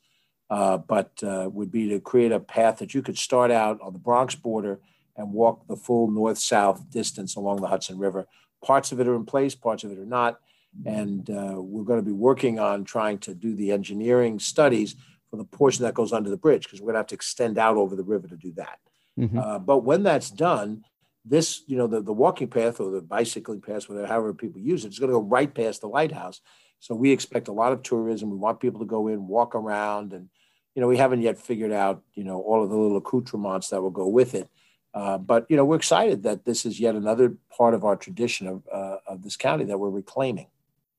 uh, 0.49 0.77
but 0.77 1.11
uh, 1.23 1.49
would 1.51 1.71
be 1.71 1.87
to 1.89 2.01
create 2.01 2.33
a 2.33 2.39
path 2.39 2.79
that 2.79 2.93
you 2.93 3.01
could 3.01 3.17
start 3.17 3.49
out 3.49 3.79
on 3.81 3.93
the 3.93 3.99
Bronx 3.99 4.35
border 4.35 4.81
and 5.15 5.33
walk 5.33 5.67
the 5.67 5.75
full 5.75 6.09
north 6.09 6.37
south 6.37 6.89
distance 6.89 7.35
along 7.35 7.61
the 7.61 7.67
Hudson 7.67 7.97
River. 7.97 8.27
Parts 8.63 8.91
of 8.91 8.99
it 8.99 9.07
are 9.07 9.15
in 9.15 9.25
place, 9.25 9.55
parts 9.55 9.83
of 9.83 9.91
it 9.91 9.99
are 9.99 10.05
not 10.05 10.39
and 10.85 11.29
uh, 11.29 11.55
we're 11.57 11.83
going 11.83 11.99
to 11.99 12.05
be 12.05 12.11
working 12.11 12.59
on 12.59 12.83
trying 12.83 13.17
to 13.19 13.33
do 13.33 13.55
the 13.55 13.71
engineering 13.71 14.39
studies 14.39 14.95
for 15.29 15.37
the 15.37 15.43
portion 15.43 15.83
that 15.83 15.93
goes 15.93 16.13
under 16.13 16.29
the 16.29 16.37
bridge 16.37 16.63
because 16.63 16.81
we're 16.81 16.87
going 16.87 16.95
to 16.95 16.99
have 16.99 17.07
to 17.07 17.15
extend 17.15 17.57
out 17.57 17.77
over 17.77 17.95
the 17.95 18.03
river 18.03 18.27
to 18.27 18.37
do 18.37 18.51
that. 18.53 18.79
Mm-hmm. 19.19 19.37
Uh, 19.37 19.59
but 19.59 19.79
when 19.79 20.03
that's 20.03 20.31
done, 20.31 20.83
this, 21.23 21.61
you 21.67 21.77
know, 21.77 21.87
the, 21.87 22.01
the 22.01 22.13
walking 22.13 22.47
path 22.47 22.79
or 22.79 22.89
the 22.91 23.01
bicycling 23.01 23.61
path, 23.61 23.87
whatever, 23.87 24.07
however 24.07 24.33
people 24.33 24.61
use 24.61 24.83
it, 24.83 24.87
it's 24.87 24.99
going 24.99 25.11
to 25.11 25.17
go 25.17 25.23
right 25.23 25.53
past 25.53 25.81
the 25.81 25.87
lighthouse. 25.87 26.41
So 26.79 26.95
we 26.95 27.11
expect 27.11 27.47
a 27.47 27.53
lot 27.53 27.73
of 27.73 27.83
tourism. 27.83 28.31
We 28.31 28.37
want 28.37 28.59
people 28.59 28.79
to 28.79 28.87
go 28.87 29.07
in, 29.07 29.27
walk 29.27 29.53
around, 29.53 30.13
and 30.13 30.29
you 30.73 30.81
know, 30.81 30.87
we 30.87 30.97
haven't 30.97 31.21
yet 31.21 31.37
figured 31.37 31.71
out, 31.71 32.01
you 32.13 32.23
know, 32.23 32.41
all 32.41 32.63
of 32.63 32.69
the 32.69 32.77
little 32.77 32.97
accoutrements 32.97 33.67
that 33.69 33.81
will 33.81 33.91
go 33.91 34.07
with 34.07 34.33
it. 34.33 34.49
Uh, 34.93 35.17
but 35.17 35.45
you 35.49 35.55
know, 35.55 35.65
we're 35.65 35.77
excited 35.77 36.23
that 36.23 36.45
this 36.45 36.65
is 36.65 36.79
yet 36.79 36.95
another 36.95 37.35
part 37.55 37.73
of 37.73 37.83
our 37.85 37.95
tradition 37.95 38.47
of, 38.47 38.63
uh, 38.71 38.97
of 39.07 39.23
this 39.23 39.37
county 39.37 39.63
that 39.65 39.79
we're 39.79 39.89
reclaiming. 39.89 40.47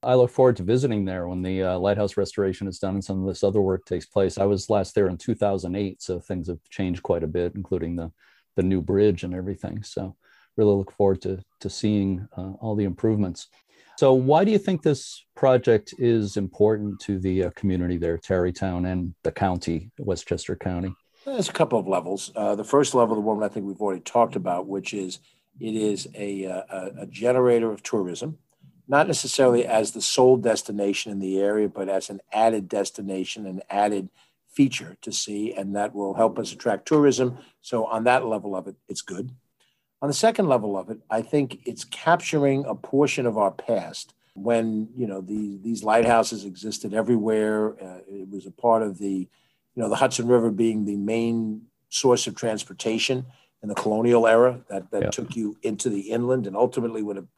I 0.05 0.15
look 0.15 0.31
forward 0.31 0.57
to 0.57 0.65
visiting 0.65 1.05
there 1.05 1.29
when 1.29 1.43
the 1.43 1.63
uh, 1.63 1.79
lighthouse 1.79 2.17
restoration 2.17 2.67
is 2.67 2.81
done 2.81 2.95
and 2.95 3.05
some 3.05 3.21
of 3.21 3.29
this 3.29 3.45
other 3.45 3.61
work 3.61 3.85
takes 3.85 4.07
place. 4.07 4.37
I 4.37 4.45
was 4.45 4.69
last 4.69 4.95
there 4.95 5.09
in 5.09 5.17
2008, 5.17 6.03
so 6.03 6.19
things 6.19 6.49
have 6.49 6.59
changed 6.71 7.03
quite 7.05 7.23
a 7.23 7.29
bit, 7.29 7.55
including 7.55 7.97
the 7.97 8.11
the 8.55 8.63
new 8.63 8.83
bridge 8.83 9.25
and 9.25 9.35
everything. 9.35 9.83
So 9.83 10.17
really 10.57 10.75
look 10.75 10.93
forward 10.93 11.23
to 11.23 11.43
to 11.61 11.71
seeing 11.71 12.27
uh, 12.37 12.53
all 12.61 12.75
the 12.75 12.85
improvements. 12.85 13.49
So 13.99 14.15
why 14.15 14.45
do 14.45 14.51
you 14.51 14.59
think 14.59 14.83
this 14.83 15.25
project 15.37 15.95
is 15.99 16.37
important 16.37 16.99
to 17.01 17.19
the 17.19 17.45
uh, 17.45 17.51
community 17.51 17.99
there, 17.99 18.19
Tarrytown 18.19 18.87
and 18.87 19.15
the 19.23 19.31
county, 19.31 19.93
Westchester 19.99 20.57
County? 20.57 20.93
There's 21.25 21.49
a 21.49 21.53
couple 21.53 21.79
of 21.79 21.87
levels. 21.87 22.33
Uh, 22.35 22.55
the 22.55 22.65
first 22.65 22.95
level, 22.95 23.15
the 23.15 23.21
one 23.21 23.43
I 23.43 23.49
think 23.49 23.67
we've 23.67 23.81
already 23.81 24.01
talked 24.01 24.37
about, 24.37 24.67
which 24.67 24.93
is 24.93 25.21
it 25.61 25.75
is 25.75 26.09
a, 26.15 26.47
uh, 26.47 26.63
a, 26.71 27.03
a 27.03 27.07
generator 27.07 27.71
of 27.71 27.83
tourism 27.83 28.39
not 28.89 29.07
necessarily 29.07 29.65
as 29.65 29.93
the 29.93 30.03
sole 30.03 30.37
destination 30.37 31.13
in 31.13 31.19
the 31.19 31.39
area, 31.39 31.69
but 31.69 31.89
as 31.89 32.11
an 32.11 32.21
added 32.33 32.69
destination, 32.69 33.47
an 33.47 33.63
added 33.71 34.11
feature 34.49 34.97
to 35.01 35.13
see, 35.13 35.53
and 35.53 35.75
that 35.75 35.95
will 35.95 36.15
help 36.15 36.39
us 36.39 36.53
attract 36.53 36.87
tourism. 36.87 37.39
So, 37.63 37.87
on 37.87 38.05
that 38.05 38.27
level 38.27 38.55
of 38.55 38.67
it, 38.67 38.77
it's 38.89 39.01
good. 39.01 39.31
On 40.03 40.09
the 40.09 40.15
second 40.15 40.47
level 40.47 40.77
of 40.77 40.91
it, 40.91 40.99
I 41.09 41.23
think 41.23 41.61
it's 41.65 41.85
capturing 41.85 42.65
a 42.67 42.75
portion 42.75 43.25
of 43.25 43.39
our 43.39 43.53
past 43.53 44.15
when 44.35 44.89
you 44.97 45.07
know 45.07 45.21
the, 45.21 45.59
these 45.63 45.85
lighthouses 45.85 46.45
existed 46.45 46.93
everywhere. 46.93 47.83
Uh, 47.83 48.01
it 48.07 48.29
was 48.29 48.47
a 48.47 48.51
part 48.51 48.83
of 48.83 48.99
the, 48.99 49.29
you 49.75 49.83
know, 49.83 49.89
the 49.89 49.97
Hudson 49.97 50.27
River 50.29 50.51
being 50.51 50.85
the 50.85 50.97
main 50.97 51.63
source 51.89 52.27
of 52.27 52.35
transportation 52.35 53.27
in 53.63 53.69
the 53.69 53.75
colonial 53.75 54.27
era 54.27 54.61
that, 54.69 54.91
that 54.91 55.03
yeah. 55.03 55.11
took 55.11 55.37
you 55.37 55.57
into 55.63 55.89
the 55.89 56.11
inland 56.11 56.47
and 56.47 56.57
ultimately 56.57 57.03
would 57.03 57.17
have 57.17 57.29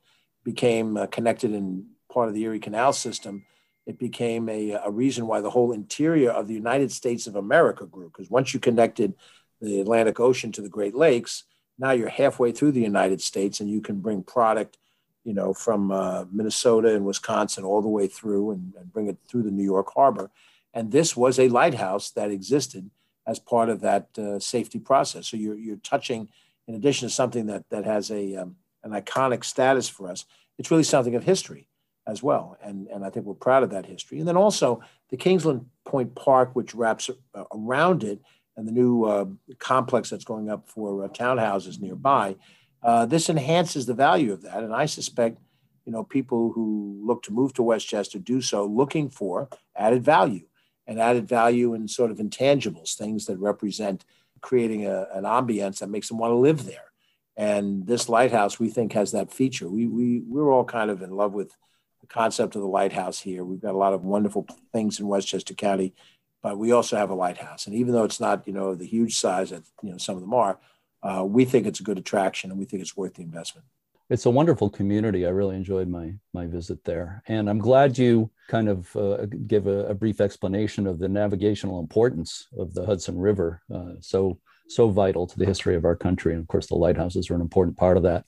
became 0.45 0.97
uh, 0.97 1.07
connected 1.07 1.53
in 1.53 1.87
part 2.15 2.29
of 2.29 2.35
the 2.35 2.45
Erie 2.45 2.61
Canal 2.61 2.93
system, 2.93 3.45
it 3.87 3.99
became 3.99 4.49
a, 4.49 4.73
a 4.73 4.91
reason 4.91 5.27
why 5.27 5.41
the 5.41 5.51
whole 5.51 5.73
interior 5.73 6.31
of 6.31 6.47
the 6.47 6.55
United 6.55 6.91
States 6.91 7.27
of 7.27 7.37
America 7.37 7.85
grew. 7.85 8.07
Because 8.07 8.31
once 8.31 8.55
you 8.55 8.61
connected 8.61 9.15
the 9.61 9.81
Atlantic 9.81 10.21
Ocean 10.21 10.53
to 10.53 10.63
the 10.63 10.69
Great 10.69 10.95
Lakes, 10.95 11.45
now 11.79 11.91
you're 11.91 12.09
halfway 12.09 12.53
through 12.53 12.73
the 12.73 12.81
United 12.81 13.21
States 13.21 13.61
and 13.61 13.69
you 13.69 13.81
can 13.81 14.01
bring 14.01 14.23
product, 14.23 14.79
you 15.25 15.35
know, 15.35 15.53
from 15.53 15.91
uh, 15.91 16.25
Minnesota 16.31 16.95
and 16.95 17.05
Wisconsin 17.05 17.65
all 17.65 17.83
the 17.83 17.89
way 17.89 18.07
through 18.07 18.53
and, 18.53 18.73
and 18.79 18.93
bring 18.93 19.09
it 19.09 19.19
through 19.29 19.43
the 19.43 19.51
New 19.51 19.65
York 19.65 19.93
Harbor. 19.93 20.31
And 20.75 20.93
this 20.93 21.17
was 21.17 21.39
a 21.39 21.49
lighthouse 21.49 22.11
that 22.11 22.31
existed 22.31 22.91
as 23.27 23.39
part 23.39 23.71
of 23.71 23.81
that 23.81 24.09
uh, 24.19 24.39
safety 24.39 24.79
process. 24.79 25.29
So 25.29 25.37
you're, 25.37 25.57
you're 25.57 25.77
touching, 25.77 26.29
in 26.69 26.75
addition 26.75 27.09
to 27.09 27.15
something 27.15 27.47
that, 27.47 27.65
that 27.71 27.85
has 27.85 28.11
a, 28.11 28.37
um, 28.37 28.57
an 28.83 28.91
iconic 28.91 29.45
status 29.45 29.89
for 29.89 30.11
us, 30.11 30.27
it's 30.59 30.71
really 30.71 30.83
something 30.83 31.15
of 31.15 31.25
history 31.25 31.69
as 32.07 32.23
well. 32.23 32.59
And, 32.63 32.89
and 32.89 33.05
I 33.05 33.11
think 33.11 33.25
we're 33.25 33.35
proud 33.35 33.63
of 33.63 33.71
that 33.71 33.87
history. 33.87 34.19
And 34.19 34.29
then 34.29 34.37
also 34.37 34.83
the 35.09 35.17
Kingsland 35.17 35.65
Point 35.87 36.15
Park, 36.15 36.55
which 36.55 36.75
wraps 36.75 37.09
around 37.53 38.05
it, 38.05 38.21
and 38.57 38.69
the 38.69 38.73
new 38.73 39.05
uh, 39.05 39.25
complex 39.59 40.11
that's 40.11 40.25
going 40.25 40.49
up 40.49 40.69
for 40.69 41.05
uh, 41.05 41.09
townhouses 41.09 41.81
nearby, 41.81 42.37
uh, 42.83 43.07
this 43.07 43.29
enhances 43.29 43.87
the 43.87 43.95
value 43.95 44.33
of 44.33 44.43
that. 44.43 44.63
And 44.63 44.75
I 44.75 44.87
suspect, 44.87 45.39
you 45.87 45.93
know, 45.93 46.05
people 46.05 46.53
who 46.53 47.01
look 47.05 47.23
to 47.25 47.33
move 47.33 47.53
to 47.55 47.63
Westchester 47.63 48.19
do 48.19 48.41
so 48.41 48.65
looking 48.65 49.09
for 49.09 49.49
added 49.75 50.05
value 50.05 50.47
and 50.87 51.01
added 51.01 51.29
value 51.29 51.75
in 51.75 51.89
sort 51.89 52.11
of 52.11 52.19
intangibles, 52.19 52.95
things 52.95 53.27
that 53.27 53.39
represent 53.39 54.05
creating 54.41 54.87
a, 54.87 55.07
an 55.15 55.25
ambience 55.25 55.79
that 55.79 55.89
makes 55.89 56.09
them 56.09 56.19
want 56.19 56.31
to 56.31 56.37
live 56.37 56.67
there. 56.67 56.93
And 57.37 57.87
this 57.87 58.09
lighthouse, 58.09 58.61
we 58.61 58.69
think, 58.69 58.93
has 58.93 59.13
that 59.13 59.33
feature. 59.33 59.69
We, 59.69 59.87
we, 59.87 60.21
we're 60.21 60.53
all 60.53 60.65
kind 60.65 60.91
of 60.91 61.03
in 61.03 61.11
love 61.11 61.33
with 61.33 61.57
the 62.01 62.07
concept 62.07 62.55
of 62.55 62.61
the 62.61 62.69
lighthouse 62.69 63.19
here. 63.21 63.45
We've 63.45 63.61
got 63.61 63.75
a 63.75 63.79
lot 63.79 63.95
of 63.95 64.05
wonderful 64.05 64.47
things 64.73 65.01
in 65.01 65.09
Westchester 65.09 65.55
County, 65.55 65.95
but 66.43 66.59
we 66.59 66.71
also 66.71 66.97
have 66.97 67.11
a 67.11 67.15
lighthouse. 67.15 67.67
And 67.67 67.75
even 67.75 67.95
though 67.95 68.05
it's 68.05 68.21
not, 68.21 68.47
you 68.47 68.53
know, 68.53 68.75
the 68.75 68.87
huge 68.87 69.17
size 69.17 69.51
that, 69.51 69.63
you 69.83 69.91
know, 69.91 69.97
some 69.97 70.15
of 70.15 70.21
them 70.21 70.35
are, 70.35 70.59
uh, 71.03 71.25
we 71.25 71.45
think 71.45 71.67
it's 71.67 71.81
a 71.81 71.85
good 71.85 71.99
attraction 71.99 72.51
and 72.51 72.59
we 72.59 72.67
think 72.67 72.83
it's 72.83 72.97
worth 72.97 73.15
the 73.15 73.23
investment. 73.23 73.67
It's 74.11 74.27
a 74.27 74.31
wonderful 74.31 74.69
community. 74.69 75.27
I 75.27 75.31
really 75.31 75.57
enjoyed 75.57 75.89
my 75.89 76.15
my 76.33 76.47
visit 76.47 76.85
there, 76.85 77.23
and 77.27 77.49
I'm 77.49 77.59
glad 77.59 77.97
you 77.97 78.31
kind 78.49 78.69
of 78.69 78.95
uh, 78.97 79.27
give 79.47 79.67
a, 79.67 79.87
a, 79.87 79.95
brief 79.95 80.21
explanation 80.21 80.87
of 80.87 80.99
the 80.99 81.09
navigational 81.09 81.81
importance 81.81 82.47
of 82.59 82.75
the 82.75 82.85
Hudson 82.85 83.19
River. 83.19 83.63
Uh, 83.75 83.95
so 84.01 84.39
so 84.69 84.89
vital 84.91 85.27
to 85.27 85.39
the 85.39 85.47
history 85.47 85.75
of 85.75 85.85
our 85.85 85.97
country. 85.97 86.33
And 86.33 86.43
of 86.43 86.49
course, 86.49 86.67
the 86.67 86.75
lighthouses 86.75 87.31
are 87.31 87.35
an 87.35 87.41
important 87.41 87.77
part 87.77 87.97
of 87.97 88.03
that. 88.03 88.25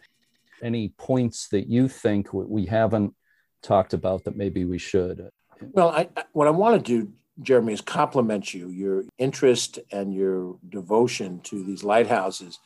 Any 0.63 0.89
points 0.97 1.49
that 1.49 1.69
you 1.69 1.89
think 1.89 2.33
we 2.33 2.67
haven't 2.67 3.15
talked 3.63 3.95
about 3.95 4.25
that 4.25 4.37
maybe 4.37 4.65
we 4.65 4.79
should? 4.79 5.29
Well, 5.61 5.89
I, 5.89 6.09
what 6.33 6.47
I 6.47 6.51
want 6.51 6.85
to 6.85 7.01
do, 7.01 7.13
Jeremy, 7.43 7.73
is 7.73 7.81
compliment 7.81 8.55
you, 8.55 8.69
your 8.69 9.05
interest 9.19 9.79
and 9.91 10.15
your 10.15 10.57
devotion 10.69 11.41
to 11.45 11.63
these 11.65 11.85
lighthouses. 11.85 12.59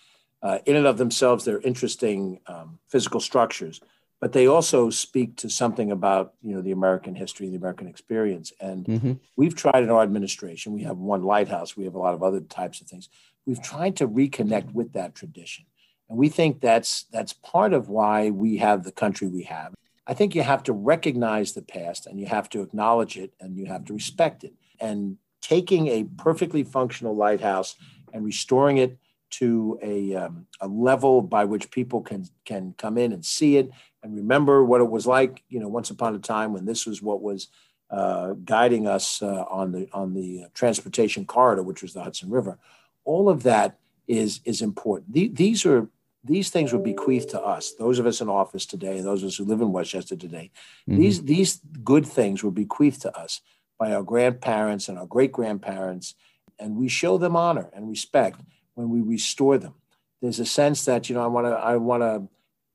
Uh, 0.42 0.58
in 0.66 0.76
and 0.76 0.86
of 0.86 0.96
themselves, 0.96 1.44
they're 1.44 1.60
interesting 1.60 2.40
um, 2.46 2.78
physical 2.88 3.20
structures, 3.20 3.80
but 4.20 4.32
they 4.32 4.46
also 4.46 4.88
speak 4.88 5.36
to 5.36 5.50
something 5.50 5.90
about 5.90 6.34
you 6.42 6.54
know 6.54 6.62
the 6.62 6.72
American 6.72 7.14
history, 7.14 7.48
the 7.50 7.56
American 7.56 7.86
experience. 7.86 8.52
And 8.60 8.84
mm-hmm. 8.86 9.12
we've 9.36 9.54
tried 9.54 9.82
in 9.82 9.90
our 9.90 10.02
administration. 10.02 10.72
We 10.72 10.82
have 10.84 10.96
one 10.96 11.22
lighthouse. 11.22 11.76
We 11.76 11.84
have 11.84 11.94
a 11.94 11.98
lot 11.98 12.14
of 12.14 12.22
other 12.22 12.40
types 12.40 12.80
of 12.80 12.86
things 12.86 13.08
we've 13.46 13.62
tried 13.62 13.96
to 13.96 14.08
reconnect 14.08 14.72
with 14.72 14.92
that 14.92 15.14
tradition. 15.14 15.64
And 16.08 16.18
we 16.18 16.28
think 16.28 16.60
that's 16.60 17.04
that's 17.12 17.32
part 17.32 17.72
of 17.72 17.88
why 17.88 18.30
we 18.30 18.58
have 18.58 18.84
the 18.84 18.92
country 18.92 19.28
we 19.28 19.44
have. 19.44 19.74
I 20.06 20.14
think 20.14 20.34
you 20.34 20.42
have 20.42 20.62
to 20.64 20.72
recognize 20.72 21.52
the 21.52 21.62
past 21.62 22.06
and 22.06 22.18
you 22.18 22.26
have 22.26 22.48
to 22.50 22.62
acknowledge 22.62 23.16
it 23.16 23.32
and 23.40 23.56
you 23.56 23.66
have 23.66 23.84
to 23.86 23.92
respect 23.92 24.42
it. 24.44 24.54
And 24.80 25.18
taking 25.40 25.86
a 25.88 26.04
perfectly 26.04 26.64
functional 26.64 27.14
lighthouse 27.14 27.76
and 28.12 28.24
restoring 28.24 28.78
it 28.78 28.98
to 29.30 29.78
a, 29.82 30.14
um, 30.14 30.46
a 30.60 30.68
level 30.68 31.22
by 31.22 31.44
which 31.44 31.70
people 31.70 32.00
can 32.00 32.26
can 32.44 32.74
come 32.76 32.98
in 32.98 33.12
and 33.12 33.24
see 33.24 33.56
it 33.56 33.70
and 34.02 34.16
remember 34.16 34.64
what 34.64 34.80
it 34.80 34.90
was 34.90 35.06
like, 35.06 35.42
you 35.48 35.60
know, 35.60 35.68
once 35.68 35.90
upon 35.90 36.14
a 36.14 36.18
time 36.18 36.52
when 36.52 36.64
this 36.64 36.86
was 36.86 37.02
what 37.02 37.22
was 37.22 37.48
uh, 37.90 38.34
guiding 38.44 38.86
us 38.86 39.22
uh, 39.22 39.44
on 39.48 39.72
the 39.72 39.88
on 39.92 40.14
the 40.14 40.44
transportation 40.54 41.24
corridor, 41.24 41.62
which 41.62 41.82
was 41.82 41.92
the 41.92 42.02
Hudson 42.02 42.30
River 42.30 42.58
all 43.04 43.28
of 43.28 43.42
that 43.44 43.78
is 44.06 44.40
is 44.44 44.62
important. 44.62 45.12
The, 45.12 45.28
these 45.28 45.64
are 45.66 45.88
these 46.22 46.50
things 46.50 46.72
were 46.72 46.78
bequeathed 46.78 47.30
to 47.30 47.40
us, 47.40 47.72
those 47.78 47.98
of 47.98 48.06
us 48.06 48.20
in 48.20 48.28
office 48.28 48.66
today, 48.66 49.00
those 49.00 49.22
of 49.22 49.28
us 49.28 49.36
who 49.36 49.44
live 49.44 49.62
in 49.62 49.72
Westchester 49.72 50.16
today. 50.16 50.50
Mm-hmm. 50.88 51.00
These 51.00 51.22
these 51.24 51.60
good 51.82 52.06
things 52.06 52.42
were 52.42 52.50
bequeathed 52.50 53.02
to 53.02 53.16
us 53.16 53.40
by 53.78 53.92
our 53.94 54.02
grandparents 54.02 54.88
and 54.88 54.98
our 54.98 55.06
great 55.06 55.32
grandparents, 55.32 56.14
and 56.58 56.76
we 56.76 56.88
show 56.88 57.18
them 57.18 57.36
honor 57.36 57.70
and 57.72 57.88
respect 57.88 58.40
when 58.74 58.90
we 58.90 59.00
restore 59.00 59.58
them. 59.58 59.74
There's 60.22 60.40
a 60.40 60.46
sense 60.46 60.84
that 60.84 61.08
you 61.08 61.14
know 61.14 61.22
I 61.22 61.28
want 61.28 61.46
to 61.46 61.52
I 61.52 61.76
want 61.76 62.02
to 62.02 62.28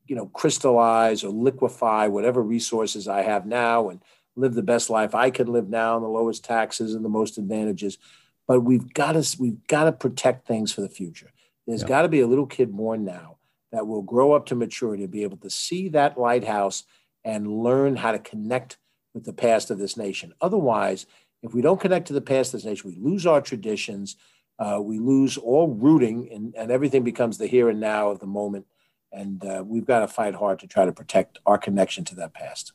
you 0.07 0.15
know 0.15 0.27
crystallize 0.27 1.23
or 1.23 1.29
liquefy 1.29 2.07
whatever 2.07 2.41
resources 2.41 3.07
I 3.07 3.21
have 3.21 3.45
now 3.45 3.89
and 3.89 4.01
live 4.35 4.53
the 4.53 4.63
best 4.63 4.89
life 4.89 5.15
I 5.15 5.29
can 5.29 5.47
live 5.47 5.69
now 5.69 5.95
and 5.95 6.03
the 6.03 6.09
lowest 6.09 6.43
taxes 6.43 6.93
and 6.93 7.05
the 7.05 7.09
most 7.09 7.37
advantages. 7.37 7.97
But 8.47 8.61
we've 8.61 8.93
got 8.93 9.13
to 9.13 9.37
we've 9.39 9.65
got 9.67 9.85
to 9.85 9.91
protect 9.91 10.47
things 10.47 10.71
for 10.71 10.81
the 10.81 10.89
future. 10.89 11.31
There's 11.67 11.81
yeah. 11.81 11.87
got 11.87 12.01
to 12.03 12.09
be 12.09 12.21
a 12.21 12.27
little 12.27 12.45
kid 12.45 12.75
born 12.75 13.05
now 13.05 13.37
that 13.71 13.87
will 13.87 14.01
grow 14.01 14.33
up 14.33 14.45
to 14.47 14.55
maturity 14.55 15.03
and 15.03 15.11
be 15.11 15.23
able 15.23 15.37
to 15.37 15.49
see 15.49 15.89
that 15.89 16.17
lighthouse 16.17 16.83
and 17.23 17.63
learn 17.63 17.95
how 17.95 18.11
to 18.11 18.19
connect 18.19 18.77
with 19.13 19.25
the 19.25 19.33
past 19.33 19.71
of 19.71 19.79
this 19.79 19.97
nation. 19.97 20.33
Otherwise, 20.41 21.07
if 21.41 21.53
we 21.53 21.61
don't 21.61 21.79
connect 21.79 22.07
to 22.07 22.13
the 22.13 22.21
past 22.21 22.53
of 22.53 22.59
this 22.59 22.65
nation, 22.65 22.89
we 22.89 22.97
lose 22.97 23.25
our 23.25 23.41
traditions, 23.41 24.15
uh, 24.59 24.79
we 24.81 24.99
lose 24.99 25.37
all 25.37 25.67
rooting, 25.67 26.29
and, 26.31 26.53
and 26.55 26.71
everything 26.71 27.03
becomes 27.03 27.37
the 27.37 27.47
here 27.47 27.69
and 27.69 27.79
now 27.79 28.09
of 28.09 28.19
the 28.19 28.27
moment. 28.27 28.65
And 29.11 29.43
uh, 29.45 29.63
we've 29.65 29.85
got 29.85 29.99
to 29.99 30.07
fight 30.07 30.35
hard 30.35 30.59
to 30.59 30.67
try 30.67 30.85
to 30.85 30.91
protect 30.91 31.39
our 31.45 31.57
connection 31.57 32.03
to 32.05 32.15
that 32.15 32.33
past. 32.33 32.73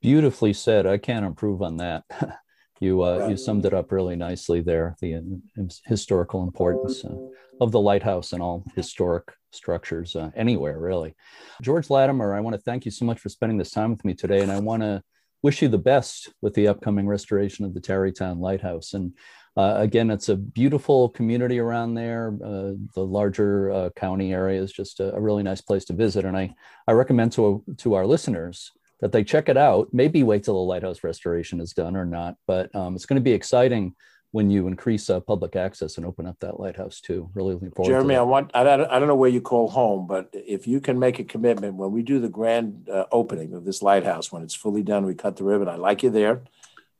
Beautifully 0.00 0.52
said. 0.52 0.86
I 0.86 0.98
can't 0.98 1.26
improve 1.26 1.62
on 1.62 1.76
that. 1.78 2.04
you 2.80 3.02
uh, 3.02 3.18
right. 3.18 3.30
you 3.30 3.36
summed 3.36 3.66
it 3.66 3.74
up 3.74 3.90
really 3.90 4.16
nicely 4.16 4.60
there. 4.60 4.96
The 5.00 5.16
uh, 5.16 5.62
historical 5.86 6.42
importance 6.42 7.04
uh, 7.04 7.16
of 7.60 7.72
the 7.72 7.80
lighthouse 7.80 8.32
and 8.32 8.42
all 8.42 8.64
historic 8.76 9.32
structures 9.50 10.14
uh, 10.14 10.30
anywhere, 10.36 10.78
really. 10.78 11.16
George 11.62 11.90
Latimer, 11.90 12.34
I 12.34 12.40
want 12.40 12.54
to 12.54 12.62
thank 12.62 12.84
you 12.84 12.90
so 12.90 13.04
much 13.04 13.20
for 13.20 13.28
spending 13.28 13.58
this 13.58 13.70
time 13.70 13.90
with 13.90 14.04
me 14.04 14.14
today, 14.14 14.40
and 14.40 14.52
I 14.52 14.60
want 14.60 14.82
to 14.82 15.02
wish 15.42 15.62
you 15.62 15.68
the 15.68 15.78
best 15.78 16.30
with 16.42 16.54
the 16.54 16.68
upcoming 16.68 17.06
restoration 17.06 17.64
of 17.64 17.74
the 17.74 17.80
Tarrytown 17.80 18.40
Lighthouse. 18.40 18.94
And 18.94 19.12
uh, 19.58 19.74
again, 19.78 20.08
it's 20.08 20.28
a 20.28 20.36
beautiful 20.36 21.08
community 21.08 21.58
around 21.58 21.94
there. 21.94 22.28
Uh, 22.44 22.74
the 22.94 23.04
larger 23.04 23.72
uh, 23.72 23.90
county 23.96 24.32
area 24.32 24.62
is 24.62 24.70
just 24.70 25.00
a, 25.00 25.12
a, 25.16 25.20
really 25.20 25.42
nice 25.42 25.60
place 25.60 25.84
to 25.86 25.92
visit, 25.92 26.24
and 26.24 26.36
I 26.36 26.54
I 26.86 26.92
recommend 26.92 27.32
to 27.32 27.64
to 27.78 27.94
our 27.94 28.06
listeners 28.06 28.70
that 29.00 29.10
they 29.10 29.24
check 29.24 29.48
it 29.48 29.56
out. 29.56 29.88
Maybe 29.92 30.22
wait 30.22 30.44
till 30.44 30.54
the 30.54 30.60
lighthouse 30.60 31.02
restoration 31.02 31.60
is 31.60 31.72
done 31.72 31.96
or 31.96 32.04
not, 32.04 32.36
but 32.46 32.72
um, 32.72 32.94
it's 32.94 33.04
going 33.04 33.20
to 33.20 33.30
be 33.30 33.32
exciting 33.32 33.96
when 34.30 34.48
you 34.48 34.68
increase 34.68 35.10
uh, 35.10 35.18
public 35.18 35.56
access 35.56 35.96
and 35.96 36.06
open 36.06 36.24
up 36.26 36.38
that 36.38 36.60
lighthouse 36.60 37.00
too. 37.00 37.28
Really 37.34 37.54
looking 37.54 37.72
forward. 37.72 37.90
Jeremy, 37.90 38.14
I 38.14 38.22
want 38.22 38.52
I 38.54 38.62
don't, 38.62 38.88
I 38.88 39.00
don't 39.00 39.08
know 39.08 39.16
where 39.16 39.28
you 39.28 39.40
call 39.40 39.70
home, 39.70 40.06
but 40.06 40.28
if 40.32 40.68
you 40.68 40.80
can 40.80 41.00
make 41.00 41.18
a 41.18 41.24
commitment 41.24 41.74
when 41.74 41.90
we 41.90 42.02
do 42.02 42.20
the 42.20 42.28
grand 42.28 42.88
uh, 42.88 43.06
opening 43.10 43.54
of 43.54 43.64
this 43.64 43.82
lighthouse, 43.82 44.30
when 44.30 44.44
it's 44.44 44.54
fully 44.54 44.84
done, 44.84 45.04
we 45.04 45.16
cut 45.16 45.34
the 45.34 45.42
ribbon. 45.42 45.66
I'd 45.66 45.80
like 45.80 46.04
you 46.04 46.10
there. 46.10 46.42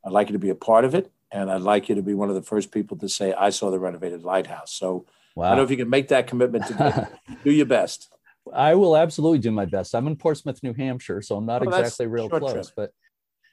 I'd 0.04 0.10
like 0.12 0.28
you 0.28 0.32
to 0.32 0.40
be 0.40 0.50
a 0.50 0.56
part 0.56 0.84
of 0.84 0.96
it, 0.96 1.12
and 1.30 1.50
I'd 1.50 1.62
like 1.62 1.88
you 1.88 1.94
to 1.94 2.02
be 2.02 2.14
one 2.14 2.28
of 2.28 2.34
the 2.34 2.42
first 2.42 2.70
people 2.70 2.96
to 2.98 3.08
say, 3.08 3.32
"I 3.32 3.50
saw 3.50 3.70
the 3.70 3.78
renovated 3.78 4.22
lighthouse." 4.22 4.72
So 4.72 5.06
wow. 5.34 5.46
I 5.46 5.48
don't 5.50 5.58
know 5.58 5.64
if 5.64 5.70
you 5.70 5.76
can 5.76 5.90
make 5.90 6.08
that 6.08 6.26
commitment 6.26 6.66
to 6.66 7.08
do 7.44 7.50
your 7.50 7.66
best. 7.66 8.12
I 8.52 8.74
will 8.74 8.96
absolutely 8.96 9.38
do 9.38 9.50
my 9.50 9.66
best. 9.66 9.94
I'm 9.94 10.06
in 10.06 10.16
Portsmouth, 10.16 10.62
New 10.62 10.72
Hampshire, 10.72 11.20
so 11.22 11.36
I'm 11.36 11.46
not 11.46 11.66
oh, 11.66 11.68
exactly 11.68 12.06
real 12.06 12.28
close, 12.28 12.52
trip. 12.52 12.66
but 12.76 12.92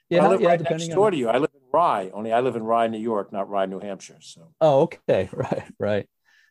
yeah, 0.08 0.24
I 0.24 0.28
live 0.28 0.40
yeah, 0.40 0.48
right 0.48 0.60
next 0.60 0.88
door 0.88 1.06
on... 1.06 1.12
to 1.12 1.18
you. 1.18 1.28
I 1.28 1.38
live 1.38 1.50
in 1.54 1.60
Rye. 1.72 2.10
Only 2.12 2.32
I 2.32 2.40
live 2.40 2.56
in 2.56 2.62
Rye, 2.62 2.86
New 2.86 2.98
York, 2.98 3.32
not 3.32 3.48
Rye, 3.48 3.66
New 3.66 3.80
Hampshire. 3.80 4.18
So. 4.20 4.48
Oh, 4.60 4.82
okay, 4.82 5.28
right, 5.32 5.64
right. 5.78 6.08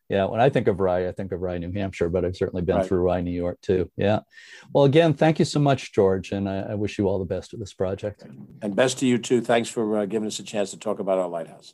Yeah, 0.09 0.25
when 0.25 0.39
I 0.39 0.49
think 0.49 0.67
of 0.67 0.79
Rye, 0.79 1.07
I 1.07 1.11
think 1.11 1.31
of 1.31 1.41
Rye, 1.41 1.57
New 1.57 1.71
Hampshire, 1.71 2.09
but 2.09 2.23
I've 2.23 2.35
certainly 2.35 2.61
been 2.61 2.77
right. 2.77 2.85
through 2.85 2.99
Rye, 2.99 3.21
New 3.21 3.31
York 3.31 3.59
too. 3.61 3.89
Yeah. 3.97 4.19
Well, 4.73 4.83
again, 4.83 5.15
thank 5.15 5.39
you 5.39 5.45
so 5.45 5.59
much, 5.59 5.93
George, 5.93 6.31
and 6.31 6.47
I, 6.47 6.59
I 6.59 6.75
wish 6.75 6.99
you 6.99 7.07
all 7.07 7.17
the 7.17 7.25
best 7.25 7.51
with 7.51 7.59
this 7.59 7.73
project. 7.73 8.23
And 8.61 8.75
best 8.75 8.99
to 8.99 9.07
you 9.07 9.17
too. 9.17 9.41
Thanks 9.41 9.69
for 9.69 9.97
uh, 9.97 10.05
giving 10.05 10.27
us 10.27 10.39
a 10.39 10.43
chance 10.43 10.69
to 10.71 10.77
talk 10.77 10.99
about 10.99 11.17
our 11.17 11.27
lighthouse. 11.27 11.73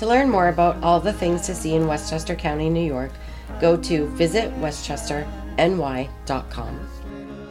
To 0.00 0.06
learn 0.06 0.30
more 0.30 0.48
about 0.48 0.82
all 0.82 1.00
the 1.00 1.12
things 1.12 1.44
to 1.46 1.54
see 1.54 1.74
in 1.74 1.86
Westchester 1.86 2.34
County, 2.34 2.70
New 2.70 2.86
York, 2.86 3.12
go 3.60 3.76
to 3.76 4.06
visitwestchesterny.com. 4.06 6.99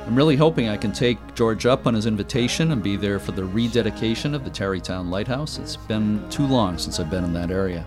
I'm 0.10 0.16
really 0.16 0.36
hoping 0.36 0.70
I 0.70 0.76
can 0.76 0.92
take 0.92 1.20
George 1.36 1.68
up 1.68 1.86
on 1.86 1.94
his 1.94 2.08
invitation 2.08 2.72
and 2.72 2.82
be 2.82 2.96
there 2.96 3.20
for 3.20 3.32
the 3.32 3.44
rededication 3.44 4.34
of 4.34 4.44
the 4.44 4.50
Tarrytown 4.50 5.12
Lighthouse. 5.12 5.60
It's 5.60 5.76
been 5.76 6.28
too 6.32 6.48
long 6.48 6.80
since 6.80 7.00
I've 7.00 7.12
been 7.12 7.24
in 7.24 7.32
that 7.34 7.52
area. 7.52 7.86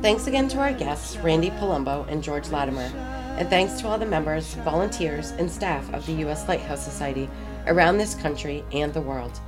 Thanks 0.00 0.26
again 0.26 0.48
to 0.48 0.58
our 0.58 0.72
guests, 0.72 1.18
Randy 1.18 1.50
Polumbo 1.50 2.08
and 2.08 2.22
George 2.22 2.48
Latimer. 2.48 2.90
And 3.36 3.46
thanks 3.50 3.78
to 3.82 3.88
all 3.88 3.98
the 3.98 4.06
members, 4.06 4.54
volunteers, 4.64 5.32
and 5.32 5.50
staff 5.50 5.92
of 5.92 6.06
the 6.06 6.14
U.S. 6.14 6.48
Lighthouse 6.48 6.82
Society 6.82 7.28
around 7.66 7.98
this 7.98 8.14
country 8.14 8.64
and 8.72 8.94
the 8.94 9.02
world. 9.02 9.38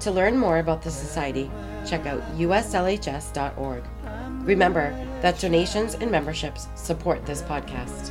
To 0.00 0.10
learn 0.10 0.36
more 0.36 0.58
about 0.58 0.82
the 0.82 0.90
Society, 0.90 1.48
check 1.86 2.06
out 2.06 2.22
uslhs.org. 2.38 3.84
Remember 4.44 4.90
that 5.22 5.38
donations 5.38 5.94
and 5.94 6.10
memberships 6.10 6.66
support 6.74 7.24
this 7.24 7.40
podcast. 7.42 8.10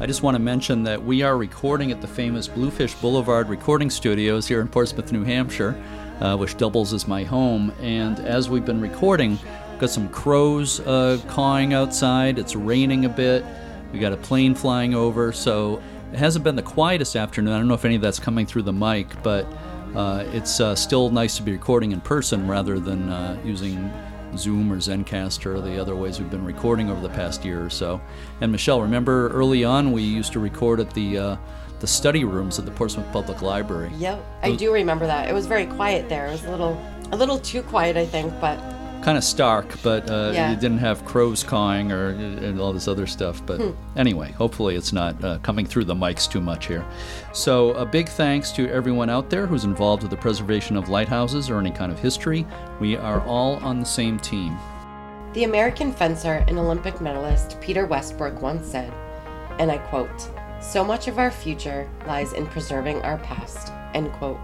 I 0.00 0.06
just 0.06 0.22
want 0.22 0.34
to 0.34 0.38
mention 0.38 0.82
that 0.84 1.04
we 1.04 1.20
are 1.20 1.36
recording 1.36 1.92
at 1.92 2.00
the 2.00 2.08
famous 2.08 2.48
Bluefish 2.48 2.94
Boulevard 2.94 3.50
recording 3.50 3.90
studios 3.90 4.48
here 4.48 4.62
in 4.62 4.68
Portsmouth, 4.68 5.12
New 5.12 5.24
Hampshire, 5.24 5.78
uh, 6.20 6.38
which 6.38 6.56
doubles 6.56 6.94
as 6.94 7.06
my 7.06 7.22
home. 7.22 7.70
And 7.82 8.18
as 8.20 8.48
we've 8.48 8.64
been 8.64 8.80
recording, 8.80 9.38
got 9.78 9.90
some 9.90 10.08
crows 10.08 10.80
uh, 10.80 11.20
cawing 11.28 11.74
outside. 11.74 12.38
It's 12.38 12.56
raining 12.56 13.04
a 13.04 13.10
bit. 13.10 13.44
We 13.92 13.98
got 13.98 14.14
a 14.14 14.16
plane 14.16 14.54
flying 14.54 14.94
over, 14.94 15.32
so 15.32 15.82
it 16.14 16.18
hasn't 16.18 16.46
been 16.46 16.56
the 16.56 16.62
quietest 16.62 17.14
afternoon. 17.14 17.52
I 17.52 17.58
don't 17.58 17.68
know 17.68 17.74
if 17.74 17.84
any 17.84 17.96
of 17.96 18.00
that's 18.00 18.18
coming 18.18 18.46
through 18.46 18.62
the 18.62 18.72
mic, 18.72 19.22
but 19.22 19.46
uh, 19.94 20.24
it's 20.28 20.60
uh, 20.60 20.74
still 20.74 21.10
nice 21.10 21.36
to 21.36 21.42
be 21.42 21.52
recording 21.52 21.92
in 21.92 22.00
person 22.00 22.48
rather 22.48 22.80
than 22.80 23.10
uh, 23.10 23.38
using 23.44 23.92
Zoom 24.36 24.72
or 24.72 24.76
Zencastr 24.76 25.46
or 25.56 25.60
the 25.60 25.78
other 25.78 25.96
ways 25.96 26.18
we've 26.18 26.30
been 26.30 26.44
recording 26.44 26.90
over 26.90 27.00
the 27.00 27.14
past 27.14 27.44
year 27.44 27.64
or 27.64 27.70
so. 27.70 28.00
And 28.40 28.50
Michelle, 28.52 28.80
remember 28.80 29.28
early 29.28 29.64
on 29.64 29.92
we 29.92 30.02
used 30.02 30.32
to 30.32 30.40
record 30.40 30.80
at 30.80 30.92
the 30.94 31.18
uh, 31.18 31.36
the 31.80 31.86
study 31.86 32.24
rooms 32.24 32.58
at 32.58 32.66
the 32.66 32.70
Portsmouth 32.70 33.10
Public 33.12 33.42
Library. 33.42 33.90
Yep, 33.96 34.24
I 34.42 34.54
do 34.54 34.72
remember 34.72 35.06
that. 35.06 35.28
It 35.28 35.32
was 35.32 35.46
very 35.46 35.66
quiet 35.66 36.08
there. 36.08 36.26
It 36.26 36.32
was 36.32 36.44
a 36.44 36.50
little 36.50 36.78
a 37.12 37.16
little 37.16 37.38
too 37.38 37.62
quiet, 37.62 37.96
I 37.96 38.06
think, 38.06 38.38
but 38.40 38.58
kind 39.02 39.16
of 39.16 39.24
stark, 39.24 39.66
but 39.82 40.10
uh, 40.10 40.32
yeah. 40.34 40.50
you 40.50 40.56
didn't 40.56 40.78
have 40.78 41.04
crows 41.04 41.42
cawing 41.42 41.92
or 41.92 42.10
and 42.10 42.60
all 42.60 42.72
this 42.72 42.88
other 42.88 43.06
stuff. 43.06 43.44
But 43.44 43.60
hmm. 43.60 43.98
anyway, 43.98 44.32
hopefully 44.32 44.76
it's 44.76 44.92
not 44.92 45.22
uh, 45.24 45.38
coming 45.38 45.66
through 45.66 45.84
the 45.84 45.94
mics 45.94 46.30
too 46.30 46.40
much 46.40 46.66
here. 46.66 46.84
So 47.32 47.72
a 47.72 47.86
big 47.86 48.08
thanks 48.08 48.52
to 48.52 48.68
everyone 48.68 49.10
out 49.10 49.30
there 49.30 49.46
who's 49.46 49.64
involved 49.64 50.02
with 50.02 50.10
the 50.10 50.16
preservation 50.16 50.76
of 50.76 50.88
lighthouses 50.88 51.50
or 51.50 51.58
any 51.58 51.70
kind 51.70 51.90
of 51.92 51.98
history. 51.98 52.46
We 52.80 52.96
are 52.96 53.20
all 53.22 53.56
on 53.56 53.80
the 53.80 53.86
same 53.86 54.18
team. 54.18 54.56
The 55.32 55.44
American 55.44 55.92
fencer 55.92 56.44
and 56.48 56.58
Olympic 56.58 57.00
medalist 57.00 57.60
Peter 57.60 57.86
Westbrook 57.86 58.42
once 58.42 58.66
said, 58.66 58.92
and 59.58 59.70
I 59.70 59.78
quote, 59.78 60.28
"So 60.60 60.84
much 60.84 61.08
of 61.08 61.18
our 61.18 61.30
future 61.30 61.88
lies 62.06 62.32
in 62.32 62.46
preserving 62.46 63.02
our 63.02 63.18
past." 63.18 63.72
End 63.94 64.12
quote. 64.12 64.38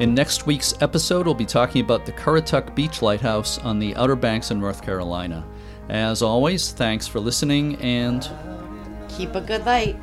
In 0.00 0.14
next 0.14 0.46
week's 0.46 0.72
episode, 0.80 1.26
we'll 1.26 1.34
be 1.34 1.44
talking 1.44 1.84
about 1.84 2.06
the 2.06 2.12
Currituck 2.12 2.74
Beach 2.74 3.02
Lighthouse 3.02 3.58
on 3.58 3.78
the 3.78 3.94
Outer 3.96 4.16
Banks 4.16 4.50
in 4.50 4.58
North 4.58 4.82
Carolina. 4.82 5.46
As 5.90 6.22
always, 6.22 6.72
thanks 6.72 7.06
for 7.06 7.20
listening 7.20 7.76
and 7.82 8.26
keep 9.10 9.34
a 9.34 9.42
good 9.42 9.66
light. 9.66 9.96